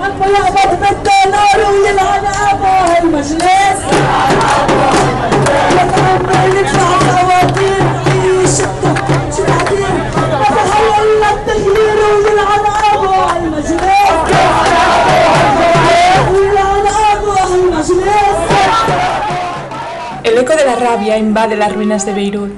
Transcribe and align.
هم 0.00 0.20
يهبط 0.34 0.70
بالدولار 0.80 1.70
ويلعن 1.70 2.24
ابوه 2.50 2.98
المجلس 2.98 3.80
يتعمل 5.72 6.56
يدفع 6.56 6.98
فواتير 6.98 7.82
عيشته 8.06 8.94
شو 9.36 9.42
العديل 9.44 9.94
وتخيل 10.40 11.22
التغيير 11.32 11.98
ويلعن 12.14 12.64
ابوه 12.92 13.36
المجلس 13.36 13.80
ويلعن 16.30 16.86
ابوه 17.12 17.54
المجلس 17.54 18.38
El 20.24 20.38
eco 20.38 20.56
de 20.56 20.64
la 20.64 20.74
rabia 20.76 21.18
invade 21.18 21.54
las 21.54 21.72
ruinas 21.74 22.06
de 22.06 22.14
Beirut. 22.14 22.50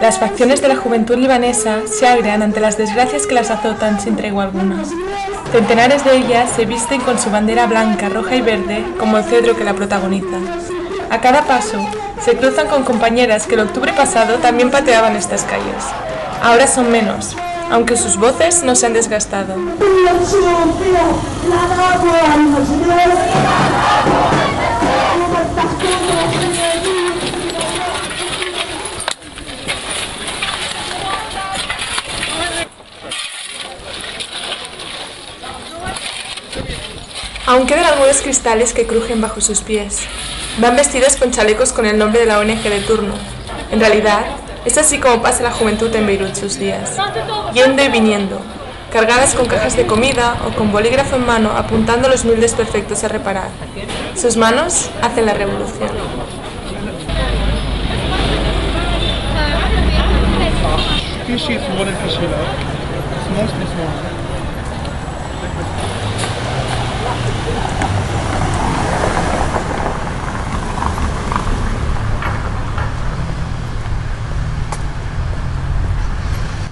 Las 0.00 0.18
facciones 0.18 0.62
de 0.62 0.68
la 0.68 0.76
juventud 0.76 1.16
libanesa 1.16 1.80
se 1.86 2.06
agrian 2.06 2.40
ante 2.42 2.60
las 2.60 2.78
desgracias 2.78 3.26
que 3.26 3.34
las 3.34 3.50
azotan 3.50 4.00
sin 4.00 4.14
tregua 4.16 4.44
alguna. 4.44 4.76
Centenares 5.51 6.05
de 6.05 6.15
ellas 6.15 6.51
se 6.55 6.65
visten 6.65 7.01
con 7.01 7.17
su 7.17 7.31
bandera 7.31 7.65
blanca, 7.65 8.07
roja 8.07 8.35
y 8.35 8.41
verde 8.41 8.85
como 8.99 9.17
el 9.17 9.23
cedro 9.23 9.55
que 9.55 9.63
la 9.63 9.73
protagoniza. 9.73 10.37
A 11.09 11.21
cada 11.21 11.41
paso 11.41 11.79
se 12.23 12.37
cruzan 12.37 12.67
con 12.67 12.83
compañeras 12.83 13.47
que 13.47 13.55
el 13.55 13.61
octubre 13.61 13.91
pasado 13.93 14.35
también 14.35 14.69
pateaban 14.69 15.15
estas 15.15 15.43
calles. 15.43 15.85
Ahora 16.43 16.67
son 16.67 16.91
menos, 16.91 17.35
aunque 17.71 17.97
sus 17.97 18.17
voces 18.17 18.63
no 18.63 18.75
se 18.75 18.85
han 18.85 18.93
desgastado. 18.93 19.55
Aún 37.49 37.65
quedan 37.65 37.85
algunos 37.85 38.21
cristales 38.21 38.73
que 38.73 38.85
crujen 38.85 39.21
bajo 39.21 39.41
sus 39.41 39.61
pies. 39.61 40.01
Van 40.59 40.75
vestidos 40.75 41.15
con 41.15 41.31
chalecos 41.31 41.73
con 41.73 41.87
el 41.87 41.97
nombre 41.97 42.19
de 42.19 42.27
la 42.27 42.37
ONG 42.37 42.61
de 42.61 42.79
turno. 42.81 43.15
En 43.71 43.79
realidad, 43.79 44.23
es 44.65 44.77
así 44.77 44.99
como 44.99 45.23
pasa 45.23 45.41
la 45.41 45.49
juventud 45.49 45.93
en 45.95 46.05
Beirut 46.05 46.35
sus 46.35 46.59
días, 46.59 46.95
yendo 47.51 47.83
y 47.83 47.87
viniendo, 47.87 48.39
cargadas 48.93 49.33
con 49.33 49.47
cajas 49.47 49.75
de 49.75 49.87
comida 49.87 50.37
o 50.45 50.55
con 50.55 50.71
bolígrafo 50.71 51.15
en 51.15 51.25
mano 51.25 51.49
apuntando 51.57 52.07
los 52.07 52.23
mil 52.23 52.39
desperfectos 52.39 53.03
a 53.03 53.07
reparar. 53.07 53.49
Sus 54.15 54.37
manos 54.37 54.91
hacen 55.01 55.25
la 55.25 55.33
revolución. 55.33 55.89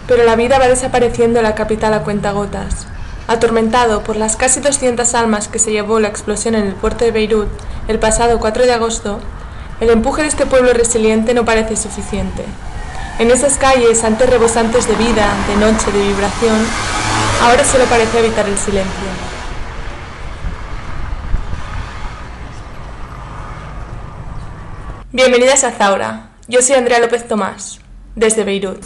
Pero 0.08 0.24
la 0.24 0.36
vida 0.36 0.60
va 0.60 0.68
desapareciendo 0.68 1.40
en 1.40 1.44
la 1.44 1.56
capital 1.56 1.94
a 1.94 2.04
cuentagotas. 2.04 2.88
Atormentado 3.28 4.04
por 4.04 4.16
las 4.16 4.38
casi 4.38 4.62
200 4.62 5.14
almas 5.16 5.50
que 5.50 5.60
se 5.60 5.72
llevó 5.72 6.00
la 6.00 6.08
explosión 6.08 6.56
en 6.56 6.66
el 6.66 6.74
puerto 6.74 7.04
de 7.04 7.12
Beirut 7.12 7.50
el 7.88 8.00
pasado 8.00 8.40
4 8.40 8.66
de 8.66 8.74
agosto, 8.74 9.20
el 9.80 9.90
empuje 9.90 10.22
de 10.22 10.28
este 10.28 10.46
pueblo 10.46 10.74
resiliente 10.74 11.34
no 11.34 11.46
parece 11.46 11.76
suficiente. 11.76 12.44
En 13.20 13.32
esas 13.32 13.58
calles, 13.58 14.04
antes 14.04 14.30
rebosantes 14.30 14.88
de 14.88 14.96
vida, 14.96 15.34
de 15.48 15.56
noche, 15.56 15.92
de 15.92 16.00
vibración, 16.00 16.58
ahora 17.42 17.64
solo 17.64 17.86
parece 17.86 18.20
habitar 18.20 18.48
el 18.48 18.58
silencio. 18.58 19.08
Bienvenidas 25.12 25.64
a 25.64 25.72
Zaura. 25.72 26.30
Yo 26.48 26.62
soy 26.62 26.76
Andrea 26.76 27.00
López 27.00 27.28
Tomás, 27.28 27.80
desde 28.16 28.44
Beirut. 28.44 28.84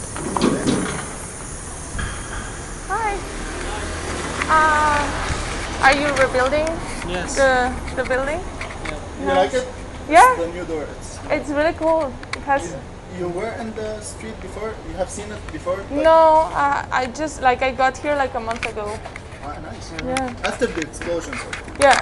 Uh, 4.52 5.86
are 5.86 5.94
you 5.96 6.08
rebuilding 6.22 6.68
Yes. 7.08 7.36
the 7.40 7.72
the 7.96 8.04
building? 8.04 8.40
Yeah. 8.40 9.24
You 9.24 9.32
like 9.42 9.54
it? 9.54 9.66
Yeah, 10.08 10.34
The 10.36 10.48
new 10.52 10.64
door. 10.64 10.84
It's, 10.98 11.18
it's 11.30 11.50
really 11.50 11.72
cool. 11.78 12.12
It 12.36 12.42
has 12.44 12.74
you 13.18 13.28
were 13.28 13.52
in 13.60 13.74
the 13.74 14.00
street 14.00 14.40
before? 14.40 14.74
You 14.88 14.94
have 14.96 15.10
seen 15.10 15.30
it 15.30 15.52
before? 15.52 15.78
No. 15.90 16.48
Uh, 16.52 16.84
I 16.90 17.06
just 17.06 17.42
like 17.42 17.62
I 17.62 17.70
got 17.72 17.96
here 17.98 18.14
like 18.16 18.34
a 18.34 18.40
month 18.40 18.64
ago. 18.66 18.98
Ah, 19.44 19.58
nice. 19.60 19.92
Yeah. 20.04 20.34
After 20.44 20.66
the 20.66 20.80
explosion. 20.80 21.34
Yeah. 21.80 21.98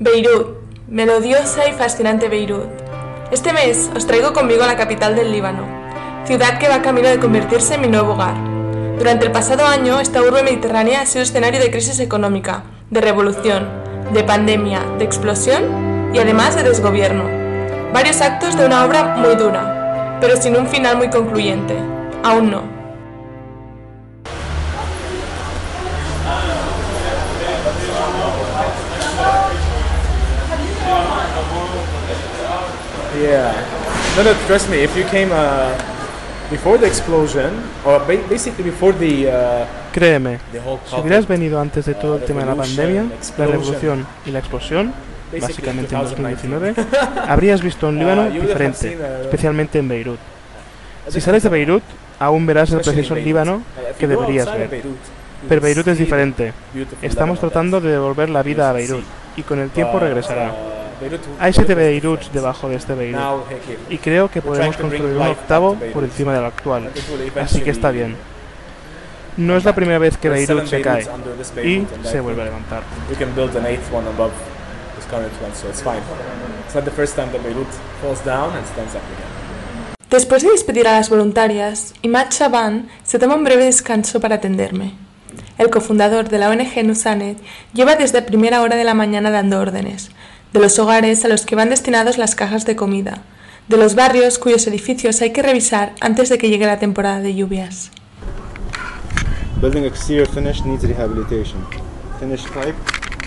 Beirut, 0.00 0.57
melodiosa 0.90 1.68
y 1.68 1.72
fascinante 1.72 2.28
Beirut. 2.28 2.66
Este 3.30 3.52
mes 3.52 3.90
os 3.94 4.06
traigo 4.06 4.32
conmigo 4.32 4.64
a 4.64 4.66
la 4.66 4.76
capital 4.76 5.14
del 5.14 5.30
Líbano, 5.30 5.66
ciudad 6.24 6.58
que 6.58 6.68
va 6.68 6.80
camino 6.80 7.08
de 7.08 7.18
convertirse 7.18 7.74
en 7.74 7.82
mi 7.82 7.88
nuevo 7.88 8.12
hogar. 8.12 8.34
Durante 8.98 9.26
el 9.26 9.32
pasado 9.32 9.66
año, 9.66 10.00
esta 10.00 10.22
urbe 10.22 10.42
mediterránea 10.42 11.02
ha 11.02 11.06
sido 11.06 11.22
escenario 11.22 11.60
de 11.60 11.70
crisis 11.70 12.00
económica, 12.00 12.62
de 12.88 13.02
revolución, 13.02 13.68
de 14.14 14.24
pandemia, 14.24 14.80
de 14.98 15.04
explosión 15.04 16.10
y 16.14 16.20
además 16.20 16.56
de 16.56 16.62
desgobierno. 16.62 17.24
Varios 17.92 18.22
actos 18.22 18.56
de 18.56 18.64
una 18.64 18.86
obra 18.86 19.16
muy 19.16 19.34
dura, 19.34 20.16
pero 20.22 20.38
sin 20.38 20.56
un 20.56 20.68
final 20.68 20.96
muy 20.96 21.10
concluyente. 21.10 21.76
Aún 22.24 22.50
no. 22.50 22.77
Yeah. 33.20 33.52
No, 34.16 34.22
no, 34.24 34.30
trust 34.46 34.68
me, 34.70 34.82
if 34.84 34.96
you 34.96 35.04
came 35.10 35.30
uh, 35.32 35.70
before 36.50 36.78
the 36.78 36.86
explosion, 36.86 37.50
or 37.84 37.98
ba- 38.00 38.22
basically 38.28 38.64
before 38.64 38.92
the, 38.92 39.28
uh, 39.28 39.66
Créeme, 39.92 40.38
the 40.52 40.60
whole 40.60 40.78
si 40.86 40.94
hubieras 40.96 41.26
venido 41.26 41.60
antes 41.60 41.86
de 41.86 41.94
todo 41.94 42.16
el 42.16 42.24
tema 42.24 42.40
de 42.40 42.46
la 42.46 42.54
pandemia, 42.54 43.04
la 43.36 43.46
revolución 43.46 44.06
y 44.26 44.30
la 44.30 44.38
explosión, 44.38 44.92
basically 45.32 45.40
básicamente 45.40 45.94
en 45.94 46.02
2019, 46.02 46.74
2019, 46.74 47.28
habrías 47.28 47.62
visto 47.62 47.88
un 47.88 47.98
Líbano 47.98 48.22
Uh, 48.22 48.24
would 48.26 48.34
have 48.34 48.46
diferente, 48.46 48.96
uh, 48.96 49.22
especialmente 49.22 49.78
en 49.78 49.88
Beirut. 49.88 50.18
Si 51.08 51.20
sales 51.20 51.42
de 51.42 51.48
Beirut, 51.48 51.82
aún 52.20 52.46
verás 52.46 52.70
el 52.70 52.80
precioso. 52.80 53.14
Líbano 53.14 53.56
Uh, 53.56 53.98
que 53.98 54.06
deberías 54.06 54.46
ver. 54.52 54.82
Pero 55.48 55.60
Beirut 55.60 55.86
es 55.88 55.98
diferente. 55.98 56.52
Estamos 57.02 57.40
tratando 57.40 57.80
de 57.80 57.92
devolver 57.92 58.28
la 58.28 58.42
vida 58.42 58.70
a 58.70 58.72
Beirut 58.72 59.04
y 59.36 59.42
con 59.42 59.58
el 59.60 59.70
tiempo 59.70 59.98
regresará. 59.98 60.52
Beirut 61.00 61.20
Hay 61.38 61.52
siete 61.52 61.74
Beiruts 61.74 62.32
debajo 62.32 62.68
de 62.68 62.76
este 62.76 62.94
Beirut 62.94 63.44
y 63.88 63.98
creo 63.98 64.30
que 64.30 64.42
podemos 64.42 64.76
construir 64.76 65.16
un 65.16 65.26
octavo 65.26 65.76
por 65.92 66.04
encima 66.04 66.34
del 66.34 66.44
actual. 66.44 66.90
Así 67.40 67.60
que 67.60 67.70
está 67.70 67.90
bien. 67.90 68.16
No 69.36 69.56
es 69.56 69.64
la 69.64 69.74
primera 69.74 69.98
vez 69.98 70.16
que 70.16 70.28
Beirut 70.28 70.66
se 70.66 70.80
cae 70.80 71.06
y 71.64 71.86
se 72.02 72.20
vuelve 72.20 72.42
a 72.42 72.44
levantar. 72.46 72.82
We 73.08 73.16
can 73.16 73.34
build 73.34 73.56
an 73.56 73.66
eighth 73.66 73.92
one 73.92 74.08
above 74.08 74.32
this 74.96 75.06
current 75.06 75.32
one, 75.42 75.54
so 75.54 75.68
it's 75.68 75.82
fine. 75.82 76.02
It's 76.66 76.74
not 76.74 76.84
the 76.84 76.90
first 76.90 77.14
time 77.14 77.30
that 77.32 77.42
Beirut 77.42 77.68
falls 78.02 78.24
down 78.24 78.56
and 78.56 78.66
stands 78.66 78.94
up 78.94 79.02
again. 79.02 79.38
Después 80.10 80.42
de 80.42 80.50
despedir 80.50 80.88
a 80.88 80.92
las 80.92 81.10
voluntarias, 81.10 81.94
Imad 82.00 82.30
Shaban 82.30 82.88
se 83.04 83.18
toma 83.18 83.34
un 83.34 83.44
breve 83.44 83.66
descanso 83.66 84.20
para 84.20 84.36
atenderme. 84.36 84.94
El 85.58 85.70
cofundador 85.70 86.28
de 86.30 86.38
la 86.38 86.48
ONG 86.48 86.84
Nusanet 86.84 87.36
lleva 87.74 87.94
desde 87.94 88.22
primera 88.22 88.62
hora 88.62 88.76
de 88.76 88.84
la 88.84 88.94
mañana 88.94 89.30
dando 89.30 89.60
órdenes, 89.60 90.10
de 90.52 90.60
los 90.60 90.78
hogares 90.78 91.24
a 91.24 91.28
los 91.28 91.44
que 91.44 91.56
van 91.56 91.70
destinados 91.70 92.18
las 92.18 92.34
cajas 92.34 92.64
de 92.64 92.76
comida, 92.76 93.22
de 93.68 93.76
los 93.76 93.94
barrios 93.94 94.38
cuyos 94.38 94.66
edificios 94.66 95.20
hay 95.20 95.32
que 95.32 95.42
revisar 95.42 95.94
antes 96.00 96.28
de 96.28 96.38
que 96.38 96.48
llegue 96.48 96.66
la 96.66 96.78
temporada 96.78 97.20
de 97.20 97.34
lluvias. 97.34 97.90
Building 99.60 99.84
exterior 99.84 100.28
finish 100.28 100.62
needs 100.64 100.84
rehabilitation. 100.84 101.58
Finish 102.20 102.44
type. 102.52 102.74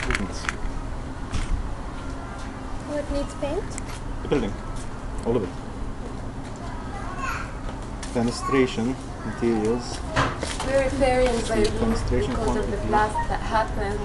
business. 0.08 0.44
What 2.88 3.12
needs 3.12 3.34
paint? 3.36 3.64
The 4.24 4.28
building. 4.28 4.54
All 5.26 5.36
of 5.36 5.44
it. 5.44 5.50
Fenestration 8.14 8.96
materials. 9.26 10.00
We're 10.66 10.84
repairing 10.86 11.28
Demonstration 11.80 12.32
because 12.32 12.58
of 12.58 12.72
the 12.72 12.78
blast 12.88 13.30
that 13.30 13.42
happened. 13.42 14.00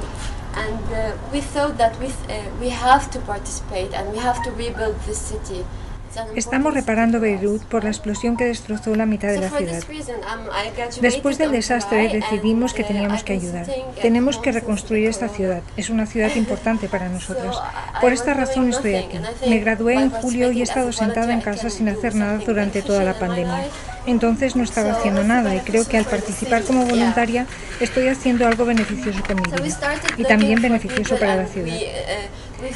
And 0.56 0.92
uh, 0.92 1.16
we 1.32 1.40
thought 1.42 1.76
that 1.76 1.98
we, 2.00 2.06
uh, 2.06 2.50
we 2.58 2.70
have 2.70 3.10
to 3.10 3.20
participate 3.20 3.92
and 3.92 4.10
we 4.10 4.18
have 4.18 4.42
to 4.44 4.50
rebuild 4.50 4.98
this 5.00 5.18
city. 5.18 5.66
Estamos 6.34 6.74
reparando 6.74 7.20
Beirut 7.20 7.62
por 7.64 7.84
la 7.84 7.90
explosión 7.90 8.36
que 8.36 8.44
destrozó 8.44 8.94
la 8.94 9.06
mitad 9.06 9.28
de 9.28 9.40
la 9.40 9.50
ciudad. 9.50 9.82
um, 9.82 11.00
Después 11.00 11.38
del 11.38 11.52
desastre 11.52 12.08
decidimos 12.08 12.74
que 12.74 12.84
teníamos 12.84 13.22
que 13.24 13.34
ayudar. 13.34 13.66
Tenemos 14.00 14.38
que 14.38 14.52
reconstruir 14.52 15.08
esta 15.08 15.28
ciudad. 15.28 15.62
Es 15.76 15.90
una 15.90 16.06
ciudad 16.06 16.34
importante 16.36 16.88
para 16.88 17.08
nosotros. 17.08 17.60
Por 18.00 18.12
esta 18.12 18.34
razón 18.34 18.68
estoy 18.70 18.94
aquí. 18.96 19.18
Me 19.48 19.58
gradué 19.58 19.94
en 19.94 20.10
julio 20.10 20.52
y 20.52 20.60
he 20.60 20.64
estado 20.64 20.92
sentada 20.92 21.32
en 21.32 21.40
casa 21.40 21.70
sin 21.70 21.88
hacer 21.88 22.14
nada 22.14 22.38
durante 22.38 22.82
toda 22.82 23.04
la 23.04 23.18
pandemia. 23.18 23.64
Entonces 24.06 24.54
no 24.54 24.62
estaba 24.62 24.92
haciendo 24.92 25.24
nada 25.24 25.54
y 25.54 25.60
creo 25.60 25.86
que 25.86 25.98
al 25.98 26.04
participar 26.04 26.62
como 26.62 26.86
voluntaria 26.86 27.46
estoy 27.80 28.08
haciendo 28.08 28.46
algo 28.46 28.64
beneficioso 28.64 29.20
con 29.26 29.36
mi 29.36 29.42
vida 29.62 29.78
y 30.16 30.24
también 30.24 30.62
beneficioso 30.62 31.16
para 31.18 31.36
la 31.36 31.46
ciudad. 31.46 31.74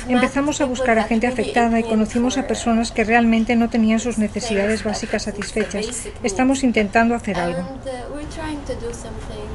Empezamos 0.09 0.61
a 0.61 0.67
buscar 0.67 0.99
a 0.99 1.05
gente 1.05 1.27
afectada 1.27 1.81
y 1.81 1.85
conocimos 1.85 2.37
a 2.37 2.47
personas 2.47 2.93
que 2.93 3.05
realmente 3.05 3.57
no 3.57 3.71
tenían 3.71 4.01
sus 4.01 4.19
necesidades 4.19 4.85
básicas 4.85 5.23
satisfechas. 5.23 6.09
Estamos 6.23 6.63
intentando 6.63 7.15
hacer 7.15 7.39
algo. 7.39 7.63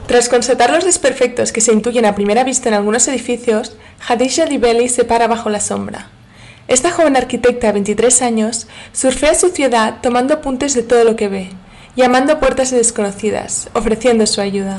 Tras 0.07 0.30
constatar 0.30 0.72
los 0.72 0.83
desperfectos 0.83 1.51
que 1.51 1.62
se 1.62 1.74
intuyen 1.74 2.06
a 2.06 2.16
primera 2.16 2.44
vista 2.44 2.69
en 2.69 2.75
algunos 2.75 3.07
edificios, 3.07 3.77
Hadisha 4.07 4.45
Dibeli 4.45 4.89
se 4.89 5.04
para 5.04 5.27
bajo 5.27 5.50
la 5.50 5.60
sombra. 5.60 6.10
Esta 6.68 6.92
joven 6.92 7.16
arquitecta 7.16 7.68
de 7.68 7.74
23 7.74 8.22
años 8.24 8.68
surfea 8.92 9.36
su 9.36 9.50
ciudad 9.50 9.98
tomando 10.01 10.33
apuntes 10.33 10.74
de 10.74 10.81
todo 10.81 11.04
lo 11.04 11.16
que 11.16 11.27
ve, 11.27 11.50
llamando 11.95 12.33
a 12.33 12.39
puertas 12.39 12.72
desconocidas, 12.72 13.69
ofreciendo 13.74 14.25
su 14.25 14.42
ayuda 14.42 14.77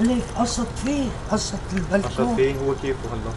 ليك 0.00 0.22
قصد 0.38 0.66
فيه 0.84 1.08
قصد 1.30 1.58
البلكون 1.72 2.36
فيه 2.36 2.54
هو 2.58 2.74
كيفه 2.82 2.98
هلا 3.12 3.32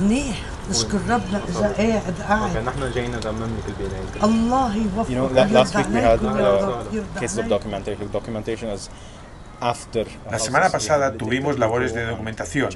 منيح 0.00 0.42
نشكر 0.70 0.98
ربنا 1.08 1.40
اذا 1.48 1.72
قاعد 1.78 2.14
قاعد 2.28 2.56
نحن 2.64 2.90
جايين 2.94 3.10
نرمم 3.10 3.42
لك 3.58 3.64
البنايه 3.68 4.24
الله 4.24 4.74
You 4.74 4.78
know, 4.78 5.12
يوفقك 5.12 5.50
la- 5.50 5.52
last 5.52 5.74
week 5.76 5.86
we 5.86 6.00
had 6.00 6.04
عليكم 6.04 6.36
يا 6.38 6.58
uh, 6.58 6.62
رب 6.62 6.94
يرضى 6.94 7.26
cases 7.26 7.38
of 7.38 7.38
عليك. 7.38 7.48
documentation. 7.50 8.12
Documentation 8.12 8.68
is 8.76 8.90
after. 9.62 10.06
La 10.30 10.38
semana 10.38 10.68
pasada 10.70 11.12
tuvimos 11.22 11.58
labores 11.58 11.92
de 11.94 12.02
documentación. 12.06 12.68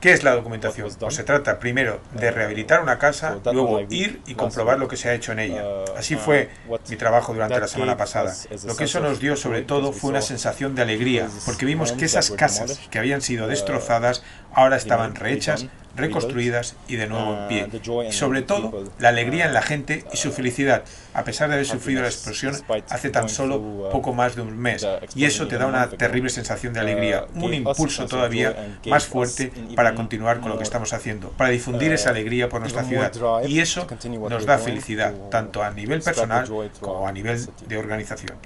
¿Qué 0.00 0.12
es 0.12 0.22
la 0.22 0.34
documentación? 0.34 0.88
Pues 0.98 1.14
se 1.14 1.24
trata 1.24 1.58
primero 1.58 2.00
de 2.14 2.30
rehabilitar 2.30 2.80
una 2.80 2.98
casa, 2.98 3.36
luego 3.52 3.80
ir 3.90 4.22
y 4.26 4.34
comprobar 4.34 4.78
lo 4.78 4.88
que 4.88 4.96
se 4.96 5.10
ha 5.10 5.14
hecho 5.14 5.32
en 5.32 5.40
ella. 5.40 5.62
Así 5.96 6.16
fue 6.16 6.48
mi 6.88 6.96
trabajo 6.96 7.34
durante 7.34 7.60
la 7.60 7.68
semana 7.68 7.98
pasada. 7.98 8.34
Lo 8.64 8.76
que 8.76 8.84
eso 8.84 9.00
nos 9.00 9.20
dio 9.20 9.36
sobre 9.36 9.62
todo 9.62 9.92
fue 9.92 10.10
una 10.10 10.22
sensación 10.22 10.74
de 10.74 10.82
alegría, 10.82 11.28
porque 11.44 11.66
vimos 11.66 11.92
que 11.92 12.06
esas 12.06 12.30
casas 12.30 12.80
que 12.90 12.98
habían 12.98 13.20
sido 13.20 13.46
destrozadas 13.46 14.22
ahora 14.52 14.76
estaban 14.76 15.14
rehechas, 15.14 15.66
reconstruidas 15.96 16.76
y 16.88 16.96
de 16.96 17.06
nuevo 17.06 17.36
en 17.36 17.48
pie. 17.48 17.68
Y 18.08 18.12
sobre 18.12 18.42
todo, 18.42 18.84
la 18.98 19.08
alegría 19.08 19.46
en 19.46 19.54
la 19.54 19.62
gente 19.62 20.04
y 20.12 20.16
su 20.16 20.32
felicidad, 20.32 20.84
a 21.14 21.24
pesar 21.24 21.48
de 21.48 21.54
haber 21.54 21.66
sufrido 21.66 22.02
la 22.02 22.08
explosión 22.08 22.54
hace 22.88 23.10
tan 23.10 23.28
solo 23.28 23.88
poco 23.90 24.12
más 24.14 24.36
de 24.36 24.42
un 24.42 24.56
mes. 24.56 24.86
Y 25.14 25.24
eso 25.24 25.48
te 25.48 25.58
da 25.58 25.66
una 25.66 25.88
terrible 25.88 26.30
sensación 26.30 26.72
de 26.72 26.80
alegría, 26.80 27.26
un 27.34 27.54
impulso 27.54 28.06
todavía 28.06 28.78
más 28.86 29.06
fuerte 29.06 29.52
para 29.76 29.94
continuar 29.94 30.40
con 30.40 30.50
lo 30.50 30.58
que 30.58 30.64
estamos 30.64 30.92
haciendo, 30.92 31.30
para 31.30 31.50
difundir 31.50 31.92
esa 31.92 32.10
alegría 32.10 32.48
por 32.48 32.60
nuestra 32.60 32.84
ciudad. 32.84 33.12
Y 33.46 33.60
eso 33.60 33.86
nos 34.28 34.46
da 34.46 34.58
felicidad, 34.58 35.14
tanto 35.30 35.62
a 35.62 35.70
nivel 35.70 36.02
personal 36.02 36.48
como 36.80 37.06
a 37.06 37.12
nivel 37.12 37.46
de 37.66 37.76
organización. 37.76 38.36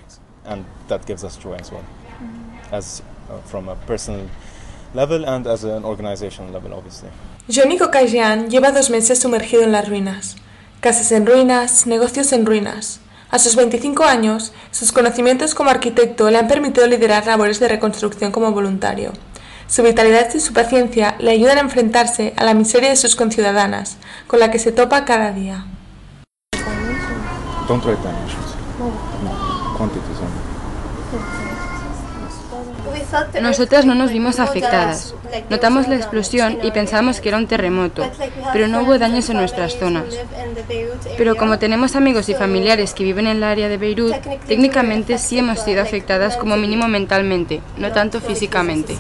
Level 4.95 5.25
and 5.27 5.47
as 5.47 5.65
an 5.65 5.85
organizational 5.85 6.53
level, 6.53 6.73
obviously. 6.73 7.09
Johnny 7.49 7.79
Kokajian 7.79 8.49
lleva 8.49 8.73
dos 8.73 8.91
meses 8.91 9.19
sumergido 9.19 9.63
en 9.63 9.73
las 9.73 9.89
ruinas. 9.89 10.37
Casas 10.81 11.13
en 11.13 11.27
ruinas, 11.27 11.87
negocios 11.87 12.33
en 12.33 12.47
ruinas. 12.47 13.01
A 13.31 13.39
sus 13.39 13.57
25 13.57 14.05
años, 14.05 14.53
sus 14.71 14.93
conocimientos 14.93 15.55
como 15.55 15.71
arquitecto 15.71 16.31
le 16.31 16.39
han 16.39 16.49
permitido 16.49 16.87
liderar 16.87 17.27
labores 17.27 17.59
de 17.59 17.69
reconstrucción 17.69 18.31
como 18.31 18.53
voluntario. 18.53 19.13
Su 19.67 19.83
vitalidad 19.83 20.33
y 20.35 20.41
su 20.41 20.53
paciencia 20.53 21.17
le 21.19 21.33
ayudan 21.33 21.59
a 21.59 21.63
enfrentarse 21.63 22.33
a 22.37 22.45
la 22.45 22.55
miseria 22.55 22.91
de 22.91 22.97
sus 22.97 23.17
conciudadanas, 23.17 23.97
con 24.27 24.39
la 24.39 24.51
que 24.51 24.59
se 24.59 24.73
topa 24.73 25.05
cada 25.05 25.33
día. 25.33 25.67
Don't 27.67 27.83
write. 27.85 27.99
Nosotras 33.41 33.87
no 33.87 33.95
nos 33.95 34.11
vimos 34.11 34.41
afectadas. 34.41 35.15
Notamos 35.51 35.89
la 35.89 35.97
explosión 35.97 36.59
y 36.63 36.71
pensábamos 36.71 37.21
que 37.21 37.29
era 37.29 37.39
un 37.39 37.47
terremoto, 37.47 38.09
pero 38.53 38.69
no 38.69 38.83
hubo 38.83 38.99
daños 38.99 39.29
en 39.31 39.37
nuestras 39.37 39.77
zonas. 39.79 40.05
Pero 41.17 41.37
como 41.37 41.59
tenemos 41.59 41.97
amigos 41.97 42.29
y 42.29 42.35
familiares 42.35 42.95
que 42.95 43.05
viven 43.05 43.27
en 43.27 43.39
el 43.39 43.45
área 43.45 43.69
de 43.69 43.77
Beirut, 43.77 44.15
técnicamente 44.47 45.19
sí 45.19 45.39
hemos 45.39 45.61
sido 45.61 45.83
afectadas 45.83 46.37
como 46.37 46.57
mínimo 46.57 46.89
mentalmente, 46.89 47.61
no 47.77 47.93
tanto 47.93 48.21
físicamente. 48.21 48.97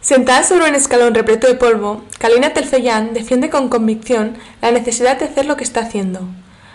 Sentada 0.00 0.42
sobre 0.42 0.68
un 0.68 0.74
escalón 0.74 1.14
repleto 1.14 1.46
de 1.46 1.54
polvo, 1.54 2.04
Kalina 2.18 2.52
Telfeyan 2.52 3.14
defiende 3.14 3.48
con 3.48 3.70
convicción 3.70 4.36
la 4.60 4.70
necesidad 4.70 5.18
de 5.18 5.24
hacer 5.24 5.46
lo 5.46 5.56
que 5.56 5.64
está 5.64 5.80
haciendo. 5.80 6.28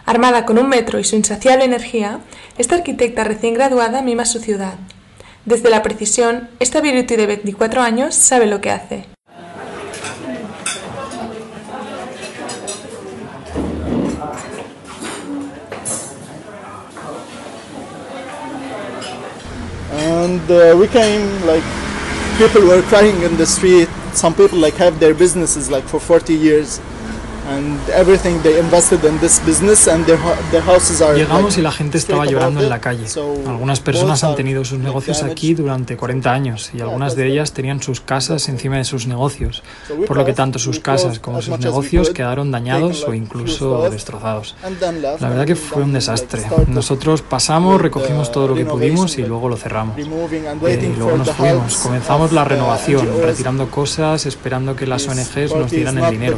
Armada 0.05 0.45
con 0.45 0.57
un 0.57 0.67
metro 0.67 0.97
y 0.97 1.03
su 1.03 1.15
insaciable 1.15 1.63
energía, 1.63 2.21
esta 2.57 2.73
arquitecta 2.73 3.23
recién 3.23 3.53
graduada 3.53 4.01
mima 4.01 4.25
su 4.25 4.39
ciudad. 4.39 4.73
Desde 5.45 5.69
la 5.69 5.81
precisión, 5.81 6.49
esta 6.59 6.81
Beauty 6.81 7.15
de 7.15 7.25
24 7.25 7.81
años 7.81 8.15
sabe 8.15 8.45
lo 8.45 8.61
que 8.61 8.71
hace. 8.71 9.05
and 19.91 20.41
uh, 20.51 20.75
we 20.79 20.87
came 20.87 21.25
like 21.45 21.63
people 22.37 22.61
were 22.67 22.81
crying 22.83 23.21
in 23.23 23.35
the 23.37 23.45
street 23.45 23.89
some 24.13 24.33
people 24.33 24.57
like 24.59 24.75
have 24.75 24.99
their 24.99 25.13
businesses 25.13 25.69
like 25.69 25.83
for 25.83 25.99
40 25.99 26.33
years 26.33 26.79
and 27.49 27.79
everything 27.95 28.39
they 28.43 28.59
invested 28.59 29.03
in 29.03 29.17
this 29.19 29.39
business 29.45 29.87
and 29.87 30.05
their, 30.05 30.17
ho- 30.17 30.35
their 30.51 30.63
houses 30.63 31.01
are 31.01 31.15
Llegamos 31.17 31.57
y 31.57 31.61
la 31.61 31.71
gente 31.71 31.97
estaba 31.97 32.25
llorando 32.25 32.61
en 32.61 32.69
la 32.69 32.79
calle. 32.79 33.05
Algunas 33.47 33.79
personas 33.79 34.23
han 34.23 34.35
tenido 34.35 34.63
sus 34.65 34.79
negocios 34.79 35.23
aquí 35.23 35.53
durante 35.53 35.97
40 35.97 36.31
años 36.31 36.71
y 36.73 36.81
algunas 36.81 37.15
de 37.15 37.27
ellas 37.27 37.51
tenían 37.53 37.81
sus 37.81 38.01
casas 38.01 38.47
encima 38.49 38.77
de 38.77 38.83
sus 38.83 39.07
negocios, 39.07 39.63
por 40.07 40.17
lo 40.17 40.25
que 40.25 40.33
tanto 40.33 40.59
sus 40.59 40.79
casas 40.79 41.19
como 41.19 41.41
sus 41.41 41.59
negocios 41.59 42.09
quedaron 42.11 42.51
dañados 42.51 43.03
o 43.07 43.13
incluso 43.13 43.89
destrozados. 43.89 44.55
La 45.19 45.29
verdad 45.29 45.45
que 45.45 45.55
fue 45.55 45.83
un 45.83 45.93
desastre. 45.93 46.43
Nosotros 46.67 47.21
pasamos, 47.21 47.81
recogimos 47.81 48.31
todo 48.31 48.49
lo 48.49 48.55
que 48.55 48.65
pudimos 48.65 49.17
y 49.17 49.23
luego 49.23 49.49
lo 49.49 49.57
cerramos. 49.57 49.95
and 49.97 50.63
Eh, 50.67 50.91
y 50.93 50.97
luego 50.97 51.17
nos 51.17 51.31
fuimos. 51.31 51.77
Comenzamos 51.77 52.31
la 52.31 52.43
renovación, 52.43 53.07
retirando 53.23 53.69
cosas, 53.69 54.25
esperando 54.25 54.75
que 54.75 54.85
las 54.87 55.07
ONGs 55.07 55.55
nos 55.55 55.71
dieran 55.71 55.97
el 55.97 56.11
dinero. 56.11 56.37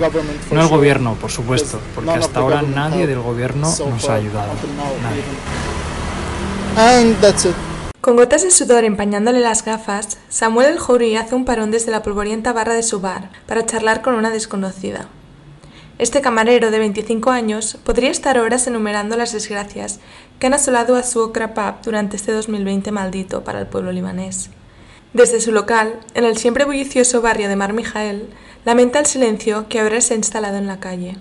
No 0.52 0.62
el 0.62 0.68
sure, 0.68 0.80
gobierno, 1.02 1.20
por 1.20 1.32
supuesto, 1.32 1.78
because 1.78 1.96
porque 1.96 2.12
hasta 2.12 2.34
the 2.34 2.40
ahora 2.40 2.62
government 2.62 2.92
nadie 2.92 3.08
del 3.08 3.20
gobierno 3.20 3.62
nos 3.62 4.10
ha 4.10 4.14
ayudado. 4.16 4.52
Nadie. 5.04 5.24
and 6.78 7.20
that's 7.22 7.46
it 7.46 7.56
Con 8.00 8.16
gotas 8.16 8.44
de 8.44 8.52
sudor 8.52 8.84
empañándole 8.84 9.42
las 9.42 9.64
gafas, 9.64 10.18
Samuel 10.30 10.74
El 10.74 10.80
Jouri 10.80 11.16
hace 11.18 11.36
un 11.36 11.46
parón 11.46 11.70
desde 11.72 11.92
la 11.92 12.02
polvorienta 12.02 12.54
barra 12.54 12.74
de 12.74 12.84
su 12.84 13.00
bar 13.00 13.30
para 13.46 13.66
charlar 13.66 14.02
con 14.02 14.16
una 14.16 14.32
desconocida. 14.32 15.08
Este 16.00 16.22
camarero 16.22 16.72
de 16.72 16.80
25 16.80 17.30
años 17.30 17.78
podría 17.84 18.10
estar 18.10 18.40
horas 18.40 18.66
enumerando 18.66 19.18
las 19.18 19.34
desgracias 19.34 20.00
que 20.40 20.48
han 20.48 20.56
asolado 20.56 20.96
a 20.96 21.04
su 21.04 21.20
Okra 21.20 21.54
Pub 21.54 21.84
durante 21.84 22.16
este 22.16 22.32
2020 22.32 22.92
maldito 22.92 23.44
para 23.44 23.60
el 23.60 23.68
pueblo 23.68 23.92
libanés. 23.92 24.50
Desde 25.13 25.41
su 25.41 25.53
local, 25.53 25.99
en 26.15 26.25
el 26.25 26.37
siempre 26.37 26.65
bullicioso 26.65 27.23
barrio 27.23 27.49
de 27.49 27.57
Mar 27.57 27.73
Mijael, 27.73 28.29
lamenta 28.65 28.99
el 28.99 29.07
silencio 29.07 29.67
que 29.69 29.81
ahora 29.81 30.01
se 30.01 30.15
ha 30.15 30.17
instalado 30.17 30.59
en 30.59 30.67
la 30.67 30.81
calle. 30.81 31.17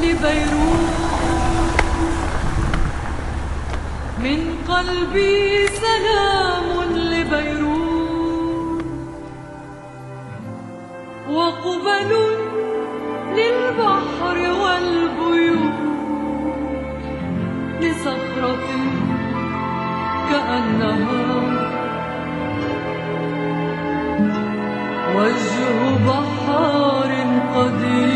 لبيروت 0.00 0.90
من 4.18 4.56
قلبي 4.68 5.66
سلام 5.66 6.82
لبيروت 6.94 8.84
وقبل 11.30 12.10
للبحر 13.36 14.36
والبيوت 14.62 15.78
لصخرة 17.80 18.68
كأنها 20.30 21.30
وجه 25.16 25.60
بحار 26.06 27.10
قديم 27.56 28.10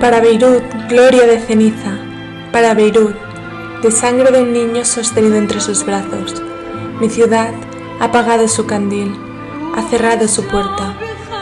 Para 0.00 0.20
Beirut, 0.20 0.64
gloria 0.88 1.26
de 1.26 1.38
ceniza. 1.40 1.92
Para 2.52 2.72
Beirut, 2.72 3.14
de 3.82 3.90
sangre 3.90 4.30
de 4.30 4.42
un 4.42 4.52
niño 4.52 4.82
sostenido 4.86 5.36
entre 5.36 5.60
sus 5.60 5.84
brazos. 5.84 6.42
Mi 7.00 7.10
ciudad 7.10 7.52
ha 8.00 8.04
apagado 8.04 8.48
su 8.48 8.64
candil, 8.64 9.14
ha 9.76 9.82
cerrado 9.90 10.26
su 10.26 10.46
puerta, 10.46 10.94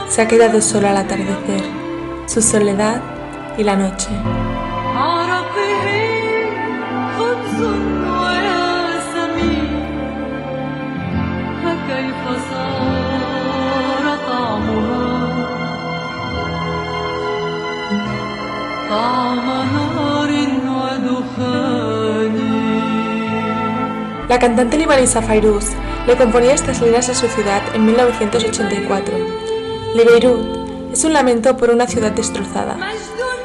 se 0.08 0.22
ha 0.22 0.28
quedado 0.28 0.60
sola 0.60 0.90
al 0.90 0.96
atardecer, 0.96 1.62
su 2.25 2.41
soledad 2.41 3.01
y 3.57 3.63
la 3.63 3.75
noche. 3.75 4.09
La 24.29 24.39
cantante 24.39 24.77
libanesa 24.77 25.21
Fairuz 25.21 25.65
le 26.07 26.15
componía 26.15 26.53
estas 26.53 26.81
líneas 26.81 27.07
a 27.07 27.13
su 27.13 27.27
ciudad 27.27 27.61
en 27.75 27.85
1984. 27.85 29.13
Liberud, 29.95 30.62
es 30.92 31.04
un 31.04 31.12
lamento 31.12 31.56
por 31.56 31.70
una 31.70 31.86
ciudad 31.86 32.12
destrozada. 32.12 32.76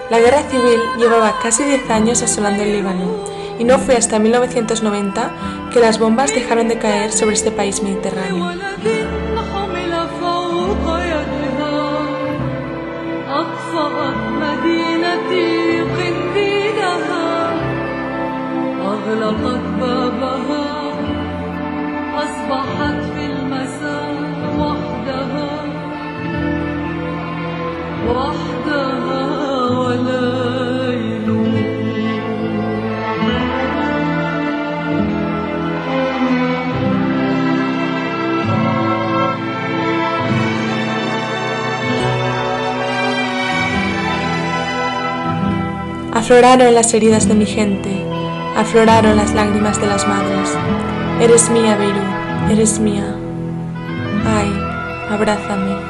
La 0.10 0.20
guerra 0.20 0.44
civil 0.50 0.80
llevaba 0.98 1.40
casi 1.42 1.64
10 1.64 1.90
años 1.90 2.22
asolando 2.22 2.64
el 2.64 2.72
Líbano 2.72 3.06
y 3.60 3.64
no 3.64 3.80
fue 3.80 3.96
hasta 3.96 4.20
1990 4.20 5.70
que 5.72 5.80
las 5.80 6.00
bombas 6.00 6.34
dejaron 6.34 6.68
de 6.68 6.78
caer 6.78 7.12
sobre 7.12 7.36
este 7.36 7.52
país 7.52 7.82
mediterráneo. 7.84 8.46
ولد 8.46 8.86
حمل 9.54 9.94
فوق 10.22 10.86
يدها 11.00 12.00
أطفأت 13.30 14.20
مدينتي 14.42 15.82
قنديلها 15.82 17.54
أغلقت 18.86 19.64
بابها 19.80 20.66
أصبحت 22.24 23.17
Afloraron 46.29 46.75
las 46.75 46.93
heridas 46.93 47.27
de 47.27 47.35
mi 47.35 47.47
gente, 47.47 47.89
afloraron 48.55 49.17
las 49.17 49.33
lágrimas 49.33 49.81
de 49.81 49.87
las 49.87 50.07
madres. 50.07 50.51
Eres 51.23 51.49
mía, 51.49 51.75
Beirut, 51.75 52.51
eres 52.51 52.79
mía. 52.79 53.17
Ay, 54.27 54.53
abrázame. 55.09 55.88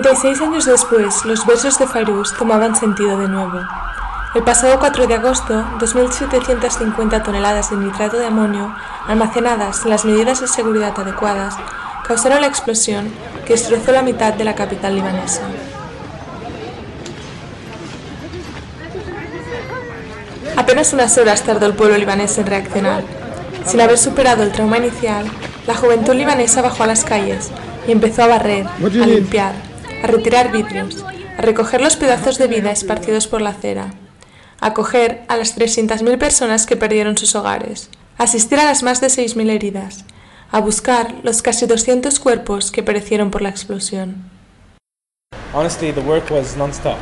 Treinta 0.00 0.16
y 0.16 0.22
seis 0.22 0.40
años 0.40 0.64
después, 0.64 1.24
los 1.24 1.44
versos 1.44 1.76
de 1.80 1.88
Fairuz 1.88 2.32
tomaban 2.32 2.76
sentido 2.76 3.18
de 3.18 3.26
nuevo. 3.26 3.60
El 4.32 4.44
pasado 4.44 4.78
4 4.78 5.08
de 5.08 5.14
agosto, 5.14 5.64
2.750 5.80 7.24
toneladas 7.24 7.70
de 7.70 7.78
nitrato 7.78 8.16
de 8.16 8.26
amonio, 8.26 8.72
almacenadas 9.08 9.78
sin 9.78 9.90
las 9.90 10.04
medidas 10.04 10.40
de 10.40 10.46
seguridad 10.46 10.94
adecuadas, 10.96 11.56
causaron 12.06 12.42
la 12.42 12.46
explosión 12.46 13.10
que 13.44 13.54
destrozó 13.54 13.90
la 13.90 14.02
mitad 14.02 14.34
de 14.34 14.44
la 14.44 14.54
capital 14.54 14.94
libanesa. 14.94 15.42
Apenas 20.56 20.92
unas 20.92 21.18
horas 21.18 21.42
tardó 21.42 21.66
el 21.66 21.74
pueblo 21.74 21.98
libanés 21.98 22.38
en 22.38 22.46
reaccionar. 22.46 23.02
Sin 23.66 23.80
haber 23.80 23.98
superado 23.98 24.44
el 24.44 24.52
trauma 24.52 24.78
inicial, 24.78 25.26
la 25.66 25.74
juventud 25.74 26.14
libanesa 26.14 26.62
bajó 26.62 26.84
a 26.84 26.86
las 26.86 27.02
calles 27.02 27.50
y 27.88 27.90
empezó 27.90 28.22
a 28.22 28.28
barrer, 28.28 28.64
a 28.66 29.06
limpiar, 29.06 29.67
a 30.02 30.06
retirar 30.06 30.52
vidrios, 30.52 31.04
a 31.36 31.42
recoger 31.42 31.80
los 31.80 31.96
pedazos 31.96 32.38
de 32.38 32.46
vida 32.46 32.70
esparcidos 32.70 33.26
por 33.26 33.40
la 33.40 33.50
acera, 33.50 33.94
a 34.60 34.66
acoger 34.68 35.24
a 35.28 35.36
las 35.36 35.56
300.000 35.56 36.18
personas 36.18 36.66
que 36.66 36.76
perdieron 36.76 37.16
sus 37.16 37.34
hogares, 37.34 37.90
a 38.16 38.24
asistir 38.24 38.58
a 38.58 38.64
las 38.64 38.82
más 38.82 39.00
de 39.00 39.08
6.000 39.08 39.50
heridas, 39.50 40.04
a 40.50 40.60
buscar 40.60 41.14
los 41.22 41.42
casi 41.42 41.66
200 41.66 42.18
cuerpos 42.20 42.70
que 42.70 42.82
perecieron 42.82 43.30
por 43.30 43.42
la 43.42 43.50
explosión. 43.50 44.30
Honestly, 45.52 45.92
the 45.92 46.00
work 46.00 46.30
was 46.30 46.56
non-stop. 46.56 46.98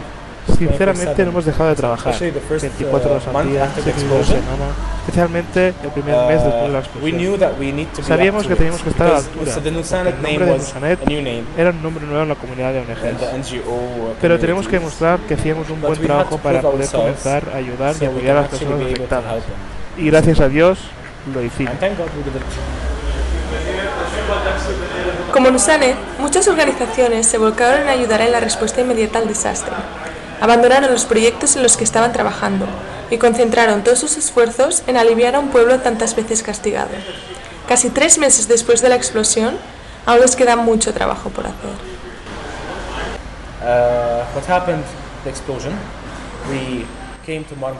Sinceramente 0.47 1.25
no 1.25 1.31
hemos 1.31 1.45
dejado 1.45 1.71
de 1.71 1.76
trabajar 1.76 2.15
24 2.19 3.11
horas 3.11 3.26
al 3.26 3.49
día, 3.49 3.69
7 3.75 3.93
días 3.93 4.11
a 4.11 4.15
la 4.15 4.25
semana, 4.25 4.67
especialmente 5.00 5.75
el 5.83 5.91
primer 5.91 6.17
mes 6.26 6.43
después 6.43 6.62
de 6.62 6.69
la 6.69 6.79
explosión. 6.79 7.38
Sabíamos 8.03 8.47
que 8.47 8.57
teníamos 8.57 8.83
que 8.83 8.91
estar 8.91 9.07
a 9.07 9.11
la 9.12 9.19
altura. 9.19 9.53
El 9.53 10.23
nombre 10.23 10.47
de 10.47 10.59
Nusanet 10.59 10.99
era 11.59 11.71
un 11.71 11.83
nombre 11.83 12.07
nuevo 12.07 12.23
en 12.23 12.29
la 12.29 12.35
comunidad 12.37 12.73
de 12.73 12.79
ONGs. 12.81 13.55
Pero 14.21 14.38
tenemos 14.38 14.67
que 14.69 14.79
demostrar 14.79 15.19
que 15.21 15.35
hacíamos 15.35 15.69
un 15.69 15.81
buen 15.81 16.00
trabajo 16.00 16.38
para 16.38 16.62
poder 16.62 16.88
comenzar 16.88 17.43
a 17.53 17.57
ayudar 17.57 17.95
y 18.00 18.05
apoyar 18.05 18.37
a 18.37 18.41
las 18.43 18.50
personas 18.50 18.81
afectadas. 18.81 19.43
Y 19.99 20.07
gracias 20.07 20.41
a 20.41 20.49
Dios 20.49 20.79
lo 21.35 21.43
hicimos. 21.43 21.75
Como 25.33 25.50
Nusanet, 25.50 25.97
muchas 26.19 26.49
organizaciones 26.49 27.26
se 27.26 27.37
volcaron 27.37 27.83
en 27.83 27.88
ayudar 27.88 28.23
en 28.23 28.33
la 28.33 28.41
respuesta 28.41 28.81
inmediata 28.81 29.19
al 29.19 29.29
desastre. 29.29 29.73
Abandonaron 30.40 30.90
los 30.93 31.05
proyectos 31.05 31.57
en 31.57 31.62
los 31.62 31.76
que 31.76 31.85
estaban 31.85 32.12
trabajando 32.12 32.66
y 33.11 33.19
concentraron 33.19 33.83
todos 33.83 33.99
sus 33.99 34.16
esfuerzos 34.16 34.83
en 34.87 34.97
aliviar 34.97 35.35
a 35.35 35.40
un 35.40 35.49
pueblo 35.49 35.81
tantas 35.81 36.14
veces 36.14 36.43
castigado. 36.43 36.90
Casi 37.69 37.90
tres 37.90 38.19
meses 38.19 38.49
después 38.49 38.83
de 38.83 38.88
la 38.88 38.97
explosión, 38.97 39.57
aún 40.05 40.21
les 40.21 40.37
queda 40.37 40.57
mucho 40.57 40.93
trabajo 40.93 41.31
por 41.31 41.47
hacer. 41.47 41.57
Uh, 43.62 44.23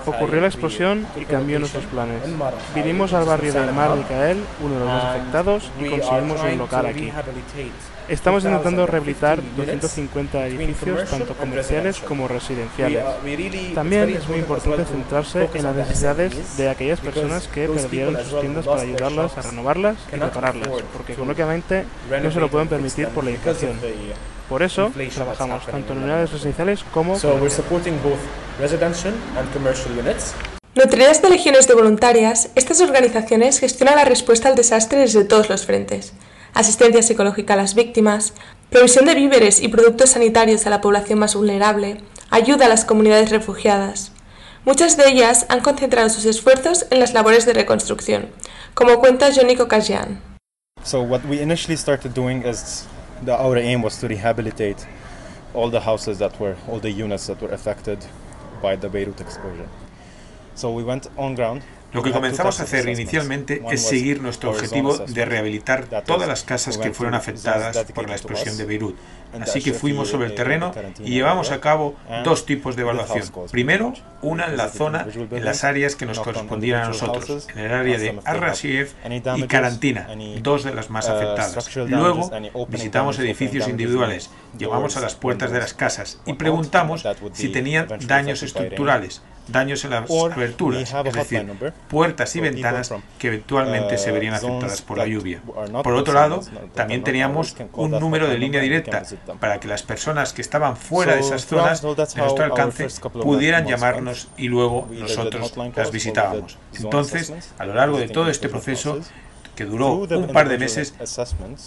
Ocurrió 0.06 0.40
la 0.40 0.48
explosión 0.48 1.06
y 1.14 1.25
cambió 1.25 1.60
nuestros 1.60 1.84
planes. 1.84 2.20
Vinimos 2.75 3.12
al 3.12 3.25
barrio 3.25 3.52
de 3.52 3.60
Mar 3.72 3.94
Micael, 3.94 4.42
uno 4.60 4.75
de 4.75 4.80
los 4.80 4.88
más 4.88 5.04
afectados, 5.04 5.70
y 5.80 5.88
conseguimos 5.88 6.40
un 6.40 6.58
local 6.58 6.86
aquí. 6.86 7.12
Estamos 8.08 8.44
intentando 8.44 8.86
rehabilitar 8.86 9.40
250 9.56 10.46
edificios, 10.46 11.10
tanto 11.10 11.34
comerciales 11.34 11.98
como 11.98 12.28
residenciales. 12.28 13.02
También 13.75 14.10
es 14.10 14.28
muy 14.28 14.38
importante 14.38 14.84
centrarse 14.84 15.48
en 15.52 15.62
las 15.64 15.75
necesidades 15.75 16.56
de 16.56 16.68
aquellas 16.68 17.00
personas 17.00 17.48
que 17.48 17.68
perdieron 17.68 18.16
sus 18.25 18.40
tiendas 18.40 18.64
para 18.64 18.82
ayudarlas 18.82 19.36
a 19.36 19.42
renovarlas 19.42 19.96
y 20.12 20.16
repararlas, 20.16 20.68
porque 20.92 21.14
económicamente 21.14 21.84
no 22.22 22.30
se 22.30 22.38
lo 22.38 22.48
pueden 22.48 22.68
permitir 22.68 23.08
por 23.08 23.25
la 23.25 23.32
inflación. 23.32 23.72
Por 24.48 24.62
eso, 24.62 24.92
trabajamos 25.12 25.66
tanto 25.66 25.92
en 25.92 25.98
unidades 25.98 26.30
residenciales 26.30 26.84
como 26.94 27.18
So 27.18 27.34
we're 27.34 27.50
supporting 27.50 28.00
both 28.04 28.20
residential 28.60 29.14
and 29.36 29.52
commercial 29.52 29.98
units. 29.98 30.32
Nutridas 30.76 31.22
de 31.22 31.30
legiones 31.30 31.66
de 31.66 31.75
voluntarias, 31.75 32.50
estas 32.54 32.80
organizaciones 32.80 33.58
gestionan 33.58 33.96
la 33.96 34.04
respuesta 34.04 34.48
al 34.48 34.54
desastre 34.54 35.00
desde 35.00 35.25
todos 35.25 35.48
los 35.48 35.66
frentes. 35.66 36.12
Asistencia 36.56 37.02
psicológica 37.02 37.52
a 37.52 37.58
las 37.58 37.75
víctimas, 37.75 38.32
provisión 38.70 39.04
de 39.04 39.14
víveres 39.14 39.60
y 39.60 39.68
productos 39.68 40.08
sanitarios 40.08 40.66
a 40.66 40.70
la 40.70 40.80
población 40.80 41.18
más 41.18 41.34
vulnerable, 41.34 42.00
ayuda 42.30 42.64
a 42.64 42.68
las 42.70 42.86
comunidades 42.86 43.28
refugiadas. 43.28 44.10
Muchas 44.64 44.96
de 44.96 45.06
ellas 45.06 45.44
han 45.50 45.60
concentrado 45.60 46.08
sus 46.08 46.25
esfuerzos 46.25 46.86
en 46.88 46.98
las 46.98 47.12
labores 47.12 47.44
de 47.44 47.52
reconstrucción, 47.52 48.30
como 48.72 49.00
cuenta 49.00 49.28
Johnny 49.34 49.54
Kokashian. 49.54 50.22
So 50.82 51.02
what 51.02 51.20
we 51.28 51.42
initially 51.42 51.76
started 51.76 52.14
doing 52.14 52.42
is 52.42 52.86
the, 53.22 53.32
our 53.32 53.58
aim 53.58 53.82
was 53.82 53.98
to 54.00 54.08
rehabilitate 54.08 54.78
all 55.52 55.70
the 55.70 55.80
houses 55.80 56.18
that 56.20 56.40
were 56.40 56.56
all 56.70 56.80
the 56.80 56.90
units 56.90 57.26
that 57.26 57.42
were 57.42 57.52
affected 57.52 57.98
by 58.62 58.76
the 58.76 58.88
Beirut 58.88 59.20
explosion. 59.20 59.68
So 60.54 60.70
we 60.70 60.82
went 60.82 61.10
on 61.18 61.34
ground 61.34 61.64
Lo 61.93 62.02
que 62.02 62.12
comenzamos 62.12 62.61
a 62.61 62.64
hacer 62.64 62.88
inicialmente 62.88 63.62
es 63.71 63.87
seguir 63.87 64.21
nuestro 64.21 64.50
objetivo 64.50 64.97
de 64.99 65.25
rehabilitar 65.25 65.87
todas 66.05 66.28
las 66.28 66.43
casas 66.45 66.78
que 66.78 66.93
fueron 66.93 67.14
afectadas 67.14 67.85
por 67.95 68.09
la 68.09 68.14
explosión 68.14 68.57
de 68.57 68.64
Beirut. 68.64 68.97
Así 69.40 69.62
que 69.62 69.73
fuimos 69.73 70.09
sobre 70.09 70.26
el 70.26 70.35
terreno 70.35 70.73
y 71.00 71.11
llevamos 71.11 71.50
a 71.50 71.61
cabo 71.61 71.95
dos 72.25 72.47
tipos 72.47 72.76
de 72.76 72.83
evaluación. 72.83 73.25
Primero, 73.50 73.93
una 74.23 74.47
en 74.47 74.57
la 74.57 74.69
zona, 74.69 75.07
en 75.14 75.45
las 75.45 75.64
áreas 75.64 75.97
que 75.97 76.07
nos 76.07 76.21
correspondían 76.21 76.83
a 76.83 76.88
nosotros, 76.88 77.49
en 77.55 77.59
el 77.59 77.73
área 77.73 77.99
de 77.99 78.19
Ar-Rashid 78.25 78.87
y 79.37 79.43
Karantina, 79.45 80.09
dos 80.40 80.64
de 80.64 80.75
las 80.75 80.90
más 80.90 81.09
afectadas. 81.09 81.76
Luego, 81.76 82.31
visitamos 82.69 83.19
edificios 83.19 83.69
individuales, 83.69 84.31
llamamos 84.59 84.97
a 84.97 85.00
las 85.00 85.14
puertas 85.14 85.50
de 85.50 85.59
las 85.59 85.75
casas 85.75 86.21
y 86.26 86.35
preguntamos 86.35 87.07
si 87.33 87.49
tenían 87.49 87.88
daños 88.07 88.43
estructurales, 88.43 89.23
daños 89.48 89.84
en 89.84 89.90
las 89.90 90.10
aberturas, 90.10 90.92
es 91.04 91.12
decir, 91.14 91.46
puertas 91.88 92.34
y 92.36 92.40
ventanas 92.40 92.92
que 93.18 93.28
eventualmente 93.28 93.98
se 93.98 94.12
verían 94.12 94.34
afectadas 94.34 94.82
por 94.82 94.98
la 94.98 95.06
lluvia. 95.06 95.40
Por 95.82 95.94
otro 95.94 96.14
lado, 96.14 96.40
también 96.74 97.02
teníamos 97.04 97.56
un 97.72 97.92
número 97.92 98.28
de 98.28 98.38
línea 98.38 98.60
directa 98.60 99.02
para 99.40 99.60
que 99.60 99.68
las 99.68 99.82
personas 99.82 100.32
que 100.32 100.42
estaban 100.42 100.76
fuera 100.76 101.14
de 101.14 101.20
esas 101.20 101.46
zonas 101.46 101.82
de 101.82 101.88
nuestro 101.88 102.44
alcance 102.44 102.88
pudieran 103.12 103.66
llamarnos 103.66 104.28
y 104.36 104.48
luego 104.48 104.88
nosotros 104.90 105.54
las 105.74 105.90
visitábamos. 105.90 106.58
Entonces, 106.74 107.32
a 107.58 107.66
lo 107.66 107.74
largo 107.74 107.98
de 107.98 108.08
todo 108.08 108.30
este 108.30 108.48
proceso, 108.48 109.00
que 109.56 109.64
duró 109.64 109.94
un 109.94 110.28
par 110.28 110.48
de 110.48 110.58
meses, 110.58 110.94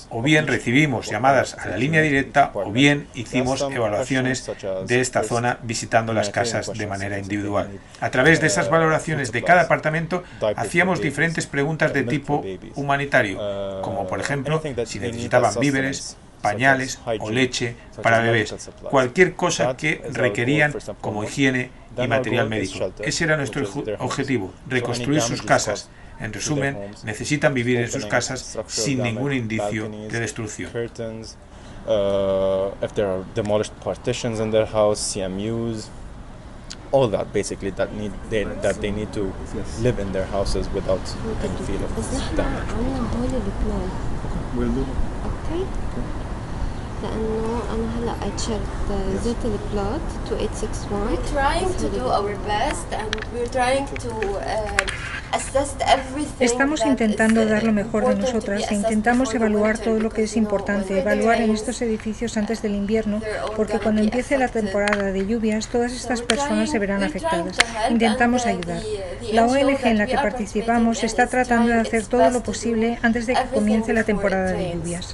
o 0.10 0.22
bien 0.22 0.48
recibimos 0.48 1.10
llamadas 1.10 1.56
a 1.56 1.68
la 1.68 1.78
línea 1.78 2.02
directa 2.02 2.52
o 2.54 2.72
bien 2.72 3.08
hicimos 3.14 3.62
evaluaciones 3.62 4.50
de 4.86 5.02
esta 5.02 5.24
zona 5.24 5.60
visitando 5.64 6.14
las 6.14 6.30
casas 6.30 6.72
de 6.74 6.88
manera 6.88 7.20
individual. 7.20 7.70
A 8.00 8.12
través 8.12 8.40
de 8.40 8.48
esas 8.48 8.70
valoraciones 8.70 9.32
de 9.32 9.44
cada 9.44 9.64
apartamento 9.64 10.24
hacíamos 10.56 11.02
diferentes 11.02 11.48
preguntas 11.48 11.94
de 11.94 12.04
tipo 12.04 12.46
humanitario, 12.76 13.82
como 13.82 14.08
por 14.08 14.22
ejemplo 14.22 14.62
si 14.86 15.00
necesitaban 15.00 15.54
víveres, 15.60 16.16
pañales 16.42 17.00
o 17.20 17.30
leche 17.30 17.76
para 18.02 18.20
bebés, 18.20 18.56
cualquier 18.90 19.36
cosa 19.36 19.76
que 19.76 20.02
requerían 20.14 20.74
como 21.02 21.24
higiene 21.24 21.72
y 21.98 22.08
material 22.08 22.50
médico. 22.50 22.94
Ese 23.00 23.24
era 23.26 23.36
nuestro 23.36 23.68
objetivo, 24.00 24.54
reconstruir 24.68 25.22
sus 25.22 25.42
casas. 25.42 25.90
En 26.20 26.34
resumen, 26.34 26.76
necesitan 27.06 27.54
vivir 27.54 27.80
en 27.80 27.90
sus 27.90 28.06
casas 28.06 28.58
sin 28.68 29.02
ningún 29.04 29.32
indicio 29.34 29.88
de 29.90 30.20
destrucción. 30.20 30.70
Uh, 31.88 32.72
if 32.84 32.94
there 32.94 33.08
are 33.08 33.24
demolished 33.34 33.74
partitions 33.80 34.40
in 34.40 34.52
their 34.52 34.66
house, 34.66 35.00
CMUs, 35.00 35.90
all 36.92 37.08
that 37.08 37.32
basically 37.32 37.72
that 37.72 37.94
need 37.94 38.12
they, 38.30 38.44
that 38.44 38.82
they 38.82 38.92
need 38.92 39.12
to 39.14 39.32
live 39.82 39.98
in 40.00 40.12
their 40.12 40.26
houses 40.26 40.68
without 40.70 41.02
any 41.42 41.58
fear 41.66 41.82
of 41.84 42.36
damage. 42.36 42.70
Okay. 45.52 46.19
لانه 47.03 47.61
انا 47.75 47.87
هلا 47.99 48.13
I 48.21 48.41
checked 48.41 48.91
uh, 48.91 49.25
زرت 49.25 49.45
البلوت 49.45 50.01
2861 50.29 51.17
We're 51.17 51.29
trying 51.35 51.71
to 51.83 51.89
do 51.99 52.05
our 52.19 52.35
best 52.53 52.89
and 53.01 53.11
we're 53.35 53.51
trying 53.59 53.87
to 54.05 54.11
uh, 54.39 55.37
assess 55.39 55.71
everything 55.97 56.47
Estamos 56.49 56.81
that 56.81 56.89
intentando 56.93 57.41
is, 57.43 57.47
uh, 57.47 57.51
dar 57.55 57.63
lo 57.65 57.73
mejor 57.73 58.01
de 58.05 58.13
important 58.13 58.21
to 58.21 58.27
be 58.27 58.33
nosotras 58.33 58.61
e 58.61 58.65
assessed 58.65 58.79
intentamos 58.81 59.29
before 59.29 59.39
the 59.39 59.45
evaluar 59.45 59.75
winter 59.75 59.85
todo 59.87 59.99
lo 60.07 60.11
que 60.15 60.23
es 60.23 60.31
because, 60.31 60.35
you 60.37 60.41
know, 60.41 60.47
importante, 60.47 60.91
when 60.95 61.03
the 61.03 61.05
evaluar 61.05 61.37
en 61.37 61.47
rains, 61.49 61.61
estos 61.61 61.77
edificios 61.89 62.33
antes 62.43 62.59
del 62.65 62.75
invierno, 62.83 63.17
they're 63.21 63.41
all 63.45 63.55
porque 63.59 63.73
gonna 63.75 63.85
cuando 63.85 64.01
be 64.01 64.07
empiece 64.09 64.33
la 64.39 64.47
affected. 64.47 64.63
temporada 64.65 65.05
de 65.17 65.21
lluvias, 65.31 65.63
todas 65.75 65.93
estas 66.01 66.19
we're 66.21 66.29
personas 66.33 66.67
se 66.71 66.79
trying- 66.79 66.81
verán 66.85 67.01
we're 67.03 67.13
trying 67.13 67.49
afectadas. 67.49 67.57
to 67.59 67.67
help 67.79 67.91
Intentamos 67.97 68.41
and, 68.47 68.51
uh, 68.51 68.53
ayudar. 68.55 68.81
the- 68.83 69.27
the 69.27 69.33
La 69.37 69.43
NGO 69.45 69.53
ONG 69.53 69.85
en 69.93 69.99
la 69.99 70.05
that 70.05 70.11
que 70.11 70.17
we 70.17 70.21
are 70.23 70.29
participamos 70.31 70.95
participating 70.97 71.11
está 71.11 71.23
in 71.23 71.29
is 71.29 71.33
tratando 71.37 71.67
de 71.69 71.73
trying 71.75 71.87
hacer 71.87 72.01
its 72.01 72.09
todo 72.13 72.21
best 72.23 72.33
lo 72.37 72.41
to 72.41 72.45
do 72.47 72.51
posible 72.53 72.89
antes 73.09 73.23
de 73.27 73.33
que 73.35 73.41
everything 73.41 73.59
comience 73.59 73.89
la 73.93 74.01
before 74.01 74.01
it 74.03 74.07
temporada 74.13 74.47
de 74.47 74.53
rains. 74.55 74.75
lluvias. 74.77 75.07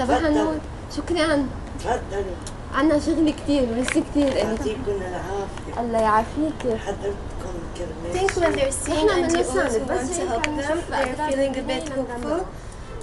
صباح 0.00 0.24
النور 0.24 0.54
شكرا 0.96 1.46
تفضلي 1.78 2.34
عنا 2.74 2.98
شغل 2.98 3.30
كتير 3.30 3.66
ميرسي 3.66 4.02
كتير 4.10 4.28
انت 4.28 4.60
يعطيكم 4.60 4.80
العافية 4.88 5.80
الله 5.80 5.98
يعافيك 5.98 6.78
حضرتكم 6.86 7.54
I 7.80 8.16
think 8.16 8.30
when 8.30 8.42
كرمال 8.42 8.56
they're 8.56 8.72
seeing 8.86 9.08
who 9.08 9.36
نساعد، 9.38 9.82
بس 9.90 10.10
want 10.10 10.16
to 10.16 10.28
help 10.28 10.44
them, 10.44 10.78
they're 10.90 11.30
feeling 11.30 11.56
a 11.56 11.62
bit 11.62 11.88
hopeful 11.88 12.46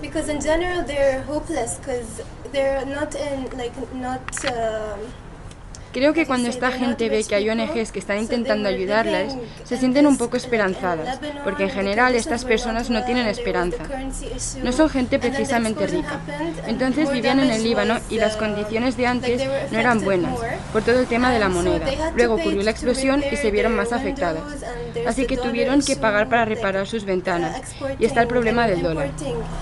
because 0.02 0.30
in 0.30 0.40
general 0.42 0.82
they're 0.88 1.22
hopeless 1.22 1.72
because 1.80 2.22
they're 2.54 2.86
not 2.86 3.16
in 3.16 3.40
like 3.60 3.76
not 4.08 4.28
um, 4.46 5.00
Creo 5.98 6.14
que 6.14 6.28
cuando 6.28 6.48
esta 6.48 6.72
gente 6.72 7.10
ve 7.10 7.24
que 7.24 7.34
hay 7.34 7.50
ONGs 7.50 7.92
que 7.92 7.98
están 7.98 8.20
intentando 8.20 8.70
ayudarlas, 8.70 9.36
se 9.64 9.78
sienten 9.78 10.06
un 10.06 10.16
poco 10.16 10.38
esperanzadas, 10.38 11.20
porque 11.44 11.64
en 11.64 11.72
general 11.72 12.14
estas 12.14 12.46
personas 12.46 12.92
no 12.92 13.04
tienen 13.04 13.26
esperanza. 13.26 13.84
No 14.62 14.72
son 14.74 14.92
gente 14.92 15.18
precisamente 15.18 15.88
rica. 15.88 16.20
Entonces 16.68 17.12
vivían 17.12 17.40
en 17.40 17.50
el 17.50 17.64
Líbano 17.64 17.98
y 18.12 18.18
las 18.20 18.38
condiciones 18.38 18.96
de 18.96 19.08
antes 19.08 19.42
no 19.72 19.80
eran 19.80 20.02
buenas, 20.02 20.40
por 20.72 20.84
todo 20.84 21.00
el 21.00 21.08
tema 21.08 21.32
de 21.32 21.40
la 21.40 21.50
moneda. 21.50 21.88
Luego 22.16 22.36
ocurrió 22.36 22.62
la 22.62 22.70
explosión 22.70 23.24
y 23.32 23.36
se 23.36 23.50
vieron 23.50 23.76
más 23.76 23.92
afectadas. 23.92 24.44
Así 25.08 25.26
que 25.26 25.36
tuvieron 25.36 25.82
que 25.82 25.96
pagar 25.96 26.30
para 26.30 26.46
reparar 26.46 26.86
sus 26.86 27.06
ventanas. 27.06 27.60
Y 27.98 28.06
está 28.06 28.22
el 28.22 28.28
problema 28.28 28.68
del 28.68 28.84
dólar. 28.84 29.10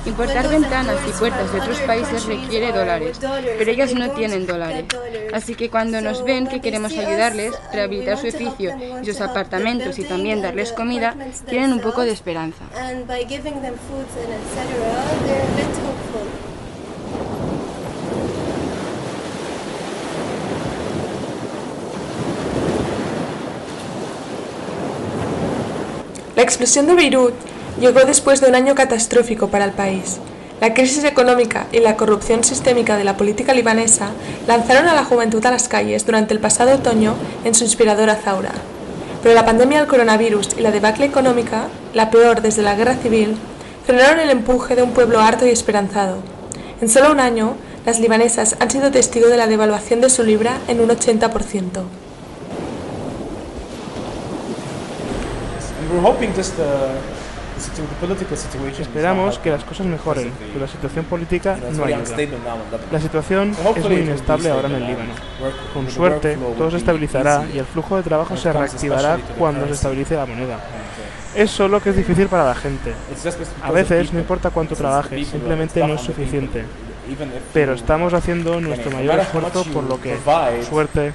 Importar 0.05 0.49
ventanas 0.49 0.97
y 1.07 1.11
puertas 1.17 1.53
de 1.53 1.61
otros 1.61 1.79
países 1.79 2.25
requiere 2.25 2.73
dólares, 2.73 3.21
pero 3.57 3.71
ellas 3.71 3.93
no 3.93 4.11
tienen 4.11 4.45
dólares. 4.45 4.83
Así 5.31 5.55
que 5.55 5.69
cuando 5.69 6.01
nos 6.01 6.24
ven 6.25 6.47
que 6.47 6.61
queremos 6.61 6.91
ayudarles, 6.97 7.53
rehabilitar 7.71 8.17
su 8.17 8.27
edificio 8.27 8.75
y 9.01 9.05
sus 9.05 9.21
apartamentos 9.21 9.97
y 9.99 10.03
también 10.03 10.41
darles 10.41 10.73
comida, 10.73 11.15
tienen 11.47 11.71
un 11.71 11.79
poco 11.79 12.01
de 12.01 12.11
esperanza. 12.11 12.65
La 26.35 26.41
explosión 26.41 26.85
de 26.85 26.95
Beirut 26.95 27.33
llegó 27.79 28.01
después 28.01 28.41
de 28.41 28.49
un 28.49 28.55
año 28.55 28.75
catastrófico 28.75 29.47
para 29.47 29.63
el 29.63 29.71
país. 29.71 30.19
La 30.61 30.73
crisis 30.73 31.03
económica 31.03 31.67
y 31.73 31.79
la 31.79 31.97
corrupción 31.97 32.43
sistémica 32.43 32.97
de 32.97 33.03
la 33.03 33.17
política 33.17 33.53
libanesa 33.53 34.11
lanzaron 34.47 34.87
a 34.87 34.95
la 34.95 35.03
juventud 35.03 35.45
a 35.45 35.51
las 35.51 35.67
calles 35.67 36.05
durante 36.05 36.33
el 36.33 36.39
pasado 36.39 36.73
otoño 36.75 37.15
en 37.43 37.53
su 37.53 37.65
inspiradora 37.65 38.15
Zaura. 38.15 38.51
Pero 39.21 39.35
la 39.35 39.45
pandemia 39.45 39.79
del 39.79 39.87
coronavirus 39.87 40.55
y 40.57 40.61
la 40.61 40.71
debacle 40.71 41.05
económica, 41.05 41.67
la 41.93 42.09
peor 42.09 42.41
desde 42.41 42.61
la 42.61 42.75
guerra 42.75 42.95
civil, 42.95 43.35
frenaron 43.85 44.19
el 44.19 44.29
empuje 44.29 44.75
de 44.75 44.83
un 44.83 44.91
pueblo 44.91 45.19
harto 45.19 45.45
y 45.45 45.49
esperanzado. 45.49 46.19
En 46.79 46.89
solo 46.89 47.11
un 47.11 47.19
año, 47.19 47.55
las 47.85 47.99
libanesas 47.99 48.55
han 48.59 48.71
sido 48.71 48.91
testigo 48.91 49.27
de 49.27 49.37
la 49.37 49.47
devaluación 49.47 49.99
de 49.99 50.09
su 50.09 50.23
libra 50.23 50.57
en 50.67 50.79
un 50.79 50.89
80%. 50.89 51.83
Esperamos 58.79 59.39
que 59.39 59.49
las 59.49 59.63
cosas 59.63 59.85
mejoren, 59.85 60.31
pero 60.53 60.65
la 60.65 60.71
situación 60.71 61.05
política 61.05 61.57
no 61.71 61.85
ayuda. 61.85 62.03
La 62.91 62.99
situación 62.99 63.55
es 63.75 63.83
muy 63.83 63.95
inestable 63.95 64.49
ahora 64.49 64.67
en 64.67 64.75
el 64.75 64.87
Líbano. 64.87 65.11
Con 65.73 65.89
suerte, 65.89 66.37
todo 66.57 66.71
se 66.71 66.77
estabilizará 66.77 67.45
y 67.53 67.57
el 67.57 67.65
flujo 67.65 67.97
de 67.97 68.03
trabajo 68.03 68.35
se 68.37 68.51
reactivará 68.51 69.17
cuando 69.37 69.65
se 69.67 69.73
estabilice 69.73 70.15
la 70.15 70.25
moneda. 70.25 70.59
Es 71.35 71.51
solo 71.51 71.81
que 71.81 71.89
es 71.89 71.97
difícil 71.97 72.27
para 72.27 72.45
la 72.45 72.55
gente. 72.55 72.93
A 73.61 73.71
veces 73.71 74.13
no 74.13 74.19
importa 74.19 74.49
cuánto 74.51 74.75
trabajes, 74.75 75.27
simplemente 75.27 75.85
no 75.85 75.95
es 75.95 76.01
suficiente. 76.01 76.63
Pero 77.53 77.73
estamos 77.73 78.13
haciendo 78.13 78.59
nuestro 78.61 78.91
mayor 78.91 79.19
esfuerzo 79.19 79.63
por 79.65 79.83
lo 79.83 80.01
que, 80.01 80.15
provide, 80.15 80.63
suerte, 80.63 81.13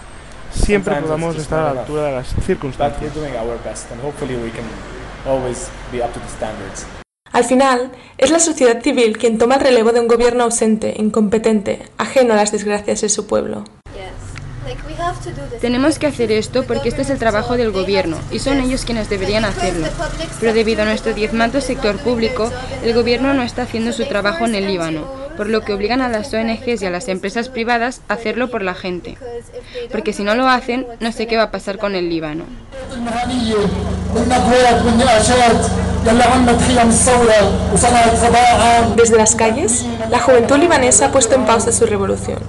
siempre 0.53 0.95
podamos 0.97 1.37
estar 1.37 1.61
a 1.61 1.75
la 1.75 1.81
altura 1.81 2.05
de 2.05 2.13
las 2.13 2.29
circunstancias. 2.45 3.13
Always 5.27 5.69
be 5.93 6.03
up 6.03 6.13
to 6.13 6.21
the 6.21 6.29
standards. 6.29 6.87
Al 7.33 7.45
final, 7.45 7.93
es 8.19 8.31
la 8.31 8.41
sociedad 8.41 8.83
civil 8.83 9.17
quien 9.17 9.39
toma 9.39 9.55
el 9.57 9.61
relevo 9.61 9.93
de 9.93 10.01
un 10.01 10.09
gobierno 10.09 10.45
ausente, 10.45 10.95
incompetente, 10.97 11.83
ajeno 11.97 12.35
a 12.35 12.37
las 12.37 12.51
desgracias 12.51 13.01
de 13.03 13.09
su 13.09 13.27
pueblo. 13.27 13.65
Tenemos 15.61 15.99
que 15.99 16.07
hacer 16.07 16.33
esto 16.33 16.65
porque 16.65 16.89
este 16.89 17.03
es 17.03 17.11
el 17.11 17.19
trabajo 17.19 17.57
del 17.57 17.71
gobierno 17.71 18.17
y 18.31 18.39
son 18.39 18.61
ellos 18.61 18.85
quienes 18.85 19.09
deberían 19.09 19.45
hacerlo. 19.45 19.87
Pero 20.41 20.53
debido 20.53 20.83
a 20.83 20.85
nuestro 20.87 21.13
diezmado 21.15 21.61
sector 21.61 21.99
público, 21.99 22.51
el 22.83 22.95
gobierno 22.95 23.33
no 23.35 23.43
está 23.43 23.63
haciendo 23.63 23.93
su 23.93 24.07
trabajo 24.07 24.45
en 24.45 24.55
el 24.55 24.67
Líbano, 24.67 25.20
por 25.41 25.49
lo 25.49 25.63
que 25.63 25.73
obligan 25.73 26.03
a 26.03 26.11
las 26.11 26.35
ONGs 26.35 26.83
y 26.83 26.85
a 26.85 26.91
las 26.91 27.09
empresas 27.09 27.49
privadas 27.49 28.03
a 28.09 28.13
hacerlo 28.13 28.51
por 28.51 28.61
la 28.61 28.75
gente. 28.75 29.17
Porque 29.91 30.13
si 30.13 30.23
no 30.23 30.35
lo 30.35 30.47
hacen, 30.47 30.87
no 31.01 31.13
sé 31.13 31.27
qué 31.27 31.39
va 31.39 31.45
a 31.45 31.51
pasar 31.51 31.79
con 31.79 31.95
el 31.95 32.11
Líbano. 32.11 32.45
Desde 38.97 39.17
las 39.17 39.35
calles, 39.35 39.87
la 40.11 40.19
juventud 40.19 40.59
libanesa 40.59 41.07
ha 41.07 41.11
puesto 41.11 41.37
en 41.37 41.47
pausa 41.47 41.73
su 41.73 41.87
revolución. 41.87 42.41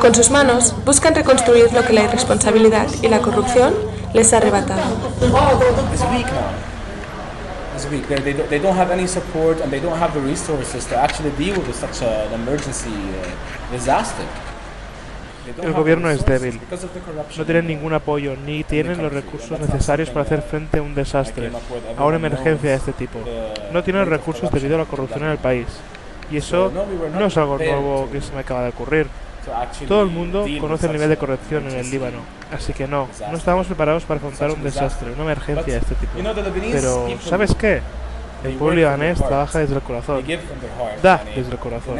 Con 0.00 0.12
sus 0.12 0.30
manos 0.30 0.74
buscan 0.84 1.14
reconstruir 1.14 1.72
lo 1.72 1.86
que 1.86 1.92
la 1.92 2.02
irresponsabilidad 2.02 2.88
y 3.00 3.06
la 3.06 3.20
corrupción 3.20 3.72
les 4.12 4.32
ha 4.32 4.38
arrebatado. 4.38 4.82
It's 7.74 7.86
weak 7.90 8.08
now. 8.08 8.14
It's 8.16 8.24
weak. 8.24 8.24
They, 8.24 8.32
they, 8.32 8.32
don't- 8.38 8.48
they 8.50 8.58
don't 8.58 8.76
have 8.76 8.90
any 8.92 9.06
support 9.06 9.60
and 9.60 9.70
they 9.70 9.80
don't 9.80 9.98
have 9.98 10.12
the 10.14 10.20
resources 10.20 10.86
to 10.86 10.96
actually 10.96 11.30
deal 11.38 11.56
with 11.60 11.74
such 11.74 12.02
a- 12.02 12.26
an 12.28 12.34
emergency 12.34 12.90
uh, 12.90 13.72
disaster. 13.72 14.24
They 15.44 15.52
don't 15.52 15.66
El 15.66 15.72
gobierno 15.74 16.08
es 16.10 16.24
débil. 16.24 16.58
No 17.36 17.44
tienen 17.44 17.66
ningún 17.66 17.92
apoyo 17.92 18.34
ni 18.36 18.64
tienen 18.64 19.02
los 19.02 19.12
recursos 19.12 19.58
necesarios 19.60 20.08
para 20.10 20.22
hacer 20.24 20.40
frente 20.42 20.78
a 20.78 20.82
un 20.82 20.94
desastre, 20.94 21.50
a 21.98 22.04
una 22.04 22.16
emergencia 22.16 22.70
de 22.70 22.76
este 22.76 22.92
tipo. 22.92 23.18
No 23.72 23.82
tienen 23.82 24.06
recursos 24.06 24.50
debido 24.50 24.76
a 24.76 24.78
la 24.78 24.84
corrupción 24.86 25.24
en 25.24 25.30
el 25.30 25.38
país. 25.38 25.66
Y 26.30 26.38
eso 26.38 26.72
no 27.18 27.26
es 27.26 27.36
algo 27.36 27.58
nuevo 27.58 28.08
que 28.10 28.22
se 28.22 28.32
me 28.32 28.40
acaba 28.40 28.62
de 28.62 28.70
ocurrir. 28.70 29.06
Todo 29.88 30.02
el 30.02 30.10
mundo 30.10 30.46
conoce 30.60 30.86
el 30.86 30.92
nivel 30.92 31.08
de 31.08 31.16
corrupción 31.16 31.68
en 31.68 31.76
el 31.76 31.90
Líbano, 31.90 32.18
así 32.52 32.72
que 32.72 32.86
no, 32.86 33.08
no 33.30 33.36
estábamos 33.36 33.66
preparados 33.66 34.04
para 34.04 34.18
afrontar 34.18 34.50
un 34.50 34.62
desastre, 34.62 35.12
una 35.12 35.22
emergencia 35.22 35.74
de 35.74 35.78
este 35.78 35.94
tipo. 35.94 36.12
Pero, 36.72 37.08
¿sabes 37.22 37.54
qué? 37.54 37.80
El 38.44 38.56
pueblo 38.56 38.76
libanés 38.76 39.18
trabaja 39.26 39.60
desde 39.60 39.74
el 39.74 39.80
corazón, 39.80 40.22
da 41.02 41.22
desde 41.34 41.50
el 41.50 41.58
corazón. 41.58 41.98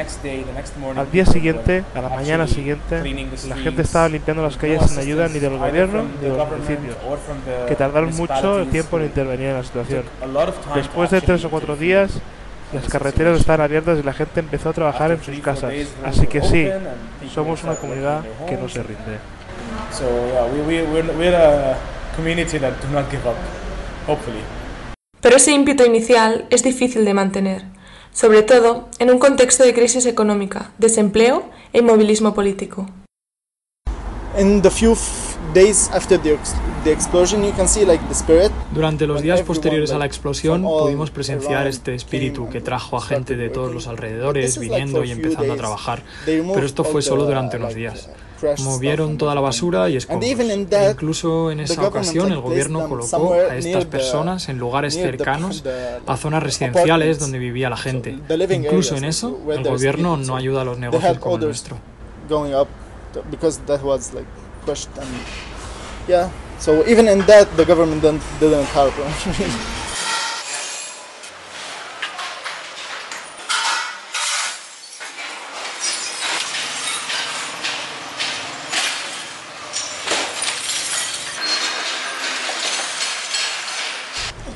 Al 0.95 1.11
día 1.11 1.25
siguiente, 1.25 1.85
a 1.95 2.03
la 2.03 2.11
mañana 2.11 2.47
siguiente, 2.47 3.03
la 3.49 3.57
gente 3.57 3.81
estaba 3.81 4.11
limpiando 4.11 4.43
las 4.43 4.59
calles 4.59 4.83
sin 4.91 4.99
ayuda 4.99 5.29
ni 5.29 5.39
del 5.39 5.57
gobierno 5.57 6.03
ni 6.03 6.29
de 6.29 6.37
los 6.37 6.51
municipios, 6.51 6.97
que 7.67 7.75
tardaron 7.75 8.15
mucho 8.15 8.67
tiempo 8.67 8.99
en 8.99 9.07
intervenir 9.07 9.49
en 9.49 9.55
la 9.55 9.65
situación. 9.65 10.05
Después 10.75 11.11
de 11.11 11.23
tres 11.23 11.43
o 11.47 11.51
cuatro 11.51 11.77
días, 11.77 12.11
las 12.75 12.89
carreteras 12.89 13.39
estaban 13.39 13.61
abiertas 13.61 13.99
y 14.01 14.03
la 14.03 14.13
gente 14.13 14.41
empezó 14.41 14.71
a 14.71 14.73
trabajar 14.73 15.13
en 15.13 15.23
sus 15.23 15.39
casas. 15.39 15.73
Así 16.05 16.27
que 16.27 16.43
sí, 16.43 16.69
somos 17.33 17.63
una 17.63 17.77
comunidad 17.77 18.25
que 18.49 18.57
no 18.57 18.69
se 18.69 18.83
rinde. 18.83 19.19
So 19.93 20.05
yeah, 20.05 20.45
we, 20.53 20.61
we, 20.63 20.83
we're, 20.83 21.13
we're 21.17 21.37
a 21.37 21.77
community 22.17 22.59
that 22.59 22.75
do 22.83 22.89
not 22.93 23.09
give 23.11 23.27
up, 23.27 23.37
hopefully. 24.07 24.43
Pero 25.21 25.37
ese 25.37 25.53
ímpetu 25.53 25.85
inicial 25.85 26.47
es 26.51 26.63
difícil 26.63 27.05
de 27.05 27.15
mantener, 27.15 27.63
sobre 28.13 28.43
todo 28.43 28.89
en 28.99 29.11
un 29.11 29.19
contexto 29.19 29.65
de 29.65 29.73
crisis 29.73 30.05
económica, 30.07 30.73
desempleo 30.79 31.49
e 31.73 31.79
inmovilismo 31.79 32.35
político. 32.35 32.89
In 34.37 34.61
the 34.63 34.71
few 34.71 34.97
f- 35.55 35.61
days 35.67 35.91
after 35.93 36.19
the, 36.21 36.35
ex- 36.35 36.55
the 36.85 36.93
explosion, 36.93 37.43
you 37.45 37.53
can 37.53 37.69
see 37.69 37.85
like 37.85 38.03
the 38.09 38.15
spirit. 38.15 38.51
Durante 38.73 39.07
los 39.07 39.23
días 39.23 39.41
posteriores 39.43 39.91
a 39.93 39.99
la 39.99 40.07
explosión 40.07 40.63
pudimos 40.63 41.11
presenciar 41.11 41.67
este 41.67 41.95
espíritu 41.95 42.49
que 42.49 42.61
trajo 42.61 42.97
a 42.97 43.01
gente 43.01 43.37
de 43.37 43.49
todos 43.51 43.73
los 43.73 43.87
alrededores 43.87 44.59
viniendo 44.59 45.05
y 45.05 45.11
empezando 45.13 45.53
a 45.53 45.57
trabajar. 45.57 46.03
Pero 46.27 46.67
esto 46.67 46.85
fue 46.85 47.03
solo 47.03 47.25
durante 47.25 47.57
unos 47.57 47.75
días. 47.75 48.09
Movieron 48.59 49.17
toda 49.17 49.35
la 49.35 49.41
basura 49.41 49.89
y 49.89 49.97
escombros. 49.97 50.29
E 50.87 50.91
incluso 50.91 51.51
en 51.51 51.61
esa 51.61 51.75
ocasión 51.89 52.31
el 52.33 52.41
gobierno 52.41 52.81
colocó 52.89 53.33
a 53.33 53.57
estas 53.57 53.85
personas 53.87 54.49
en 54.51 54.59
lugares 54.59 54.95
cercanos 54.95 55.65
a 56.07 56.17
zonas 56.19 56.43
residenciales 56.43 57.19
donde 57.19 57.39
vivía 57.39 57.71
la 57.71 57.77
gente. 57.79 58.19
Incluso 58.67 58.97
en 58.97 59.05
eso 59.05 59.39
el 59.51 59.63
gobierno 59.65 60.17
no 60.19 60.37
ayuda 60.37 60.61
a 60.61 60.65
los 60.65 60.79
negocios 60.79 61.19
como 61.19 61.37
el 61.37 61.41
nuestro. 61.47 61.77
Pushed 64.65 64.89
and 64.99 65.09
yeah. 66.09 66.31
So 66.59 66.87
even 66.87 67.09
in 67.09 67.21
that, 67.27 67.57
the 67.57 67.65
government 67.65 68.03
didn't, 68.03 68.23
didn't 68.41 68.67
help. 68.67 68.95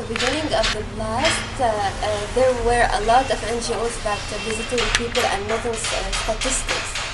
Beginning 0.09 0.49
of 0.55 0.65
the 0.73 0.83
blast, 0.97 1.61
uh, 1.61 1.69
uh, 1.69 2.35
there 2.35 2.51
were 2.65 2.89
a 2.93 3.01
lot 3.05 3.31
of 3.31 3.39
NGOs 3.45 4.03
that 4.05 4.17
uh, 4.17 4.39
visited 4.49 4.81
people 4.97 5.23
and 5.23 5.47
making 5.47 5.73
uh, 5.73 6.11
statistics. 6.25 7.08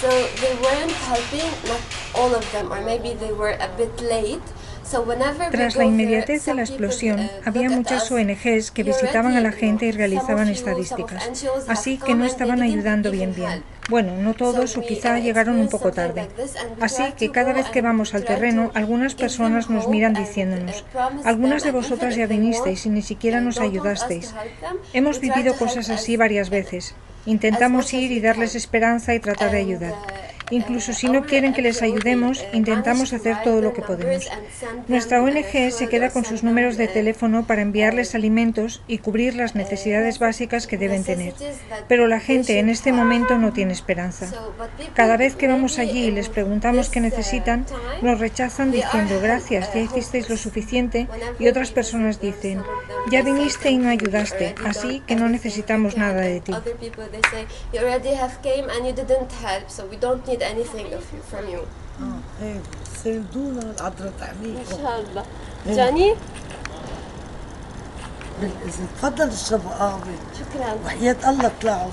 So 0.00 0.10
they 0.42 0.54
weren't 0.62 0.92
helping, 1.10 1.50
not 1.68 1.80
all 2.14 2.34
of 2.34 2.44
them, 2.52 2.72
or 2.72 2.80
maybe 2.82 3.14
they 3.14 3.32
were 3.32 3.56
a 3.60 3.68
bit 3.76 4.00
late. 4.00 4.42
Tras 5.50 5.76
la 5.76 5.84
inmediatez 5.84 6.44
de 6.44 6.54
la 6.54 6.62
explosión, 6.62 7.20
uh, 7.20 7.28
había 7.44 7.70
muchas. 7.70 8.10
ONGs 8.10 8.70
que 8.70 8.82
visitaban 8.82 9.34
a 9.34 9.40
la 9.40 9.50
gente 9.50 9.86
y 9.86 9.92
realizaban 9.92 10.48
estadísticas, 10.48 11.30
así 11.68 11.98
que 11.98 12.14
no 12.14 12.24
estaban 12.24 12.60
ayudando 12.60 13.10
bien 13.10 13.34
bien. 13.34 13.64
Bueno, 13.88 14.16
no 14.16 14.34
todos 14.34 14.76
o 14.76 14.82
quizá 14.82 15.18
llegaron 15.18 15.58
un 15.58 15.68
poco 15.68 15.90
tarde. 15.90 16.28
Así 16.80 17.02
que 17.16 17.30
cada 17.30 17.52
vez 17.52 17.68
que 17.70 17.82
vamos 17.82 18.14
al 18.14 18.24
terreno, 18.24 18.70
algunas 18.74 19.14
personas 19.14 19.70
nos 19.70 19.88
miran 19.88 20.14
diciéndonos, 20.14 20.84
algunas 21.24 21.64
de 21.64 21.72
vosotras 21.72 22.14
ya 22.14 22.26
vinisteis 22.26 22.86
y 22.86 22.90
ni 22.90 23.02
siquiera 23.02 23.40
nos 23.40 23.60
ayudasteis. 23.60 24.34
Hemos 24.92 25.18
vivido 25.18 25.56
cosas 25.56 25.88
así 25.90 26.16
varias 26.16 26.50
veces. 26.50 26.94
Intentamos 27.26 27.92
ir 27.94 28.12
y 28.12 28.20
darles 28.20 28.54
esperanza 28.54 29.14
y 29.14 29.20
tratar 29.20 29.50
de 29.50 29.58
ayudar. 29.58 29.94
Incluso 30.50 30.92
si 30.92 31.08
no 31.08 31.24
quieren 31.24 31.52
que 31.52 31.62
les 31.62 31.82
ayudemos, 31.82 32.44
intentamos 32.52 33.12
hacer 33.12 33.42
todo 33.42 33.60
lo 33.60 33.72
que 33.72 33.82
podemos. 33.82 34.28
Nuestra 34.88 35.22
ONG 35.22 35.70
se 35.70 35.88
queda 35.88 36.10
con 36.10 36.24
sus 36.24 36.42
números 36.42 36.76
de 36.76 36.88
teléfono 36.88 37.46
para 37.46 37.62
enviarles 37.62 38.14
alimentos 38.14 38.82
y 38.86 38.98
cubrir 38.98 39.34
las 39.34 39.54
necesidades 39.54 40.18
básicas 40.18 40.66
que 40.66 40.78
deben 40.78 41.04
tener. 41.04 41.34
Pero 41.88 42.06
la 42.06 42.20
gente 42.20 42.58
en 42.58 42.68
este 42.68 42.92
momento 42.92 43.38
no 43.38 43.52
tiene 43.52 43.72
esperanza. 43.72 44.30
Cada 44.94 45.16
vez 45.16 45.36
que 45.36 45.48
vamos 45.48 45.78
allí 45.78 46.04
y 46.04 46.10
les 46.10 46.28
preguntamos 46.28 46.88
qué 46.90 47.00
necesitan, 47.00 47.66
nos 48.02 48.20
rechazan 48.20 48.70
diciendo 48.70 49.20
gracias, 49.20 49.72
ya 49.72 49.80
hicisteis 49.80 50.28
lo 50.28 50.36
suficiente 50.36 51.08
y 51.38 51.48
otras 51.48 51.70
personas 51.70 52.20
dicen 52.20 52.62
ya 53.10 53.22
viniste 53.22 53.70
y 53.70 53.78
no 53.78 53.90
ayudaste, 53.90 54.54
así 54.64 55.00
que 55.06 55.14
no 55.14 55.28
necesitamos 55.28 55.96
nada 55.96 56.22
de 56.22 56.40
ti. 56.40 56.52
Other 60.33 60.33
people 60.33 60.37
they 60.37 60.63
say 60.63 60.81
you 60.81 60.85
already 60.85 60.89
have 60.89 60.89
came 60.89 60.89
and 60.89 60.89
you 60.89 60.89
didn't 60.89 60.89
help, 60.89 60.89
so 60.89 60.89
we 60.89 60.89
don't 60.89 60.89
need 60.89 60.89
anything 60.89 60.93
of 60.93 61.13
you 61.13 61.21
from 61.21 61.49
you. 61.49 61.67
ايه 62.41 62.61
ساندونا 63.03 63.61
العذرة 63.61 64.11
تعميكم 64.19 64.57
ان 64.57 64.77
شاء 64.83 64.99
الله. 64.99 65.25
جاني 65.67 66.15
بالإذن 68.41 68.87
تفضل 68.97 69.29
اشربوا 69.29 69.71
قهوة 69.71 70.01
شكرا 70.39 70.77
وحياة 70.85 71.15
الله 71.29 71.45
اطلعوا 71.47 71.91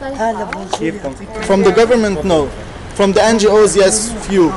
هلا 0.00 0.44
بونجور 0.44 1.00
From 1.42 1.62
the 1.62 1.72
government, 1.72 2.24
no. 2.24 2.48
From 2.94 3.12
the 3.12 3.20
NGOs, 3.20 3.76
yes, 3.76 4.12
few. 4.26 4.52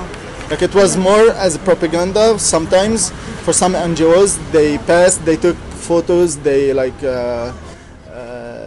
Like 0.49 0.62
it 0.62 0.73
was 0.75 0.97
more 0.97 1.30
as 1.32 1.58
propaganda. 1.58 2.39
Sometimes 2.39 3.12
for 3.45 3.53
some 3.53 3.73
NGOs, 3.73 4.39
they 4.51 4.77
passed, 4.77 5.25
they 5.25 5.38
took 5.38 5.58
photos, 5.88 6.38
they 6.38 6.73
like. 6.73 7.03
Uh, 7.03 7.51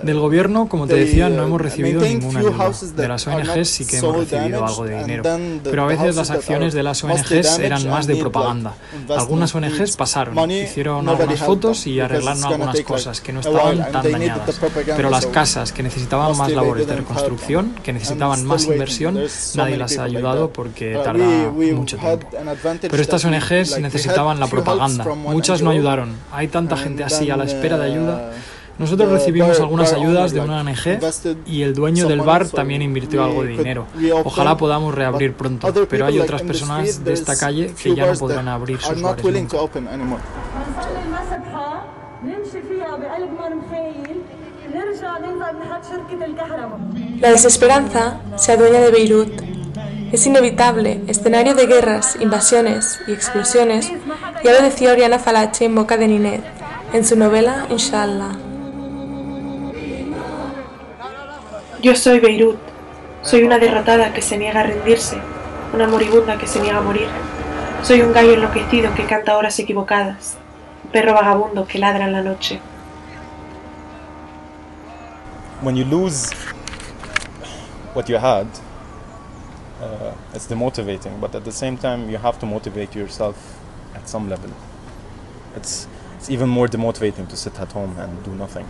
Del 0.06 0.20
gobierno, 0.20 0.70
como 0.70 0.86
te 0.86 0.96
decía, 0.96 1.30
no 1.30 1.42
uh, 1.42 1.46
hemos 1.48 1.62
recibido 1.62 2.02
ninguna 2.02 2.42
ayuda. 2.42 2.72
De 2.96 3.08
las 3.08 3.26
ONGs 3.26 3.68
sí 3.68 3.88
que 3.88 3.98
hemos 3.98 4.18
recibido 4.18 4.64
algo 4.64 4.86
de 4.86 5.00
dinero. 5.00 5.24
Pero 5.64 5.84
a 5.84 5.88
veces 5.88 6.16
las 6.16 6.30
acciones 6.30 6.76
de 6.76 6.84
las 6.84 7.04
ONGs 7.04 7.58
eran 7.58 7.90
más 7.90 8.06
de 8.06 8.16
propaganda. 8.18 8.76
Algunas 9.10 9.56
ONGs 9.56 9.98
pasaron, 9.98 10.52
hicieron 10.52 11.10
algunas 11.10 11.40
fotos 11.40 11.88
y 11.88 12.00
arreglaron 12.00 12.44
algunas 12.44 12.82
cosas 12.82 13.20
que 13.20 13.34
no 13.34 13.40
estaban 13.40 13.92
tan 13.92 14.12
dañadas. 14.12 14.62
Pero 14.86 15.10
las 15.10 15.26
casas 15.26 15.72
que 15.72 15.82
necesitaban 15.82 16.38
más 16.38 16.52
labores 16.52 16.86
de 16.86 16.98
reconstrucción, 16.98 17.74
que 17.84 17.92
necesitaban 17.92 18.46
más 18.46 18.66
inversión, 18.66 19.20
nadie 19.56 19.78
las 19.78 19.98
ha 19.98 20.04
ayudado 20.04 20.52
porque 20.52 21.00
tarda 21.04 21.26
mucho 21.50 21.98
tiempo. 21.98 22.28
Pero 22.82 23.02
estas 23.02 23.26
ONGs 23.26 23.80
necesitaban 23.80 24.40
la 24.40 24.46
propaganda. 24.46 25.04
Muchas 25.16 25.64
no 25.64 25.72
ayudaron. 25.72 26.16
Hay 26.32 26.48
tanta 26.48 26.78
gente 26.78 27.04
así 27.04 27.32
a 27.32 27.38
la 27.38 27.46
espera 27.46 27.80
de 27.80 27.86
ayuda. 27.86 28.32
Nosotros 28.78 29.10
recibimos 29.10 29.60
algunas 29.60 29.94
ayudas 29.94 30.34
de 30.34 30.42
una 30.42 30.62
ONG 30.62 31.00
y 31.46 31.62
el 31.62 31.74
dueño 31.74 32.08
del 32.08 32.22
bar 32.22 32.48
también 32.50 32.82
invirtió 32.82 33.24
algo 33.24 33.44
de 33.44 33.50
dinero. 33.50 33.86
Ojalá 34.24 34.58
podamos 34.58 34.94
reabrir 34.94 35.34
pronto, 35.34 35.74
pero 35.90 36.06
hay 36.06 36.20
otras 36.20 36.42
personas 36.42 37.04
de 37.04 37.14
esta 37.14 37.38
calle 37.38 37.74
que 37.82 37.96
ya 37.96 38.06
no 38.06 38.18
podrán 38.18 38.48
abrir 38.48 38.80
sus 38.82 39.02
bares. 39.02 39.26
La 47.20 47.32
desesperanza 47.32 48.20
se 48.36 48.52
adueña 48.52 48.80
de 48.82 48.92
Beirut. 48.92 49.42
Es 50.12 50.26
inevitable, 50.26 51.02
escenario 51.08 51.56
de 51.56 51.66
guerras, 51.66 52.18
invasiones 52.20 53.00
y 53.08 53.12
explosiones, 53.12 53.92
ya 54.44 54.54
lo 54.54 54.62
decía 54.62 54.92
Oriana 54.92 55.20
Falache 55.20 55.66
en 55.66 55.76
boca 55.76 55.98
de 55.98 56.08
Ninet, 56.08 56.44
en 56.94 57.04
su 57.04 57.16
novela 57.16 57.68
Inshallah. 57.70 58.45
Yo 61.86 61.96
soy 61.96 62.20
Beirut, 62.20 62.58
soy 63.22 63.44
una 63.44 63.60
derrotada 63.60 64.12
que 64.12 64.24
se 64.24 64.40
niega 64.40 64.62
a 64.62 64.64
rendirse, 64.64 65.20
una 65.72 65.88
moribunda 65.88 66.36
que 66.36 66.48
se 66.48 66.60
niega 66.60 66.80
a 66.80 66.82
morir. 66.82 67.08
Soy 67.84 68.02
un 68.02 68.12
gallo 68.12 68.34
enloquecido 68.34 68.96
que 68.96 69.06
canta 69.06 69.38
horas 69.38 69.60
equivocadas, 69.60 70.36
un 70.84 70.90
perro 70.90 71.14
vagabundo 71.14 71.68
que 71.68 71.78
ladra 71.78 72.06
en 72.06 72.14
la 72.14 72.24
noche. 72.24 72.60
When 75.62 75.76
you 75.76 75.86
lose 75.86 76.34
what 77.94 78.10
you 78.10 78.18
had, 78.18 78.48
uh, 79.80 80.16
it's 80.34 80.48
demotivating, 80.48 81.22
but 81.22 81.36
at 81.36 81.44
the 81.44 81.52
same 81.52 81.78
time 81.78 82.10
you 82.10 82.18
have 82.18 82.40
to 82.40 82.48
motivate 82.48 82.96
yourself 82.96 83.36
at 83.94 84.10
some 84.10 84.28
level. 84.28 84.50
It's, 85.56 85.88
it's 86.18 86.32
even 86.32 86.50
more 86.50 86.68
demotivating 86.68 87.30
to 87.30 87.36
sit 87.38 87.60
at 87.60 87.72
home 87.74 87.96
and 88.00 88.24
do 88.24 88.34
nothing. 88.34 88.66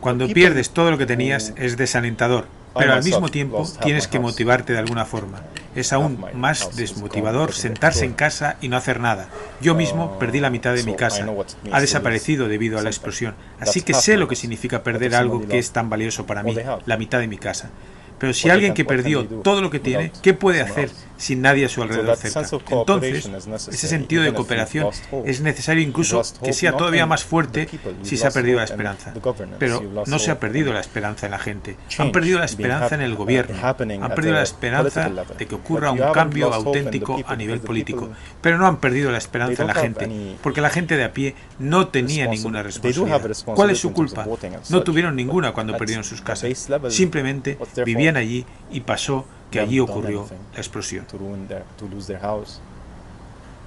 Cuando 0.00 0.28
pierdes 0.28 0.70
todo 0.70 0.90
lo 0.90 0.98
que 0.98 1.06
tenías 1.06 1.52
es 1.56 1.76
desalentador, 1.76 2.46
pero 2.76 2.92
al 2.92 3.04
mismo 3.04 3.28
tiempo 3.28 3.66
tienes 3.82 4.06
que 4.08 4.18
motivarte 4.18 4.72
de 4.72 4.78
alguna 4.78 5.04
forma. 5.04 5.42
Es 5.74 5.92
aún 5.92 6.24
más 6.34 6.76
desmotivador 6.76 7.52
sentarse 7.52 8.04
en 8.04 8.12
casa 8.12 8.56
y 8.60 8.68
no 8.68 8.76
hacer 8.76 9.00
nada. 9.00 9.28
Yo 9.60 9.74
mismo 9.74 10.18
perdí 10.18 10.40
la 10.40 10.50
mitad 10.50 10.74
de 10.74 10.82
mi 10.82 10.94
casa. 10.94 11.26
Ha 11.70 11.80
desaparecido 11.80 12.48
debido 12.48 12.78
a 12.78 12.82
la 12.82 12.90
explosión. 12.90 13.34
Así 13.60 13.82
que 13.82 13.94
sé 13.94 14.16
lo 14.16 14.28
que 14.28 14.36
significa 14.36 14.82
perder 14.82 15.14
algo 15.14 15.46
que 15.46 15.58
es 15.58 15.70
tan 15.70 15.90
valioso 15.90 16.26
para 16.26 16.42
mí, 16.42 16.56
la 16.86 16.96
mitad 16.96 17.20
de 17.20 17.28
mi 17.28 17.38
casa. 17.38 17.70
Pero 18.18 18.32
si 18.32 18.50
alguien 18.50 18.74
que 18.74 18.84
perdió 18.84 19.24
todo 19.24 19.60
lo 19.60 19.70
que 19.70 19.80
tiene, 19.80 20.12
¿qué 20.22 20.34
puede 20.34 20.60
hacer 20.60 20.90
sin 21.18 21.42
nadie 21.42 21.66
a 21.66 21.68
su 21.68 21.82
alrededor 21.82 22.16
cerca. 22.16 22.48
Entonces, 22.70 23.28
ese 23.68 23.88
sentido 23.88 24.22
de 24.22 24.32
cooperación 24.32 24.88
es 25.26 25.40
necesario 25.40 25.82
incluso 25.82 26.22
que 26.42 26.52
sea 26.52 26.72
todavía 26.72 27.04
más 27.04 27.24
fuerte 27.24 27.68
si 28.02 28.16
se 28.16 28.26
ha 28.26 28.30
perdido 28.30 28.58
la 28.58 28.64
esperanza. 28.64 29.12
Pero 29.58 29.82
no 30.06 30.18
se 30.18 30.30
ha 30.30 30.40
perdido 30.40 30.72
la 30.72 30.80
esperanza 30.80 31.26
en 31.26 31.32
la 31.32 31.38
gente. 31.38 31.76
Han 31.98 32.12
perdido 32.12 32.38
la 32.38 32.46
esperanza 32.46 32.94
en 32.94 33.02
el 33.02 33.14
gobierno. 33.14 33.56
Han 33.62 34.14
perdido 34.14 34.34
la 34.34 34.42
esperanza 34.42 35.10
de 35.36 35.46
que 35.46 35.54
ocurra 35.54 35.90
un 35.90 36.12
cambio 36.12 36.52
auténtico 36.52 37.20
a 37.26 37.36
nivel 37.36 37.60
político. 37.60 38.08
Pero 38.40 38.58
no 38.58 38.66
han 38.66 38.78
perdido 38.78 39.10
la 39.10 39.18
esperanza 39.18 39.62
en 39.62 39.68
la 39.68 39.74
gente, 39.74 40.36
porque 40.42 40.60
la 40.60 40.70
gente 40.70 40.96
de 40.96 41.04
a 41.04 41.12
pie 41.12 41.34
no 41.58 41.88
tenía 41.88 42.26
ninguna 42.26 42.62
responsabilidad. 42.62 43.20
¿Cuál 43.44 43.70
es 43.70 43.78
su 43.78 43.92
culpa? 43.92 44.24
No 44.70 44.82
tuvieron 44.82 45.16
ninguna 45.16 45.52
cuando 45.52 45.76
perdieron 45.76 46.04
sus 46.04 46.22
casas. 46.22 46.68
Simplemente 46.88 47.58
vivían 47.84 48.16
allí 48.16 48.46
y 48.70 48.80
pasó 48.80 49.26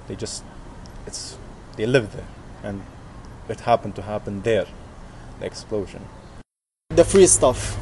they 0.07 0.15
just 0.15 0.43
it's 1.07 1.37
they 1.77 1.85
live 1.85 2.11
there 2.13 2.27
and 2.63 2.81
It 3.51 3.59
happened 3.61 3.95
to 3.95 4.01
happen 4.01 4.43
there, 4.43 4.65
the 5.39 5.45
explosion. 5.45 6.07
The 6.89 7.03
free 7.03 7.27
stuff, 7.27 7.75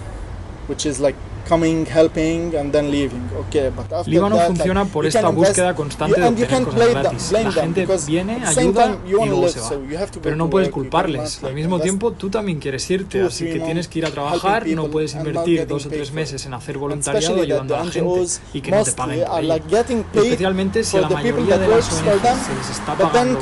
which 0.68 0.84
is 0.86 1.00
like 1.00 1.16
coming, 1.50 1.86
helping, 1.86 2.52
Líbano 4.06 4.38
funciona 4.38 4.86
por 4.86 5.06
esta 5.06 5.30
búsqueda 5.30 5.76
constante 5.76 6.16
you, 6.16 6.22
de 6.22 6.44
obtener 6.44 6.64
cosas 6.64 6.90
gratis. 6.90 7.32
La 7.32 7.52
gente 7.52 7.88
viene, 8.08 8.46
ayuda 8.46 8.98
y 9.06 9.12
luego 9.12 9.50
se 9.50 9.60
va. 9.60 9.72
Pero 10.22 10.36
no 10.36 10.50
puedes 10.50 10.70
culparles. 10.70 11.44
Al 11.44 11.56
mismo 11.56 11.80
tiempo, 11.80 12.12
tú 12.12 12.30
también 12.30 12.60
quieres 12.60 12.90
irte, 12.90 13.24
así 13.24 13.46
que 13.46 13.60
tienes 13.60 13.88
que 13.88 14.00
ir 14.00 14.06
a 14.06 14.12
trabajar, 14.12 14.68
no 14.68 14.88
puedes 14.88 15.16
invertir 15.16 15.68
dos 15.68 15.86
o 15.86 15.90
tres 15.90 16.12
meses 16.14 16.46
en 16.46 16.54
hacer 16.54 16.78
voluntariado 16.78 17.42
ayudando 17.42 17.76
a 17.76 17.84
la 17.84 17.92
gente 17.92 18.24
y 18.54 18.62
que 18.62 18.72
no 18.72 18.84
te 18.84 18.92
paguen. 18.92 19.26
Especialmente 20.14 20.84
si 20.84 20.98
a 20.98 21.02
la 21.02 21.10
mayoría 21.10 21.58
de 21.58 21.68
las 21.68 21.92
ONGs 21.92 22.46
se 22.46 22.56
les 22.56 22.70
está 22.70 22.96
pagando 22.96 23.40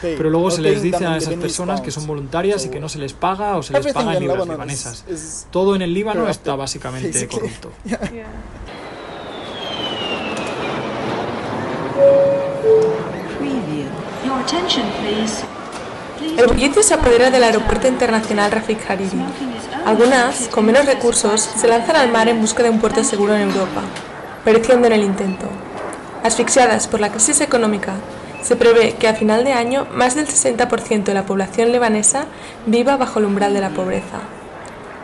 pero 0.00 0.30
luego 0.30 0.50
se 0.50 0.62
les 0.62 0.82
dice 0.82 1.04
a 1.04 1.16
esas 1.16 1.34
personas 1.34 1.80
que 1.80 1.90
son 1.90 2.06
voluntarias 2.06 2.64
y 2.64 2.68
que 2.68 2.80
no 2.80 2.88
se 2.88 2.98
les 2.98 3.12
paga 3.12 3.56
o 3.56 3.62
se 3.62 3.72
les 3.72 3.92
paga 3.92 4.14
en 4.14 4.20
libras 4.20 4.48
libanesas. 4.48 5.04
Todo 5.56 5.74
en 5.74 5.80
el 5.80 5.94
Líbano 5.94 6.28
está 6.28 6.54
básicamente 6.54 7.26
corrupto. 7.28 7.72
El 16.36 16.46
billete 16.54 16.82
se 16.82 16.92
apodera 16.92 17.30
del 17.30 17.42
aeropuerto 17.42 17.88
internacional 17.88 18.52
Rafik 18.52 18.90
Hariri. 18.90 19.18
Algunas, 19.86 20.48
con 20.48 20.66
menos 20.66 20.84
recursos, 20.84 21.40
se 21.40 21.66
lanzan 21.66 21.96
al 21.96 22.12
mar 22.12 22.28
en 22.28 22.38
busca 22.38 22.62
de 22.62 22.68
un 22.68 22.78
puerto 22.78 23.02
seguro 23.02 23.34
en 23.34 23.48
Europa, 23.48 23.80
pereciendo 24.44 24.88
en 24.88 24.92
el 24.92 25.04
intento. 25.04 25.46
Asfixiadas 26.22 26.86
por 26.86 27.00
la 27.00 27.10
crisis 27.10 27.40
económica, 27.40 27.94
se 28.42 28.56
prevé 28.56 28.96
que 28.96 29.08
a 29.08 29.14
final 29.14 29.42
de 29.42 29.54
año 29.54 29.86
más 29.94 30.16
del 30.16 30.26
60% 30.26 31.04
de 31.04 31.14
la 31.14 31.24
población 31.24 31.72
libanesa 31.72 32.26
viva 32.66 32.98
bajo 32.98 33.20
el 33.20 33.24
umbral 33.24 33.54
de 33.54 33.62
la 33.62 33.70
pobreza. 33.70 34.35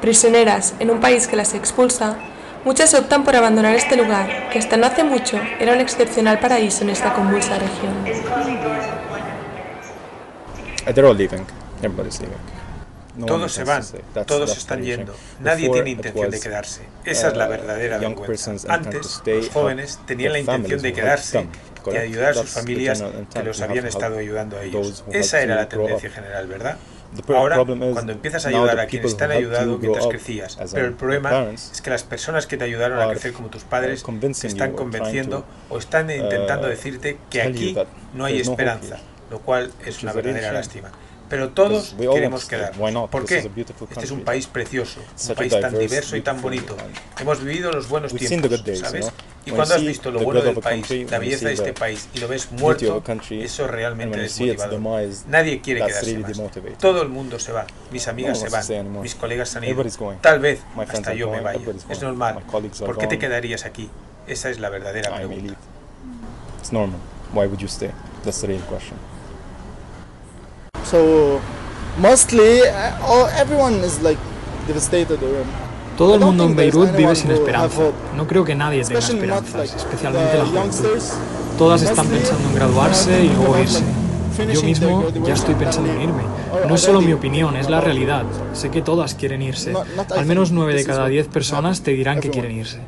Prisioneras 0.03 0.75
en 0.81 0.91
un 0.91 0.99
país 0.99 1.29
que 1.29 1.37
las 1.37 1.55
expulsa, 1.55 2.17
muchas 2.65 2.93
optan 2.93 3.23
por 3.23 3.37
abandonar 3.37 3.77
este 3.77 3.97
lugar, 3.97 4.51
que 4.51 4.59
hasta 4.59 4.77
no 4.77 4.87
hace 4.87 5.05
mucho 5.05 5.41
era 5.61 5.73
un 5.73 5.81
excepcional 5.81 6.41
paraíso 6.41 6.83
en 6.83 6.91
esta 6.91 7.15
convulsa 7.15 7.57
región. 7.57 7.95
No 13.15 13.27
todos 13.27 13.53
se 13.53 13.63
van, 13.63 13.83
that's, 14.13 14.27
todos 14.27 14.49
that's 14.49 14.59
están 14.59 14.83
yendo. 14.83 15.15
Nadie 15.39 15.69
Before 15.69 15.85
tiene 15.85 15.91
intención 15.91 16.31
de 16.31 16.41
quedarse. 16.41 16.81
Esa 17.05 17.29
uh, 17.29 17.31
es 17.31 17.37
la 17.37 17.47
verdadera 17.47 17.99
vergüenza. 17.99 18.53
Antes, 18.69 19.23
los 19.25 19.51
jóvenes 19.51 20.01
tenían 20.07 20.33
la 20.33 20.39
intención 20.41 20.83
de 20.83 20.93
quedarse 20.93 21.47
y 21.93 21.97
ayudar 21.97 22.31
a 22.31 22.35
sus 22.35 22.51
familias 22.51 23.05
que 23.33 23.43
los 23.45 23.61
habían 23.61 23.87
estado 23.87 24.19
ayudando 24.19 24.57
a 24.57 24.65
ellos. 24.65 25.05
Esa 25.13 25.43
era 25.43 25.55
la 25.55 25.69
tendencia 25.69 26.11
general, 26.11 26.49
¿verdad? 26.49 26.77
Ahora, 27.29 27.57
cuando 27.57 28.13
empiezas 28.13 28.47
a 28.47 28.49
ayudar 28.49 28.81
a 28.81 28.87
quienes 28.87 29.17
te 29.17 29.25
han 29.25 29.33
ayudado 29.33 29.79
mientras 29.79 30.07
crecías, 30.07 30.59
pero 30.73 30.87
el 30.87 30.95
problema 30.95 31.51
es 31.51 31.81
que 31.83 31.91
las 31.91 32.05
personas 32.05 32.47
que 32.47 32.57
te 32.57 32.65
ayudaron 32.65 33.01
a 33.01 33.09
crecer 33.11 33.33
como 33.33 33.49
tus 33.49 33.65
padres 33.65 34.05
te 34.41 34.47
están 34.47 34.73
convenciendo 34.73 35.45
o 35.69 35.79
están 35.79 36.11
intentando 36.11 36.69
decirte 36.69 37.19
que 37.31 37.43
aquí 37.43 37.77
no 38.15 38.25
hay 38.25 38.41
esperanza, 38.41 38.99
lo 39.31 39.41
cual 39.41 39.73
es 39.85 40.03
una 40.03 40.13
verdadera 40.13 40.53
lástima. 40.53 40.91
Pero 41.33 41.49
todos 41.49 41.95
queremos 41.99 42.45
quedar. 42.45 42.73
¿Por 43.09 43.25
qué? 43.25 43.39
Este 43.39 44.05
es 44.05 44.11
un 44.11 44.21
país 44.21 44.47
precioso, 44.47 45.01
un 45.31 45.35
país 45.35 45.59
tan 45.59 45.79
diverso 45.79 46.15
y 46.15 46.21
tan 46.21 46.43
bonito. 46.43 46.77
Hemos 47.19 47.43
vivido 47.43 47.73
los 47.73 47.89
buenos 47.89 48.13
tiempos, 48.13 48.63
¿sabes? 48.79 49.11
Y 49.47 49.51
cuando 49.51 49.77
has 49.77 49.81
visto 49.81 50.11
lo 50.11 50.21
bueno 50.21 50.43
del 50.43 50.57
país, 50.57 50.87
la 51.11 51.19
belleza 51.19 51.49
de 51.49 51.55
este 51.55 51.73
país 51.73 52.07
y 52.13 52.19
lo 52.19 52.29
ves 52.29 52.53
muerto, 52.53 53.03
eso 53.31 53.67
realmente 53.67 54.19
desmotivador. 54.19 54.79
Nadie 55.27 55.63
quiere 55.63 55.87
quedarse 55.87 56.19
más. 56.19 56.39
Todo 56.79 57.01
el 57.01 57.09
mundo 57.09 57.39
se 57.39 57.53
va. 57.53 57.67
Mis 57.91 58.09
amigas 58.09 58.39
se 58.39 58.51
van. 58.51 59.01
Mis 59.01 59.15
colegas 59.15 59.49
se 59.49 59.57
han 59.57 59.65
ido. 59.65 59.83
Tal 60.21 60.39
vez 60.39 60.61
hasta 60.77 61.15
yo 61.15 61.31
me 61.31 61.41
vaya. 61.41 61.61
Es 61.89 62.03
normal. 62.03 62.43
¿Por 62.51 62.99
qué 62.99 63.07
te 63.07 63.19
quedarías 63.19 63.65
aquí? 63.65 63.89
Esa 64.27 64.51
es 64.51 64.61
la 64.61 64.69
verdadera 64.69 65.17
pregunta. 65.17 65.55
It's 66.59 66.73
normal. 66.75 67.01
Why 67.33 67.47
would 67.47 67.61
you 67.61 67.69
stay? 67.69 67.91
That's 68.23 68.43
the 68.43 68.49
real 68.49 68.61
question. 68.69 68.99
So 70.91 71.41
mostly 71.99 72.61
all, 73.03 73.29
everyone 73.39 73.85
is 73.85 74.01
like 74.03 74.19
devastated 74.67 75.23
or 75.23 75.45
todo 75.97 76.15
el 76.15 76.21
mundo 76.21 76.45
en 76.45 76.57
Beirut 76.57 76.97
vive 76.97 77.15
sin 77.15 77.31
esperanza. 77.31 77.83
No 78.17 78.27
creo 78.27 78.45
que 78.45 78.55
nadie 78.55 78.83
tenga 78.85 79.01
esperanzas, 79.01 79.75
especialmente 79.75 80.39
la 80.39 80.47
juventud. 80.47 80.99
Todas 81.59 81.83
están 81.83 82.07
pensando 82.07 82.49
en 82.49 82.55
graduarse 82.55 83.25
y 83.25 83.29
luego 83.29 83.59
irse. 83.59 83.85
Yo 84.53 84.63
mismo 84.63 85.09
ya 85.25 85.35
estoy 85.35 85.55
pensando 85.55 85.93
en 85.93 86.01
irme. 86.01 86.23
No 86.67 86.75
es 86.75 86.81
solo 86.81 87.01
mi 87.03 87.13
opinión, 87.13 87.57
es 87.57 87.69
la 87.69 87.81
realidad. 87.81 88.25
Sé 88.55 88.71
que 88.71 88.81
todas 88.81 89.15
quieren 89.15 89.43
irse. 89.43 89.75
Al 90.17 90.27
menos 90.27 90.51
9 90.51 90.75
de 90.75 90.85
cada 90.85 91.07
10 91.07 91.29
personas 91.29 91.83
te 91.83 91.93
dirán 91.93 92.21
que 92.21 92.31
quieren 92.31 92.53
irse. 92.53 92.81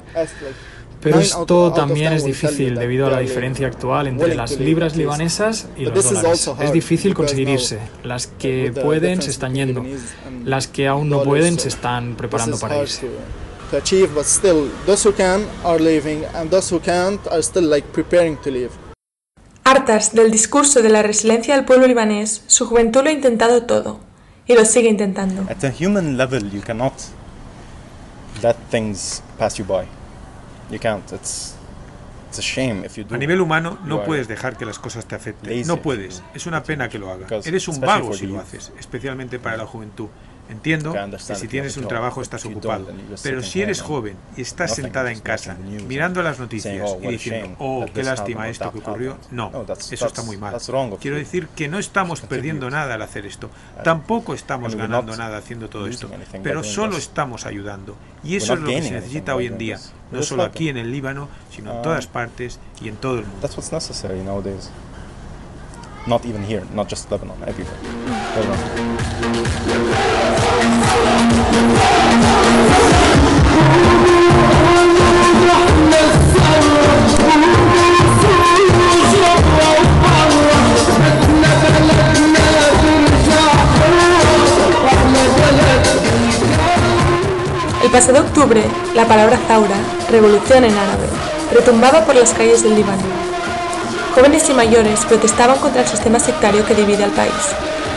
Pero 1.05 1.21
esto 1.21 1.71
también 1.73 2.15
es 2.15 2.25
difícil 2.25 2.77
debido 2.77 3.07
a 3.07 3.11
la 3.11 3.19
diferencia 3.19 3.67
actual 3.67 4.07
entre 4.07 4.35
las 4.35 4.59
libras 4.59 4.97
libanesas 4.97 5.69
y 5.77 5.85
los 5.85 6.03
dólares. 6.03 6.51
Es 6.61 6.73
difícil 6.73 7.15
conseguir 7.15 7.51
irse. 7.51 7.79
Las 8.03 8.27
que 8.27 8.73
pueden 8.73 9.21
se 9.21 9.31
están 9.31 9.55
yendo. 9.55 9.85
Las 10.45 10.67
que 10.67 10.89
aún 10.89 11.11
no 11.11 11.23
pueden 11.23 11.59
se 11.59 11.69
están 11.69 12.17
preparando 12.17 12.59
para 12.59 12.79
irse. 12.79 13.07
Hartas 19.65 20.15
del 20.15 20.31
discurso 20.31 20.83
de 20.83 20.89
la 20.89 21.03
resiliencia 21.03 21.55
del 21.57 21.65
pueblo 21.65 21.87
libanés, 21.87 22.43
su 22.47 22.67
juventud 22.67 23.03
lo 23.03 23.09
ha 23.11 23.13
intentado 23.13 23.65
todo 23.65 24.01
y 24.47 24.55
lo 24.55 24.65
sigue 24.65 24.89
intentando. 24.89 25.43
At 25.51 25.65
a 25.65 25.71
human 25.71 26.17
level, 26.17 26.51
you 26.51 26.61
cannot 26.61 26.95
let 28.43 28.57
things 28.71 29.23
pass 29.39 29.57
you 29.57 29.65
by. 29.65 29.87
A 33.11 33.17
nivel 33.19 33.41
humano 33.41 33.79
no 33.85 34.05
puedes 34.05 34.27
dejar 34.29 34.57
que 34.57 34.65
las 34.65 34.79
cosas 34.79 35.07
te 35.07 35.15
afecten. 35.15 35.67
No 35.67 35.81
puedes. 35.81 36.23
Es 36.35 36.47
una 36.47 36.63
pena 36.63 36.89
que 36.89 36.99
lo 36.99 37.11
hagas. 37.11 37.47
Eres 37.47 37.69
un 37.69 37.81
vago 37.81 38.13
si 38.13 38.27
lo 38.27 38.41
haces, 38.41 38.73
especialmente 38.79 39.39
para 39.39 39.57
la 39.57 39.67
juventud. 39.67 40.09
Entiendo 40.49 40.93
que 41.27 41.35
si 41.35 41.49
tienes 41.49 41.77
un 41.79 41.89
trabajo 41.89 42.21
estás 42.21 42.45
ocupado, 42.45 42.87
pero 43.23 43.43
si 43.43 43.63
eres 43.63 43.81
joven 43.81 44.17
y 44.37 44.43
estás 44.43 44.75
sentada 44.75 45.11
en 45.11 45.21
casa 45.21 45.57
mirando 45.89 46.23
las 46.23 46.39
noticias 46.39 46.97
y 47.03 47.07
diciendo, 47.07 47.57
oh, 47.59 47.87
qué 47.93 48.03
lástima 48.03 48.49
esto 48.49 48.71
que 48.71 48.79
ocurrió, 48.79 49.17
no, 49.31 49.51
eso 49.91 50.07
está 50.07 50.23
muy 50.23 50.37
mal. 50.37 50.57
Quiero 51.01 51.17
decir 51.17 51.49
que 51.49 51.69
no 51.69 51.79
estamos 51.79 52.21
perdiendo 52.21 52.69
nada 52.71 52.95
al 52.95 53.03
hacer 53.03 53.27
esto, 53.27 53.51
tampoco 53.83 54.35
estamos 54.35 54.75
ganando 54.75 55.17
nada 55.17 55.39
haciendo 55.39 55.69
todo 55.69 55.87
esto, 55.87 56.11
pero 56.43 56.63
solo 56.63 56.97
estamos 56.97 57.47
ayudando. 57.47 57.97
Y 58.23 58.37
eso 58.37 58.55
es 58.55 58.61
lo 58.61 58.67
que 58.67 58.83
se 58.83 58.91
necesita 58.91 59.35
hoy 59.35 59.47
en 59.47 59.59
día, 59.59 59.79
no 60.11 60.23
solo 60.23 60.43
aquí 60.43 60.69
en 60.69 60.77
el 60.77 60.93
Líbano, 60.93 61.29
sino 61.51 61.77
en 61.77 61.83
todas 61.83 62.07
partes 62.07 62.61
y 62.83 62.89
en 62.89 62.97
todo 62.97 63.19
el 63.19 63.27
mundo. 63.27 63.49
Not 66.07 66.27
even 66.27 66.45
here, 66.45 66.63
not 66.75 66.91
just 66.91 67.11
Lebanon, 67.11 67.37
everywhere. 67.47 67.79
El 87.85 87.91
pasado 87.91 88.21
octubre, 88.21 88.63
la 88.95 89.07
palabra 89.07 89.39
Zaura, 89.47 89.77
revolución 90.11 90.65
en 90.65 90.73
árabe, 90.73 91.07
retumbaba 91.53 92.05
por 92.05 92.17
las 92.17 92.33
calles 92.33 92.63
del 92.63 92.75
Líbano. 92.75 93.03
Jóvenes 94.15 94.49
y 94.49 94.55
mayores 94.55 95.05
protestaban 95.05 95.59
contra 95.59 95.83
el 95.83 95.87
sistema 95.87 96.19
sectario 96.19 96.67
que 96.67 96.75
divide 96.75 97.05
al 97.05 97.11
país, 97.11 97.33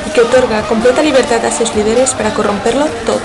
y 0.07 0.09
que 0.11 0.21
otorga 0.21 0.61
completa 0.63 1.01
libertad 1.01 1.45
a 1.45 1.51
sus 1.51 1.75
líderes 1.75 2.11
para 2.11 2.33
corromperlo 2.33 2.85
todo. 3.05 3.19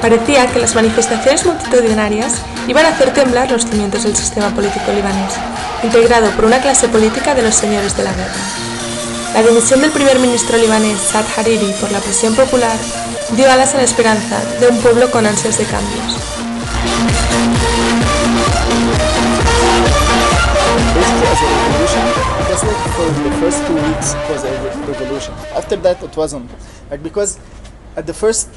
Parecía 0.00 0.46
que 0.46 0.58
las 0.58 0.74
manifestaciones 0.74 1.44
multitudinarias 1.44 2.42
iban 2.68 2.86
a 2.86 2.90
hacer 2.90 3.12
temblar 3.12 3.50
los 3.50 3.66
cimientos 3.66 4.04
del 4.04 4.16
sistema 4.16 4.50
político 4.50 4.92
libanés, 4.92 5.34
integrado 5.82 6.30
por 6.32 6.44
una 6.44 6.60
clase 6.60 6.88
política 6.88 7.34
de 7.34 7.42
los 7.42 7.54
señores 7.54 7.96
de 7.96 8.04
la 8.04 8.12
guerra. 8.12 8.42
La 9.34 9.42
dimisión 9.42 9.80
del 9.80 9.90
primer 9.90 10.18
ministro 10.18 10.58
libanés 10.58 11.00
Saad 11.00 11.24
Hariri 11.36 11.72
por 11.80 11.90
la 11.90 12.00
presión 12.00 12.34
popular 12.34 12.76
dio 13.36 13.50
alas 13.50 13.74
a 13.74 13.78
la 13.78 13.84
esperanza 13.84 14.40
de 14.60 14.68
un 14.68 14.78
pueblo 14.78 15.10
con 15.10 15.26
ansias 15.26 15.58
de 15.58 15.64
cambios. 15.64 16.16
Just 23.52 23.68
like 23.68 23.76
for 23.76 23.76
the 23.76 23.82
first 23.82 23.84
two 23.84 23.88
weeks 23.88 24.14
it 24.14 24.30
was 24.30 24.44
a 24.44 24.52
revolution. 24.86 25.34
After 25.54 25.76
that 25.76 26.02
it 26.02 26.16
wasn't. 26.16 26.50
Like 26.90 27.02
because 27.02 27.38
at 27.96 28.06
the 28.06 28.14
first 28.14 28.48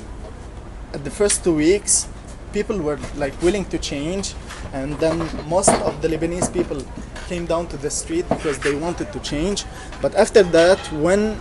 at 0.93 1.03
the 1.03 1.11
first 1.11 1.43
two 1.43 1.55
weeks 1.55 2.07
people 2.53 2.77
were 2.79 2.99
like 3.17 3.35
willing 3.41 3.65
to 3.65 3.77
change 3.77 4.33
and 4.73 4.97
then 4.99 5.17
most 5.49 5.69
of 5.69 6.01
the 6.01 6.07
Lebanese 6.07 6.51
people 6.51 6.81
came 7.27 7.45
down 7.45 7.67
to 7.67 7.77
the 7.77 7.89
street 7.89 8.25
because 8.29 8.59
they 8.59 8.75
wanted 8.75 9.11
to 9.11 9.19
change. 9.19 9.65
But 10.01 10.15
after 10.15 10.43
that 10.43 10.79
when 10.93 11.37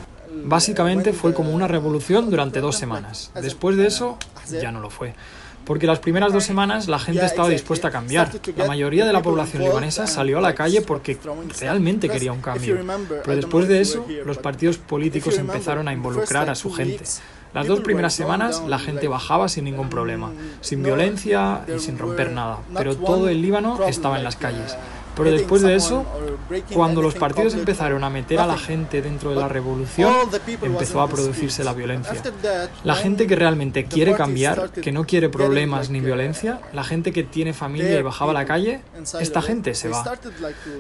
Básicamente 0.47 1.13
fue 1.13 1.33
como 1.33 1.55
una 1.55 1.69
revolución 1.69 2.29
durante 2.29 2.61
dos 2.61 2.77
semanas. 2.77 3.31
Después 3.41 3.77
de 3.77 3.87
eso, 3.87 4.19
ya 4.51 4.73
no 4.73 4.81
lo 4.81 4.91
fue. 4.91 5.15
Porque 5.65 5.87
las 5.87 5.99
primeras 5.99 6.33
dos 6.33 6.45
semanas 6.45 6.89
la 6.89 6.99
gente 6.99 7.25
estaba 7.25 7.49
dispuesta 7.49 7.89
a 7.89 7.91
cambiar. 7.91 8.31
La 8.57 8.67
mayoría 8.67 9.07
de 9.07 9.13
la 9.13 9.23
población 9.23 9.63
libanesa 9.63 10.07
salió 10.07 10.39
a 10.39 10.41
la 10.41 10.55
calle 10.55 10.83
porque 10.83 11.19
realmente 11.61 12.09
quería 12.09 12.33
un 12.33 12.41
cambio. 12.41 12.79
Pero 13.25 13.37
después 13.37 13.69
de 13.69 13.81
eso, 13.81 14.07
los 14.25 14.39
partidos 14.39 14.79
políticos 14.79 15.39
empezaron 15.39 15.89
a 15.89 15.93
involucrar 15.93 16.51
a 16.51 16.55
su 16.55 16.73
gente. 16.73 17.05
Las 17.55 17.69
dos 17.69 17.81
primeras 17.81 18.15
semanas 18.15 18.63
la 18.67 18.79
gente 18.79 19.07
bajaba 19.07 19.49
sin 19.49 19.65
ningún 19.65 19.89
problema, 19.89 20.33
sin 20.61 20.83
violencia 20.83 21.61
y 21.75 21.79
sin 21.79 21.99
romper 21.99 22.33
nada. 22.33 22.59
Pero 22.77 22.97
todo 22.97 23.29
el 23.29 23.41
Líbano 23.41 23.85
estaba 23.87 24.19
en 24.19 24.25
las 24.25 24.37
calles. 24.37 24.77
Pero 25.17 25.31
después 25.31 25.63
de 25.63 25.75
eso, 25.75 26.05
cuando 26.73 27.03
los 27.03 27.15
partidos 27.15 27.55
empezaron 27.55 28.05
a 28.05 28.11
meter 28.11 28.41
a 28.41 28.47
la 28.47 28.59
gente 28.59 29.03
dentro 29.03 29.31
de 29.31 29.37
la 29.37 29.49
revolución, 29.49 30.13
empezó 30.63 31.01
a 31.01 31.09
producirse 31.09 31.65
la 31.65 31.73
violencia. 31.73 32.23
La 32.83 32.95
gente 32.95 33.27
que 33.27 33.37
realmente 33.37 33.85
quiere 33.85 34.15
cambiar, 34.15 34.71
que 34.71 34.93
no 34.93 35.05
quiere 35.05 35.29
problemas 35.29 35.91
ni 35.91 36.01
violencia, 36.01 36.61
la 36.73 36.85
gente 36.85 37.13
que 37.13 37.23
tiene 37.23 37.53
familia 37.53 37.99
y 37.99 38.03
bajaba 38.03 38.33
a 38.33 38.35
la 38.35 38.45
calle, 38.45 38.81
esta 39.21 39.43
gente 39.43 39.75
se 39.75 39.89
va. 39.89 40.05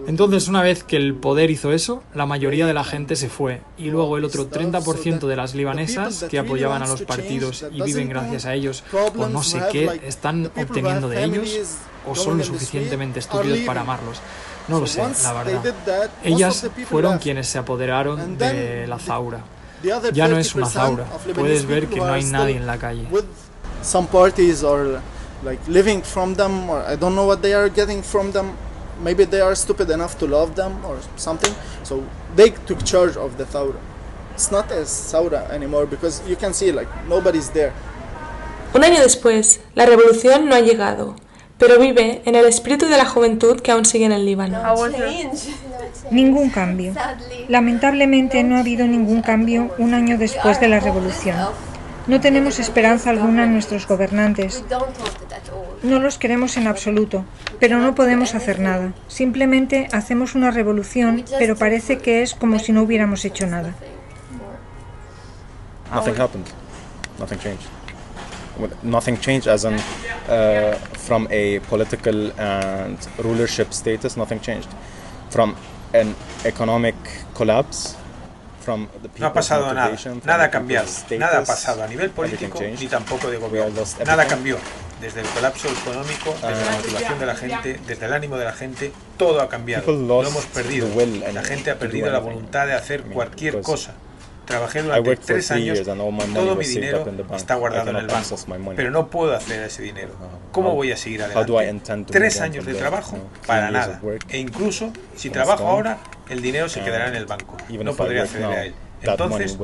Entonces, 0.07 0.49
una 0.49 0.63
vez 0.63 0.85
que 0.85 0.97
el 0.97 1.15
poder 1.15 1.51
hizo 1.51 1.73
eso, 1.73 2.03
la 2.15 2.27
mayoría 2.27 2.67
de 2.67 2.75
la 2.75 2.85
gente 2.85 3.17
se 3.17 3.29
fue. 3.29 3.61
Y 3.79 3.91
luego 3.91 4.17
el 4.17 4.25
otro 4.25 4.51
30% 4.51 5.27
de 5.27 5.37
las 5.37 5.55
libanesas 5.55 6.25
que 6.31 6.39
apoyaban 6.39 6.83
a 6.83 6.87
los 6.87 7.03
partidos 7.03 7.65
y 7.73 7.83
viven 7.83 8.09
gracias 8.09 8.45
a 8.47 8.55
ellos, 8.55 8.85
o 9.17 9.27
no 9.29 9.43
sé 9.43 9.63
qué, 9.71 10.01
están 10.07 10.51
obteniendo 10.57 11.09
de 11.09 11.25
ellos 11.25 11.79
o 12.07 12.15
son 12.15 12.39
lo 12.39 12.45
suficientemente 12.45 13.21
estúpidos 13.21 13.61
para 13.61 13.83
amarlos. 13.83 14.21
No 14.69 14.81
lo 14.81 14.87
sé, 14.87 15.03
la 15.23 15.33
verdad. 15.33 16.11
Ellas 16.23 16.67
fueron 16.89 17.19
quienes 17.19 17.49
se 17.49 17.59
apoderaron 17.59 18.39
de 18.39 18.87
la 18.87 18.99
zaura. 18.99 19.45
Ya 20.13 20.29
no 20.29 20.39
es 20.39 20.55
una 20.55 20.67
zaura. 20.69 21.05
Puedes 21.35 21.67
ver 21.67 21.89
que 21.89 21.97
no 21.97 22.13
hay 22.13 22.25
nadie 22.25 22.57
en 22.57 22.67
la 22.67 22.79
calle. 22.79 23.07
Some 23.83 24.09
parties 24.09 24.65
are 24.65 25.01
like 25.45 25.61
living 25.69 26.03
from 26.03 26.35
them, 26.35 26.71
or 26.71 26.83
I 26.91 26.97
don't 26.97 27.15
know 27.15 27.27
what 27.27 27.43
they 27.43 27.53
are 27.53 27.69
getting 27.69 28.03
from 28.03 28.33
them. 28.33 28.53
Maybe 29.03 29.27
they 29.27 29.43
are 29.43 29.55
stupid 29.55 29.91
enough 29.91 30.17
to 30.19 30.27
love 30.27 30.55
them 30.55 30.83
or 30.87 30.97
something. 31.17 31.53
So 31.83 32.03
they 32.35 32.51
took 32.51 32.83
charge 32.83 33.19
of 33.19 33.37
the 33.37 33.45
Thaura. 33.45 33.77
It's 34.33 34.51
not 34.51 34.71
a 34.71 34.85
Saura 34.87 35.51
anymore 35.51 35.85
because 35.85 36.23
you 36.27 36.37
can 36.37 36.55
see 36.55 36.73
like 36.73 36.89
nobody's 37.09 37.51
there. 37.51 37.73
Un 38.73 38.83
año 38.83 39.01
después, 39.03 39.61
la 39.75 39.85
revolución 39.85 40.49
no 40.49 40.55
ha 40.55 40.61
llegado 40.61 41.15
pero 41.67 41.81
vive 41.81 42.21
en 42.27 42.35
el 42.35 42.45
espíritu 42.45 42.89
de 42.89 42.99
la 42.99 43.07
juventud 43.07 43.59
que 43.59 43.73
aún 43.73 43.87
sigue 43.87 44.05
en 44.05 44.13
el 44.13 44.27
Líbano. 44.27 44.61
Ningún 46.11 46.51
cambio. 46.51 46.93
Lamentablemente 47.49 48.43
no 48.45 48.57
ha 48.57 48.61
habido 48.61 48.87
ningún 48.87 49.23
cambio 49.23 49.75
un 49.79 49.95
año 49.95 50.19
después 50.19 50.61
de 50.61 50.69
la 50.69 50.79
revolución. 50.81 51.37
No 52.07 52.21
tenemos 52.21 52.59
esperanza 52.59 53.09
alguna 53.09 53.45
en 53.45 53.55
nuestros 53.55 53.89
gobernantes. 53.89 54.63
No 55.83 56.01
los 56.01 56.19
queremos 56.19 56.59
en 56.59 56.67
absoluto, 56.67 57.25
pero 57.61 57.79
no 57.79 57.95
podemos 57.95 58.35
hacer 58.35 58.61
nada. 58.61 58.93
Simplemente 59.09 59.89
hacemos 59.91 60.35
una 60.35 60.51
revolución, 60.51 61.25
pero 61.39 61.57
parece 61.57 61.97
que 61.97 62.23
es 62.23 62.35
como 62.35 62.59
si 62.59 62.73
no 62.73 62.83
hubiéramos 62.83 63.25
hecho 63.25 63.47
nada. 63.47 63.75
Nothing 65.91 66.21
happened. 66.21 66.47
Nothing 67.19 67.39
changed. 67.39 67.84
Nothing 68.83 69.19
changed 69.19 69.49
as 69.49 69.65
in 69.65 69.75
uh, 69.75 70.75
from 71.07 71.27
a 71.31 71.59
political 71.69 72.31
and 72.39 72.99
rulership 73.19 73.73
status, 73.73 74.17
nothing 74.17 74.41
changed. 74.41 74.69
From 75.31 75.57
an 75.93 76.15
economic 76.45 76.95
collapse, 77.35 77.97
from 78.61 78.89
the 79.03 79.09
no 79.19 79.27
ha 79.27 79.33
pasado 79.33 79.75
nada, 79.75 79.97
nada 80.25 80.45
ha 80.45 80.51
cambiado, 80.51 80.89
nada 81.19 81.39
ha 81.39 81.45
pasado 81.45 81.83
a 81.83 81.87
nivel 81.89 82.11
político 82.11 82.61
ni 82.61 82.87
tampoco 82.87 83.31
de 83.31 83.39
gobierno. 83.39 83.83
Nada 84.07 84.27
cambió. 84.27 84.57
Desde 85.01 85.21
el 85.21 85.27
colapso 85.27 85.69
económico, 85.69 86.35
desde 86.41 86.65
la 86.65 86.71
motivación 86.77 87.19
de 87.19 87.27
la 87.27 87.35
gente, 87.35 87.81
desde 87.87 88.07
el 88.07 88.13
ánimo 88.13 88.39
de 88.39 88.45
la 88.45 88.53
gente, 88.53 88.93
todo 89.19 89.43
ha 89.43 89.49
cambiado. 89.49 89.93
Lo 89.93 90.27
hemos 90.27 90.47
perdido. 90.47 90.89
La 91.33 91.43
gente 91.43 91.71
ha 91.71 91.79
perdido 91.79 92.11
la 92.11 92.21
voluntad 92.21 92.67
de 92.67 92.75
hacer 92.75 93.03
cualquier 93.03 93.61
cosa. 93.61 93.95
Trabajé 94.45 94.83
durante 94.83 95.17
tres 95.17 95.51
años 95.51 95.81
y 95.81 95.85
todo 95.85 96.57
mi 96.57 96.67
dinero 96.67 97.05
está 97.35 97.55
guardado 97.55 97.91
en 97.91 97.97
el 97.97 98.07
banco, 98.07 98.37
pero 98.77 98.91
no 98.91 99.09
puedo 99.09 99.35
acceder 99.35 99.65
a 99.65 99.67
ese 99.67 99.83
dinero. 99.83 100.13
¿Cómo 100.53 100.75
voy 100.75 100.93
a 100.93 100.97
seguir 100.97 101.23
adelante? 101.23 102.13
Tres 102.13 102.41
años 102.41 102.67
de 102.67 102.75
trabajo 102.75 103.19
para 103.47 103.71
nada. 103.71 104.01
E 104.29 104.39
incluso 104.39 104.93
si 105.17 105.31
trabajo 105.31 105.67
ahora, 105.67 105.99
el 106.29 106.43
dinero 106.43 106.69
se 106.69 106.83
quedará 106.83 107.09
en 107.09 107.17
el 107.17 107.27
banco. 107.27 107.57
No 107.69 107.95
podré 107.95 108.21
acceder 108.21 108.45
a 108.47 108.65
él. 108.65 108.75
Entonces, 109.03 109.59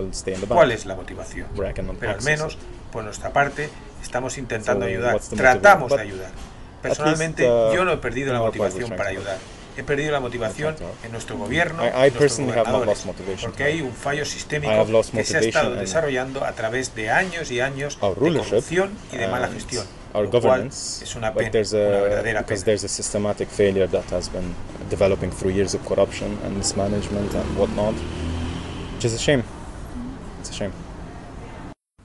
¿cuál 0.48 0.70
es 0.70 0.84
la 0.84 0.94
motivación? 0.94 1.46
Pero 1.56 2.12
al 2.12 2.22
menos, 2.22 2.58
por 2.92 3.04
nuestra 3.04 3.32
parte, 3.32 3.70
estamos 4.02 4.38
intentando 4.38 4.86
ayudar. 4.86 5.18
Tratamos 5.20 5.92
de 5.92 6.00
ayudar. 6.00 6.30
Personalmente, 6.82 7.44
yo 7.44 7.84
no 7.84 7.92
he 7.92 7.96
perdido 7.98 8.32
la 8.32 8.40
motivación 8.40 8.90
para 8.90 9.10
ayudar 9.10 9.36
he 9.76 9.82
perdido 9.82 10.12
la 10.12 10.20
motivación 10.20 10.76
en 11.04 11.12
nuestro 11.12 11.36
gobierno, 11.36 11.82
en 11.84 12.14
nuestros 12.14 13.40
porque 13.42 13.64
hay 13.64 13.80
un 13.82 13.92
fallo 13.92 14.24
sistémico 14.24 14.86
que 15.12 15.24
se 15.24 15.36
ha 15.36 15.40
estado 15.40 15.74
desarrollando 15.74 16.44
a 16.44 16.52
través 16.52 16.94
de 16.94 17.10
años 17.10 17.50
y 17.50 17.60
años 17.60 17.98
de 18.00 18.00
corrupción 18.00 18.90
y 19.12 19.16
de 19.16 19.28
mala 19.28 19.48
gestión. 19.48 19.86
Our 20.12 20.26
governance, 20.26 21.04
es 21.04 21.14
una 21.14 21.32
pena, 21.32 21.52
there's 21.52 21.72
a, 21.72 21.76
una 21.76 22.40
because 22.40 22.64
pena. 22.64 22.64
there's 22.64 22.82
a 22.82 22.88
systematic 22.88 23.48
failure 23.48 23.86
that 23.86 24.10
has 24.10 24.28
been 24.28 24.54
developing 24.88 25.30
through 25.30 25.54
years 25.54 25.72
of 25.72 25.86
corruption 25.86 26.36
and 26.44 26.56
mismanagement 26.56 27.32
and 27.32 27.56
whatnot, 27.56 27.94
which 28.96 29.04
is 29.04 29.14
a 29.14 29.18
shame. 29.18 29.44
It's 30.40 30.50
a 30.50 30.52
shame. 30.52 30.72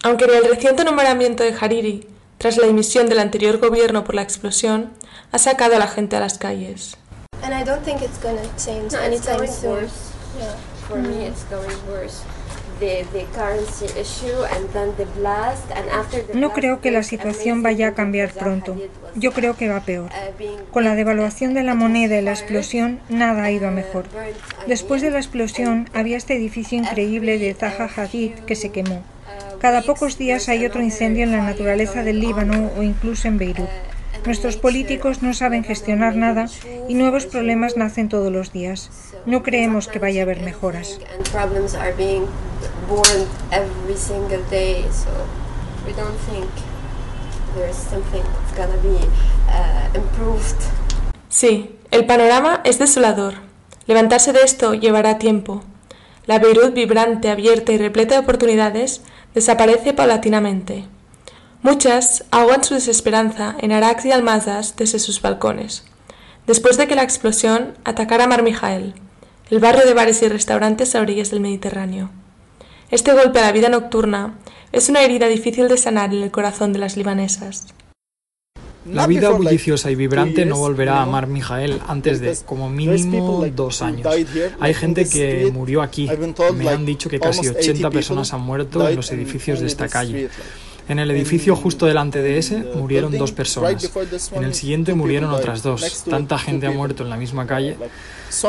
Aunque 0.04 0.26
el 0.26 0.48
reciente 0.48 0.84
nombramiento 0.84 1.44
de 1.44 1.56
Hariri, 1.60 2.08
tras 2.38 2.58
la 2.58 2.68
dimisión 2.68 3.10
del 3.10 3.18
anterior 3.18 3.58
gobierno 3.58 4.04
por 4.04 4.14
la 4.14 4.22
explosión, 4.22 4.92
ha 5.32 5.40
sacado 5.40 5.76
a 5.76 5.80
la 5.80 5.88
gente 5.88 6.16
a 6.16 6.20
las 6.20 6.38
calles. 6.38 6.98
And 7.46 7.54
I 7.54 7.64
don't 7.64 7.84
think 7.84 8.02
it's 8.02 8.18
gonna 8.22 8.42
change 8.58 8.94
No, 8.94 9.00
anytime 9.00 9.48
soon. 9.48 9.72
worse. 9.72 10.12
Yeah. 10.40 10.56
For 10.88 10.98
me, 10.98 11.26
it's 11.28 11.44
going 11.46 11.78
worse. 11.88 12.24
The, 12.80 13.06
the 13.14 13.24
currency 13.34 13.86
issue 13.98 14.36
and 14.54 14.68
then 14.74 14.94
the 14.98 15.06
blast 15.18 15.64
and 15.72 15.88
after 15.90 16.22
the 16.26 16.34
No 16.38 16.52
creo 16.52 16.82
que 16.82 16.92
la 16.92 17.04
situación 17.04 17.64
vaya 17.64 17.88
a 17.90 17.94
cambiar 17.94 18.32
pronto. 18.34 18.76
Yo 19.16 19.32
creo 19.32 19.56
que 19.56 19.70
va 19.70 19.80
peor. 19.80 20.10
uh, 20.12 20.72
Con 20.74 20.84
la 20.84 20.96
devaluación 20.96 21.54
de 21.54 21.64
la 21.64 21.74
moneda 21.76 22.18
y 22.18 22.22
la 22.22 22.32
explosión, 22.32 23.00
nada 23.08 23.44
ha 23.44 23.52
ido 23.52 23.70
a 23.70 23.72
mejor. 23.72 24.10
burnt, 24.10 24.36
I 24.66 24.70
Después 24.70 25.02
de 25.02 25.12
la 25.12 25.20
explosión, 25.20 25.88
había 25.94 26.18
este 26.18 26.36
edificio 26.36 26.78
increíble 26.78 27.40
de 27.40 27.54
Zaha 27.54 27.88
Hadid 27.96 28.32
que 28.46 28.56
se 28.56 28.72
quemó. 28.72 29.04
Cada 29.62 29.82
pocos 29.84 30.18
días 30.18 30.50
hay 30.50 30.66
otro 30.66 30.82
incendio 30.82 31.24
en 31.24 31.32
la 31.32 31.44
naturaleza 31.44 32.04
del 32.04 32.20
Líbano 32.20 32.72
o 32.78 32.84
incluso 32.84 33.30
en 33.30 33.38
Beirut. 33.38 33.70
Nuestros 34.26 34.58
políticos 34.58 35.22
no 35.22 35.34
saben 35.34 35.64
gestionar 35.64 36.16
nada 36.16 36.48
y 36.88 36.96
nuevos 36.96 37.28
problemas 37.28 37.78
nacen 37.78 38.10
todos 38.10 38.32
los 38.32 38.52
días. 38.52 38.90
No 39.26 39.44
creemos 39.44 39.88
que 39.88 40.00
vaya 40.00 40.22
a 40.22 40.24
haber 40.24 40.42
mejoras. 40.42 41.00
uh. 49.94 50.38
Sí, 51.30 51.76
el 51.92 52.06
panorama 52.06 52.62
es 52.64 52.80
desolador. 52.80 53.36
Levantarse 53.86 54.34
de 54.34 54.42
esto 54.42 54.74
llevará 54.74 55.20
tiempo. 55.20 55.64
La 56.26 56.40
Beirut 56.40 56.74
vibrante, 56.74 57.30
abierta 57.30 57.72
y 57.72 57.78
repleta 57.78 58.16
de 58.16 58.22
oportunidades 58.22 59.02
desaparece 59.36 59.94
paulatinamente. 59.94 60.86
Muchas 61.66 62.26
ahogan 62.30 62.64
su 62.64 62.76
desesperanza 62.76 63.56
en 63.60 63.72
araks 63.72 64.06
y 64.06 64.12
almazas 64.12 64.76
desde 64.78 65.00
sus 65.00 65.20
balcones, 65.20 65.84
después 66.46 66.78
de 66.78 66.88
que 66.88 66.94
la 66.94 67.02
explosión 67.02 67.74
atacara 67.84 68.28
Mar 68.28 68.44
Mijael, 68.44 68.94
el 69.50 69.58
barrio 69.58 69.84
de 69.84 69.96
bares 69.96 70.22
y 70.22 70.28
restaurantes 70.28 70.94
a 70.94 71.02
orillas 71.02 71.32
del 71.32 71.40
Mediterráneo. 71.40 72.12
Este 72.92 73.14
golpe 73.14 73.40
a 73.40 73.48
la 73.48 73.52
vida 73.52 73.70
nocturna 73.70 74.36
es 74.74 74.90
una 74.90 75.02
herida 75.02 75.28
difícil 75.28 75.68
de 75.68 75.78
sanar 75.78 76.14
en 76.14 76.22
el 76.22 76.30
corazón 76.30 76.72
de 76.72 76.78
las 76.78 76.98
libanesas. 76.98 77.66
La 78.86 79.08
vida 79.08 79.32
bulliciosa 79.32 79.90
y 79.90 79.96
vibrante 79.96 80.46
no 80.46 80.58
volverá 80.58 81.02
a 81.02 81.08
Mar 81.08 81.26
Mijael 81.26 81.82
antes 81.88 82.22
de, 82.22 82.38
como 82.46 82.70
mínimo, 82.70 83.44
dos 83.56 83.82
años. 83.82 84.06
Hay 84.60 84.74
gente 84.76 85.10
que 85.10 85.50
murió 85.52 85.82
aquí. 85.82 86.08
Me 86.54 86.70
han 86.70 86.86
dicho 86.86 87.10
que 87.10 87.20
casi 87.20 87.48
80 87.48 87.90
personas 87.90 88.34
han 88.34 88.42
muerto 88.42 88.88
en 88.88 88.98
los 88.98 89.12
edificios 89.12 89.62
de 89.62 89.66
esta 89.66 89.88
calle. 89.88 90.30
En 90.88 91.00
el 91.00 91.10
edificio 91.12 91.56
justo 91.56 91.86
delante 91.86 92.22
de 92.22 92.38
ese 92.38 92.58
murieron 92.76 93.18
dos 93.18 93.32
personas. 93.32 93.92
En 94.34 94.44
el 94.44 94.54
siguiente 94.54 94.94
murieron 94.94 95.32
otras 95.32 95.64
dos. 95.64 96.04
Tanta 96.10 96.38
gente 96.38 96.68
ha 96.68 96.72
muerto 96.72 97.04
en 97.04 97.10
la 97.10 97.18
misma 97.18 97.48
calle. 97.48 97.78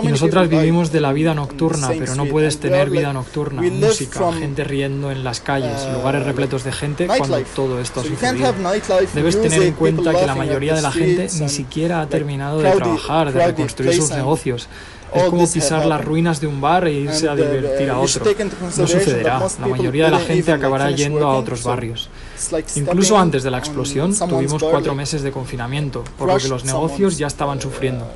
Y 0.02 0.06
nosotras 0.08 0.48
vivimos 0.48 0.90
de 0.90 1.00
la 1.00 1.12
vida 1.12 1.34
nocturna, 1.34 1.88
pero 1.98 2.14
no 2.14 2.26
puedes 2.26 2.58
tener 2.58 2.90
vida 2.90 3.12
nocturna, 3.12 3.62
música, 3.62 4.32
gente 4.32 4.64
riendo 4.64 5.10
en 5.10 5.22
las 5.22 5.40
calles, 5.40 5.86
lugares 5.92 6.24
repletos 6.24 6.64
de 6.64 6.72
gente 6.72 7.06
cuando 7.06 7.38
todo 7.54 7.80
esto 7.80 8.00
ha 8.00 8.04
sucedido. 8.04 8.54
Debes 9.14 9.40
tener 9.40 9.62
en 9.62 9.74
cuenta 9.74 10.12
que 10.12 10.26
la 10.26 10.34
mayoría 10.34 10.74
de 10.74 10.82
la 10.82 10.92
gente 10.92 11.28
ni 11.40 11.48
siquiera 11.48 12.00
ha 12.00 12.08
terminado 12.08 12.60
de 12.60 12.70
trabajar, 12.72 13.32
de 13.32 13.46
reconstruir 13.46 13.94
sus 13.94 14.10
negocios. 14.10 14.68
Es 15.14 15.24
como 15.24 15.50
pisar 15.50 15.86
las 15.86 16.04
ruinas 16.04 16.40
de 16.40 16.46
un 16.46 16.60
bar 16.60 16.86
e 16.86 16.92
irse 16.92 17.28
a 17.28 17.34
divertir 17.34 17.90
a 17.90 17.98
otro. 17.98 18.24
No 18.76 18.86
sucederá. 18.86 19.40
La 19.60 19.66
mayoría 19.66 20.06
de 20.06 20.10
la 20.10 20.20
gente 20.20 20.52
acabará 20.52 20.90
yendo 20.90 21.26
a 21.26 21.36
otros 21.36 21.62
barrios. 21.62 22.10
Incluso 22.74 23.18
antes 23.18 23.42
de 23.42 23.50
la 23.50 23.58
explosión 23.58 24.16
tuvimos 24.16 24.62
cuatro 24.62 24.94
meses 24.94 25.22
de 25.22 25.30
confinamiento, 25.32 26.04
por 26.18 26.28
lo 26.28 26.38
que 26.38 26.48
los 26.48 26.64
negocios 26.64 27.18
ya 27.18 27.26
estaban 27.26 27.60
sufriendo. 27.60 28.06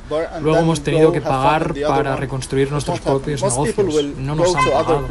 Luego 0.41 0.59
hemos 0.59 0.81
tenido 0.81 1.11
que 1.11 1.21
pagar 1.21 1.73
para 1.87 2.15
reconstruir 2.15 2.71
nuestros 2.71 2.99
propios 2.99 3.41
negocios. 3.41 4.05
No 4.17 4.35
nos 4.35 4.55
han 4.55 4.65
pagado. 4.65 5.07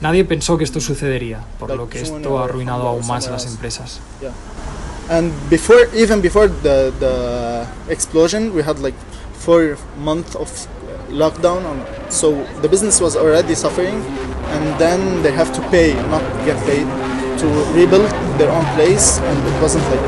Nadie 0.00 0.24
pensó 0.24 0.56
que 0.56 0.64
esto 0.64 0.80
sucedería, 0.80 1.40
por 1.58 1.74
lo 1.74 1.88
que 1.88 2.00
esto 2.02 2.38
ha 2.38 2.44
arruinado 2.44 2.88
aún 2.88 3.06
más 3.06 3.28
a 3.28 3.32
las 3.32 3.46
empresas. 3.46 4.00
And 5.08 5.32
before, 5.48 5.88
even 5.94 6.20
before 6.20 6.48
the, 6.48 6.92
the 6.98 7.64
explosion, 7.88 8.52
we 8.52 8.62
had 8.62 8.80
like 8.80 8.96
four 9.38 9.76
months 10.02 10.34
of 10.34 10.50
lockdown, 11.08 11.64
on, 11.64 12.10
so 12.10 12.44
the 12.62 12.68
business 12.68 13.00
was 13.00 13.16
already 13.16 13.54
suffering, 13.54 14.02
and 14.54 14.80
then 14.80 15.22
they 15.22 15.32
have 15.32 15.52
to 15.54 15.60
pay, 15.70 15.94
not 16.10 16.22
get 16.44 16.56
paid, 16.66 16.86
to 17.38 17.46
rebuild 17.74 18.10
their 18.38 18.50
own 18.50 18.64
place, 18.74 19.18
and 19.18 19.38
it 19.46 19.62
wasn't 19.62 19.84
like 19.90 20.04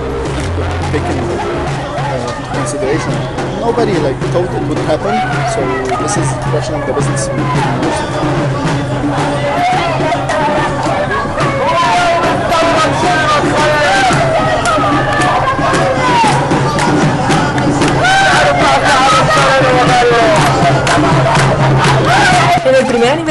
taken 0.93 1.19
uh, 1.19 2.53
consideration. 2.55 3.13
Nobody 3.61 3.93
like 3.99 4.17
thought 4.33 4.49
it 4.49 4.69
would 4.69 4.79
happen, 4.89 5.15
so 5.55 5.61
this 6.03 6.17
is 6.17 6.29
questioning 6.51 6.87
the 6.87 6.93
business. 6.93 8.68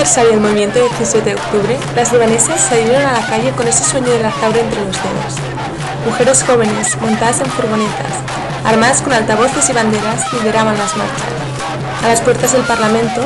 Aniversario 0.08 0.40
del 0.40 0.40
movimiento 0.40 0.80
del 0.80 0.88
17 0.88 1.30
de 1.30 1.36
octubre, 1.36 1.78
las 1.94 2.14
libanesas 2.14 2.62
salieron 2.62 3.06
a 3.06 3.12
la 3.12 3.28
calle 3.28 3.52
con 3.52 3.68
ese 3.68 3.84
sueño 3.84 4.08
de 4.08 4.24
la 4.24 4.32
zabra 4.32 4.62
entre 4.62 4.80
los 4.80 4.96
dedos. 4.96 5.36
Mujeres 6.06 6.46
jóvenes, 6.48 6.98
montadas 7.02 7.42
en 7.42 7.48
furgonetas, 7.48 8.16
armadas 8.64 9.02
con 9.02 9.12
altavoces 9.12 9.70
y 9.70 9.74
banderas, 9.74 10.32
lideraban 10.32 10.78
las 10.78 10.96
marchas. 10.96 11.28
A 12.06 12.08
las 12.08 12.22
puertas 12.22 12.54
del 12.54 12.62
Parlamento, 12.62 13.20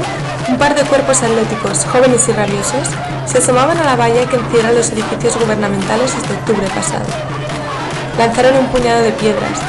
un 0.50 0.58
par 0.58 0.74
de 0.74 0.82
cuerpos 0.82 1.22
atléticos, 1.22 1.86
jóvenes 1.86 2.28
y 2.28 2.32
rabiosos, 2.32 2.88
se 3.28 3.38
asomaban 3.38 3.78
a 3.78 3.84
la 3.84 3.96
valla 3.96 4.26
que 4.26 4.38
encierra 4.38 4.72
los 4.72 4.90
edificios 4.90 5.38
gubernamentales 5.38 6.16
desde 6.20 6.34
octubre 6.34 6.68
pasado. 6.74 7.06
Lanzaron 8.18 8.58
un 8.58 8.68
puñado 8.70 9.04
de 9.04 9.12
piedras, 9.12 9.60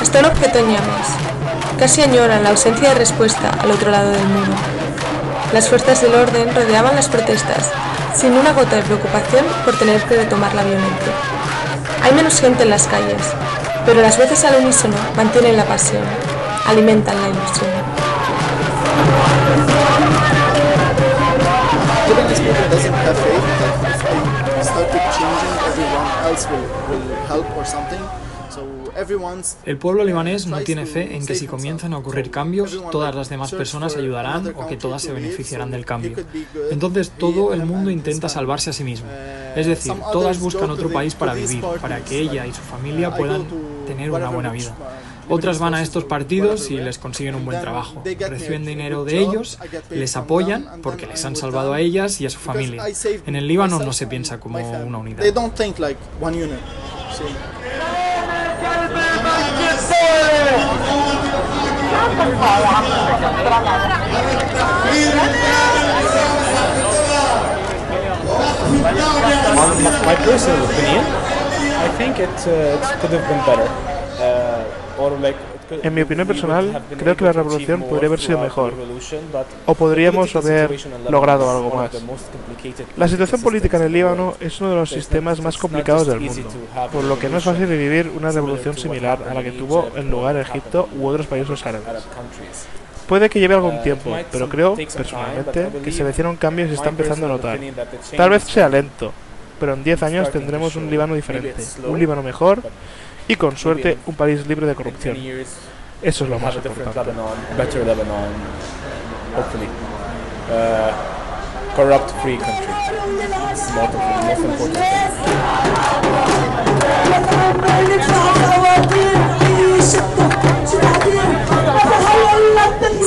hasta 0.00 0.20
un 0.20 0.24
objeto 0.24 0.58
en 0.58 0.68
llamas. 0.68 1.08
Casi 1.78 2.00
añoran 2.00 2.42
la 2.42 2.48
ausencia 2.48 2.88
de 2.88 2.94
respuesta 2.94 3.50
al 3.60 3.72
otro 3.72 3.90
lado 3.90 4.10
del 4.10 4.24
muro. 4.24 4.81
Las 5.52 5.68
fuerzas 5.68 6.00
del 6.00 6.14
orden 6.14 6.54
rodeaban 6.54 6.96
las 6.96 7.10
protestas, 7.10 7.70
sin 8.16 8.32
una 8.32 8.54
gota 8.54 8.76
de 8.76 8.82
preocupación 8.82 9.44
por 9.66 9.76
tener 9.76 10.02
que 10.04 10.16
retomar 10.16 10.54
la 10.54 10.62
violencia. 10.62 11.12
Hay 12.02 12.14
menos 12.14 12.40
gente 12.40 12.62
en 12.62 12.70
las 12.70 12.86
calles, 12.86 13.22
pero 13.84 14.00
las 14.00 14.16
voces 14.16 14.42
al 14.44 14.62
unísono 14.62 14.96
mantienen 15.14 15.58
la 15.58 15.66
pasión, 15.66 16.02
alimentan 16.66 17.20
la 17.20 17.28
ilusión. 17.28 17.68
El 29.64 29.78
pueblo 29.78 30.04
libanés 30.04 30.46
no 30.46 30.60
tiene 30.60 30.86
fe 30.86 31.16
en 31.16 31.26
que 31.26 31.34
si 31.34 31.46
comienzan 31.46 31.92
a 31.94 31.98
ocurrir 31.98 32.30
cambios, 32.30 32.82
todas 32.90 33.14
las 33.14 33.28
demás 33.28 33.52
personas 33.52 33.96
ayudarán 33.96 34.52
o 34.56 34.66
que 34.66 34.76
todas 34.76 35.02
se 35.02 35.12
beneficiarán 35.12 35.70
del 35.70 35.84
cambio. 35.84 36.16
Entonces 36.70 37.10
todo 37.10 37.52
el 37.54 37.64
mundo 37.64 37.90
intenta 37.90 38.28
salvarse 38.28 38.70
a 38.70 38.72
sí 38.72 38.84
mismo. 38.84 39.08
Es 39.56 39.66
decir, 39.66 39.94
todas 40.12 40.38
buscan 40.40 40.70
otro 40.70 40.90
país 40.90 41.14
para 41.14 41.34
vivir, 41.34 41.62
para 41.80 42.00
que 42.00 42.18
ella 42.18 42.46
y 42.46 42.52
su 42.52 42.62
familia 42.62 43.14
puedan 43.16 43.46
tener 43.86 44.10
una 44.10 44.30
buena 44.30 44.52
vida. 44.52 44.74
Otras 45.28 45.58
van 45.58 45.74
a 45.74 45.82
estos 45.82 46.04
partidos 46.04 46.70
y 46.70 46.76
les 46.76 46.98
consiguen 46.98 47.34
un 47.34 47.44
buen 47.44 47.60
trabajo. 47.60 48.02
Reciben 48.04 48.64
dinero 48.64 49.04
de 49.04 49.20
ellos, 49.20 49.58
les 49.90 50.16
apoyan 50.16 50.80
porque 50.82 51.06
les 51.06 51.24
han 51.24 51.36
salvado 51.36 51.72
a 51.72 51.80
ellas 51.80 52.20
y 52.20 52.26
a 52.26 52.30
su 52.30 52.38
familia. 52.38 52.84
En 53.26 53.36
el 53.36 53.46
Líbano 53.46 53.78
no 53.78 53.92
se 53.92 54.06
piensa 54.06 54.40
como 54.40 54.58
una 54.58 54.98
unidad. 54.98 55.24
My 70.04 70.16
personal 70.24 70.64
opinion, 70.64 71.04
I 71.86 71.88
think 71.96 72.18
it, 72.18 72.28
uh, 72.46 72.76
it 72.76 73.00
could 73.00 73.10
have 73.10 73.26
been 73.28 73.42
better. 73.46 73.68
Uh, 74.20 74.98
or 74.98 75.10
like 75.18 75.51
En 75.82 75.94
mi 75.94 76.02
opinión 76.02 76.26
personal, 76.26 76.82
creo 76.98 77.16
que 77.16 77.24
la 77.24 77.32
revolución 77.32 77.82
podría 77.82 78.08
haber 78.08 78.20
sido 78.20 78.38
mejor. 78.38 78.74
O 79.66 79.74
podríamos 79.74 80.34
haber 80.36 80.70
logrado 81.08 81.50
algo 81.50 81.74
más. 81.74 81.90
La 82.96 83.08
situación 83.08 83.40
política 83.40 83.76
en 83.78 83.84
el 83.84 83.92
Líbano 83.92 84.34
es 84.40 84.60
uno 84.60 84.70
de 84.70 84.76
los 84.76 84.90
sistemas 84.90 85.40
más 85.40 85.56
complicados 85.56 86.06
del 86.06 86.20
mundo, 86.20 86.48
por 86.92 87.04
lo 87.04 87.18
que 87.18 87.28
no 87.28 87.38
es 87.38 87.44
fácil 87.44 87.66
vivir 87.66 88.10
una 88.14 88.30
revolución 88.30 88.76
similar 88.76 89.18
a 89.28 89.34
la 89.34 89.42
que 89.42 89.52
tuvo 89.52 89.90
en 89.96 90.10
lugar 90.10 90.36
Egipto 90.36 90.88
u 90.98 91.06
otros 91.06 91.26
países 91.26 91.64
árabes. 91.66 91.86
Puede 93.06 93.28
que 93.28 93.40
lleve 93.40 93.54
algún 93.54 93.82
tiempo, 93.82 94.16
pero 94.30 94.48
creo, 94.48 94.76
personalmente, 94.76 95.68
que 95.82 95.92
se 95.92 96.02
avecinan 96.02 96.36
cambios 96.36 96.68
y 96.68 96.70
se 96.70 96.76
está 96.76 96.88
empezando 96.88 97.26
a 97.26 97.30
notar. 97.30 97.58
Tal 98.16 98.30
vez 98.30 98.44
sea 98.44 98.68
lento, 98.68 99.12
pero 99.58 99.74
en 99.74 99.84
10 99.84 100.02
años 100.02 100.30
tendremos 100.30 100.76
un. 100.76 100.90
Líbano 100.90 101.14
diferente, 101.14 101.54
un 101.86 101.98
Líbano 101.98 102.22
mejor 102.22 102.62
y 103.32 103.36
con 103.36 103.56
suerte 103.56 103.96
un 104.06 104.14
país 104.14 104.46
libre 104.46 104.66
de 104.66 104.74
corrupción. 104.74 105.14
10 105.14 105.24
years, 105.24 105.48
Eso 106.02 106.24
es 106.24 106.30
lo 106.30 106.38
más 106.38 106.54
importante. 106.54 107.12
Uh, 110.50 111.74
corrupt 111.74 112.10
free 112.22 112.36
country. 112.36 112.66
Most, 113.46 113.94
most 114.26 114.44
important. 114.44 114.84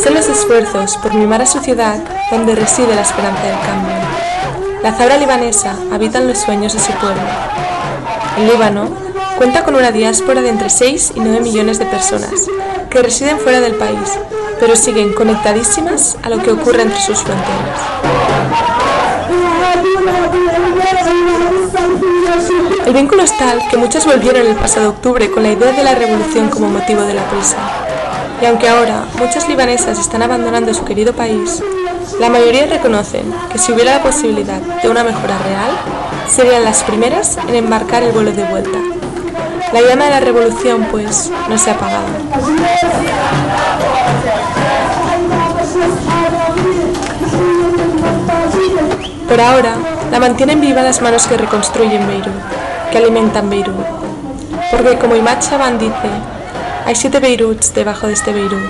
Son 0.04 0.14
los 0.16 0.28
esfuerzos 0.28 0.98
por 0.98 1.14
mimar 1.14 1.44
a 1.44 1.46
su 1.46 1.60
ciudad 1.60 2.00
donde 2.32 2.56
reside 2.56 2.96
la 2.96 3.02
esperanza 3.02 3.44
del 3.44 3.60
cambio. 3.60 3.96
La 4.82 4.94
zabra 4.94 5.18
libanesa 5.18 5.76
habita 5.94 6.18
en 6.18 6.30
los 6.30 6.40
sueños 6.40 6.74
de 6.74 6.80
su 6.80 6.92
pueblo. 6.94 7.22
El 8.40 8.48
Líbano 8.48 9.05
cuenta 9.38 9.64
con 9.64 9.76
una 9.76 9.92
diáspora 9.92 10.42
de 10.42 10.50
entre 10.50 10.70
6 10.70 11.14
y 11.16 11.20
9 11.20 11.42
millones 11.42 11.80
de 11.80 11.86
personas 11.86 12.32
que 12.90 13.02
residen 13.02 13.38
fuera 13.40 13.60
del 13.60 13.76
país, 13.76 14.18
pero 14.60 14.76
siguen 14.76 15.14
conectadísimas 15.14 16.18
a 16.24 16.30
lo 16.30 16.42
que 16.42 16.52
ocurre 16.52 16.84
entre 16.84 17.02
sus 17.02 17.20
fronteras. 17.20 17.80
El 22.86 22.94
vínculo 22.94 23.24
es 23.24 23.38
tal 23.38 23.60
que 23.70 23.78
muchos 23.78 24.06
volvieron 24.06 24.48
el 24.48 24.56
pasado 24.56 24.90
octubre 24.90 25.30
con 25.30 25.44
la 25.44 25.52
idea 25.52 25.72
de 25.72 25.84
la 25.84 25.96
revolución 25.96 26.50
como 26.50 26.70
motivo 26.70 27.02
de 27.02 27.16
la 27.16 27.30
prisa. 27.30 27.58
Y 28.42 28.46
aunque 28.46 28.70
ahora 28.70 29.06
muchas 29.18 29.50
libanesas 29.50 30.00
están 30.00 30.22
abandonando 30.22 30.74
su 30.74 30.86
querido 30.86 31.14
país, 31.14 31.62
la 32.20 32.30
mayoría 32.30 32.68
reconocen 32.68 33.34
que 33.52 33.58
si 33.58 33.74
hubiera 33.74 33.98
la 33.98 34.04
posibilidad 34.04 34.62
de 34.62 34.90
una 34.90 35.04
mejora 35.04 35.38
real, 35.40 35.72
serían 36.30 36.64
las 36.64 36.84
primeras 36.84 37.38
en 37.48 37.56
embarcar 37.56 38.04
el 38.04 38.12
vuelo 38.12 38.32
de 38.32 38.44
vuelta. 38.46 38.95
La 39.74 39.82
llama 39.82 40.06
de 40.06 40.10
la 40.12 40.20
revolución, 40.20 40.88
pues, 40.92 41.32
no 41.50 41.58
se 41.58 41.70
ha 41.70 41.74
apagado. 41.74 42.06
Por 49.28 49.42
ahora, 49.42 49.76
la 50.12 50.20
mantienen 50.20 50.62
viva 50.62 50.82
las 50.82 51.02
manos 51.02 51.28
que 51.28 51.36
reconstruyen 51.36 52.08
Beirut, 52.08 52.34
que 52.92 52.98
alimentan 52.98 53.50
Beirut. 53.50 53.86
Porque 54.72 54.98
como 54.98 55.16
Imad 55.16 55.42
Shaban 55.42 55.78
dice, 55.78 56.10
hay 56.86 56.96
siete 56.96 57.20
Beiruts 57.20 57.74
debajo 57.74 58.08
de 58.08 58.14
este 58.14 58.32
Beirut, 58.32 58.70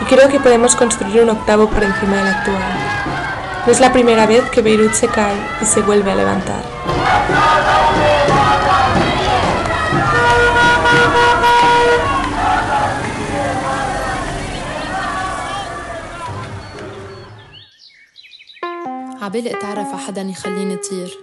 y 0.00 0.04
creo 0.04 0.28
que 0.28 0.40
podemos 0.40 0.76
construir 0.76 1.22
un 1.22 1.30
octavo 1.30 1.68
por 1.68 1.82
encima 1.82 2.16
del 2.16 2.28
actual. 2.28 2.62
No 3.66 3.72
es 3.72 3.80
la 3.80 3.92
primera 3.92 4.26
vez 4.26 4.44
que 4.50 4.62
Beirut 4.62 4.92
se 4.92 5.08
cae 5.08 5.34
y 5.60 5.64
se 5.66 5.82
vuelve 5.82 6.12
a 6.12 6.14
levantar. 6.14 6.62
عبالي 19.25 19.57
اتعرف 19.57 19.87
على 19.87 19.97
حدا 19.97 20.21
يخليني 20.21 20.75
طير 20.75 21.17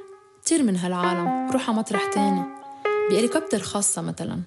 طير 0.48 0.62
من 0.62 0.76
هالعالم 0.76 1.50
روح 1.50 1.68
على 1.68 1.78
مطرح 1.78 2.04
تاني 2.04 2.42
بهليكوبتر 3.10 3.58
خاصة 3.58 4.02
مثلا 4.02 4.40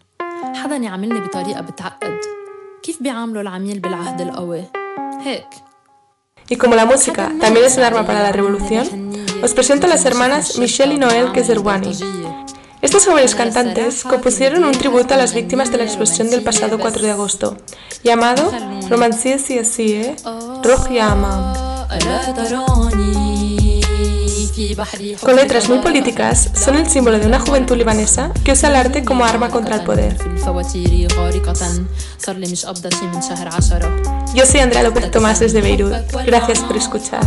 حدا 0.56 0.76
يعاملني 0.76 1.20
بطريقة 1.20 1.62
بتعقد 1.62 2.18
كيف 2.84 3.04
بيعاملوا 3.04 3.42
العميل 3.42 3.80
بالعهد 3.80 4.22
القوي 4.22 4.64
هيك 5.22 5.48
Y 6.52 6.58
como 6.58 6.76
la 6.76 6.86
música 6.86 7.32
también 7.40 7.66
es 7.66 7.78
un 7.78 7.84
arma 7.84 8.06
para 8.06 8.24
la 8.24 8.34
revolución, 8.34 8.86
os 9.42 9.54
presento 9.54 9.88
a 9.88 9.90
las 9.90 10.04
hermanas 10.04 10.58
Michelle 10.58 10.96
y 10.96 10.98
Noel 10.98 11.32
Keserwani. 11.32 11.94
Estas 12.82 13.06
jóvenes 13.06 13.36
cantantes 13.36 14.04
compusieron 14.04 14.66
un 14.66 14.74
tributo 14.74 15.14
a 15.14 15.18
las 15.18 15.34
víctimas 15.34 15.72
de 15.72 15.78
la 15.78 15.84
explosión 15.86 16.30
del 16.30 16.42
pasado 16.44 16.78
4 16.78 17.04
de 17.04 17.12
agosto, 17.12 17.56
llamado 18.04 18.52
Romancie 18.90 19.40
Siasie 19.40 20.16
Roh 20.64 20.90
Yamam. 20.90 21.54
Con 25.22 25.36
letras 25.36 25.70
muy 25.70 25.80
políticas, 25.80 26.50
son 26.54 26.76
el 26.76 26.90
símbolo 26.90 27.20
de 27.20 27.28
una 27.28 27.40
juventud 27.40 27.76
libanesa 27.76 28.32
que 28.44 28.52
usa 28.52 28.70
el 28.70 28.76
arte 28.76 29.04
como 29.04 29.24
arma 29.26 29.50
contra 29.50 29.76
el 29.76 29.84
poder. 29.84 30.18
Yo 34.36 34.46
soy 34.46 34.60
Andrea 34.60 34.84
López 34.84 35.12
Tomás 35.12 35.40
desde 35.40 35.62
Beirut. 35.62 35.94
Gracias 36.26 36.60
por 36.60 36.78
escuchar. 36.78 37.22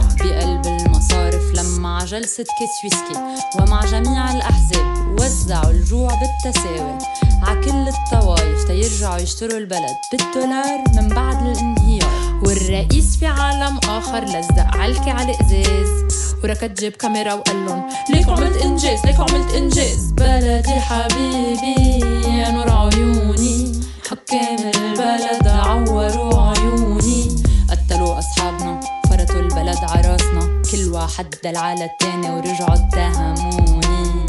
مع 1.84 2.04
جلسة 2.04 2.44
كيس 2.44 2.84
ويسكي 2.84 3.44
ومع 3.60 3.80
جميع 3.84 4.32
الأحزاب 4.32 5.16
وزعوا 5.20 5.70
الجوع 5.70 6.08
بالتساوي 6.14 6.98
ع 7.42 7.54
كل 7.54 7.88
الطوايف 7.88 8.64
تيرجعوا 8.64 9.18
يشتروا 9.18 9.58
البلد 9.58 9.96
بالدولار 10.12 10.84
من 10.96 11.08
بعد 11.08 11.46
الانهيار 11.46 12.40
والرئيس 12.42 13.16
في 13.16 13.26
عالم 13.26 13.78
آخر 13.88 14.24
لزق 14.24 14.76
علكي 14.76 15.10
على 15.10 15.34
الإزاز 15.34 16.07
وركض 16.43 16.73
جيب 16.73 16.93
كاميرا 16.93 17.33
وقال 17.33 17.65
لهم 17.65 17.89
ليكوا 18.09 18.33
عملت 18.33 18.57
إنجاز 18.61 19.05
ليكوا 19.05 19.25
عملت 19.29 19.53
إنجاز. 19.53 20.11
بلدي 20.11 20.79
حبيبي 20.79 21.99
يا 22.39 22.51
نور 22.51 22.71
عيوني. 22.71 23.81
حكام 24.09 24.71
البلد 24.75 25.47
عوروا 25.47 26.51
عيوني. 26.51 27.43
قتلوا 27.69 28.19
أصحابنا 28.19 28.79
فرطوا 29.09 29.39
البلد 29.39 29.79
عراسنا 29.83 30.61
كل 30.71 30.91
واحد 30.93 31.35
دل 31.43 31.57
على 31.57 31.85
التاني 31.85 32.29
ورجعوا 32.29 32.73
اتهموني. 32.73 34.25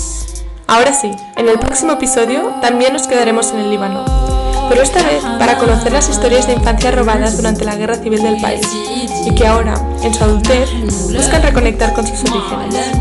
Ahora 0.69 0.93
sí, 0.93 1.11
en 1.37 1.49
el 1.49 1.59
próximo 1.59 1.93
episodio 1.93 2.41
también 2.63 2.93
nos 2.93 3.07
quedaremos 3.09 3.51
en 3.53 3.59
el 3.59 3.71
Líbano, 3.71 4.05
pero 4.71 4.83
esta 4.83 5.03
vez 5.03 5.21
para 5.39 5.59
conocer 5.59 5.93
las 5.93 6.09
historias 6.09 6.47
de 6.47 6.53
infancia 6.53 6.93
robadas 6.93 7.37
durante 7.37 7.65
la 7.65 7.75
guerra 7.75 7.97
civil 7.97 8.23
del 8.23 8.41
país 8.41 8.61
y 9.27 9.35
que 9.35 9.45
ahora, 9.45 9.75
en 10.03 10.15
su 10.15 10.23
adultez, 10.23 10.71
buscan 11.13 11.43
reconectar 11.43 11.93
con 11.93 12.07
sus 12.07 12.21
orígenes. 12.31 12.97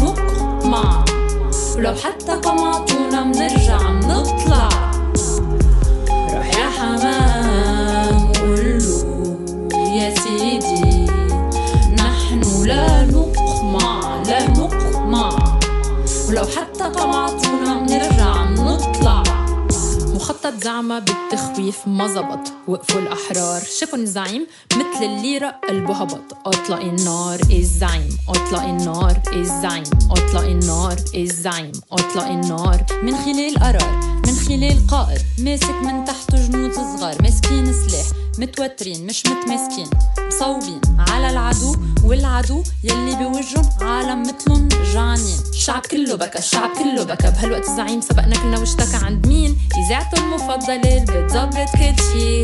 مخطط 20.50 20.64
زعمة 20.64 21.00
بالتخويف 21.00 21.88
ما 21.88 22.08
زبط. 22.08 22.54
وقفوا 22.68 23.02
الأحرار. 23.02 23.62
شافوا 23.80 23.98
الزعيم 24.00 24.48
مثل 24.74 25.04
الليرة 25.04 25.56
قلبه 25.70 25.94
هبط. 25.94 26.34
أطلق 26.46 26.80
النار 26.80 27.40
الزعيم؟ 27.52 28.18
أطلق 28.30 28.64
النار 28.64 29.22
الزعيم؟ 29.34 29.84
أطلق 30.12 30.42
النار 30.42 30.96
الزعيم؟ 31.16 31.72
أطلق 31.92 32.26
النار. 32.26 32.86
من 33.04 33.16
خلال 33.16 33.60
قرار 33.60 34.22
من 34.26 34.36
خلال 34.36 34.88
قائد. 34.88 35.22
ماسك 35.40 35.76
من 35.84 36.06
تحته 36.06 36.48
جنود 36.48 36.74
صغار. 36.74 37.22
ماسكين 37.22 37.74
سلاح 37.74 38.06
متوترين 38.40 39.06
مش 39.06 39.24
متماسكين 39.26 39.90
مصوبين. 40.20 40.82
على 41.10 41.30
العدو 41.30 41.76
والعدو 42.04 42.64
يلي 42.84 43.16
بوجهن 43.16 43.70
عالم 43.82 44.22
مثلن 44.22 44.68
جعانين 44.94 45.40
الشعب 45.50 45.82
كله 45.86 46.16
بكى 46.16 46.40
الشعب 46.40 46.70
كله 46.78 47.04
بكى. 47.04 47.32
بهالوقت 47.32 47.70
الزعيم 47.70 48.02
سبقنا 48.02 48.36
كلنا 48.36 48.60
واشتكى 48.60 49.06
عند 49.06 49.28
مين؟ 49.28 49.58
إذاعته 49.78 50.24
المفضلة 50.24 51.04
بتظبط 51.04 51.70
كل 51.76 52.04
شي. 52.14 52.42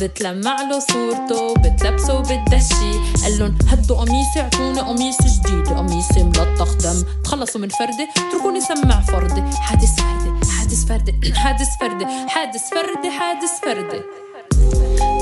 بتلمع 0.00 0.62
له 0.62 0.78
صورته 0.78 1.54
بتلبسه 1.54 2.20
بتدشي. 2.20 2.92
قال 3.22 3.38
لهم 3.38 3.58
هدوا 3.68 3.96
قميصي 3.96 4.40
اعطوني 4.40 4.80
قميص 4.80 5.16
جديد. 5.22 5.68
قميصي 5.68 6.22
ملطخ 6.22 6.74
دم. 6.74 7.04
تخلصوا 7.24 7.60
من 7.60 7.68
فردي 7.68 8.08
اتركوني 8.16 8.60
سمع 8.60 9.00
فردي 9.00 9.42
حادث 9.60 10.00
فردي 10.00 10.46
حادث 10.58 10.84
فردي 10.84 11.32
حادث 11.42 11.68
فردي 11.80 12.06
حادث 12.28 12.70
فردي 12.70 13.10
حادث 13.10 13.50
فردي 13.64 14.27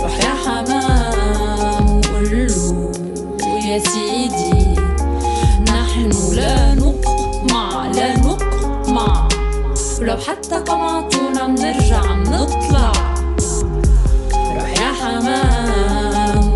روح 0.03 0.17
يا 0.27 0.35
حمام 0.45 1.87
وقوله 1.99 2.57
يا 3.69 3.79
سيدي. 3.79 4.61
نحن 5.73 6.11
لا 6.39 6.55
نقمع 6.75 7.69
لا 7.97 8.09
نقمع. 8.27 9.29
حتى 10.27 10.57
قمعتونا 10.57 11.47
منرجع 11.47 12.03
منطلع 12.15 12.93
روح 14.57 14.71
يا 14.81 14.91
حمام 15.01 16.55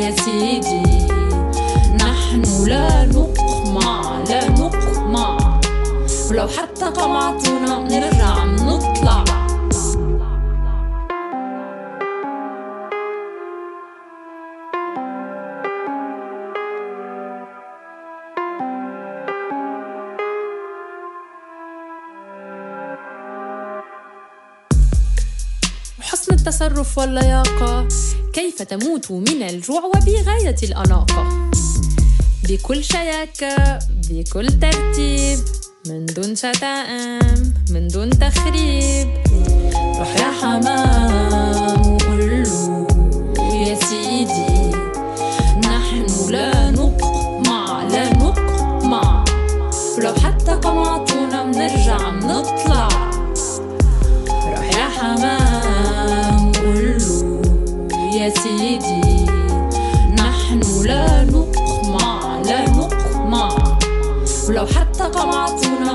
يا 0.00 0.10
سيدي. 0.24 0.86
نحن 2.02 2.42
لا 2.66 3.04
نقمع 3.16 4.00
لا 4.28 4.48
نقمع. 4.48 5.30
ولو 6.30 6.46
حتى 6.56 6.84
قمعتونا 6.84 7.72
منرجع 7.78 8.44
منطلع 8.44 9.13
التصرف 26.54 26.98
واللياقة. 26.98 27.88
كيف 28.32 28.62
تموت 28.62 29.10
من 29.10 29.42
الجوع 29.42 29.84
وبغاية 29.84 30.56
الأناقة؟ 30.62 31.50
بكل 32.48 32.84
شياكة 32.84 33.78
بكل 34.10 34.46
ترتيب 34.46 35.38
من 35.86 36.06
دون 36.06 36.36
شتائم 36.36 37.54
من 37.70 37.88
دون 37.88 38.10
تخريب. 38.10 39.08
روح 39.98 40.16
يا 40.16 40.30
حمام 40.40 41.92
وقوله 41.92 42.86
يا 43.38 43.74
سيدي. 43.74 44.93
سيدي. 58.44 59.26
نحن 60.12 60.60
لا 60.84 61.24
نقمع 61.24 62.42
لا 62.46 62.70
نقمع. 62.70 63.48
ولو 64.48 64.66
حتى 64.66 65.04
قمعتونا 65.04 65.92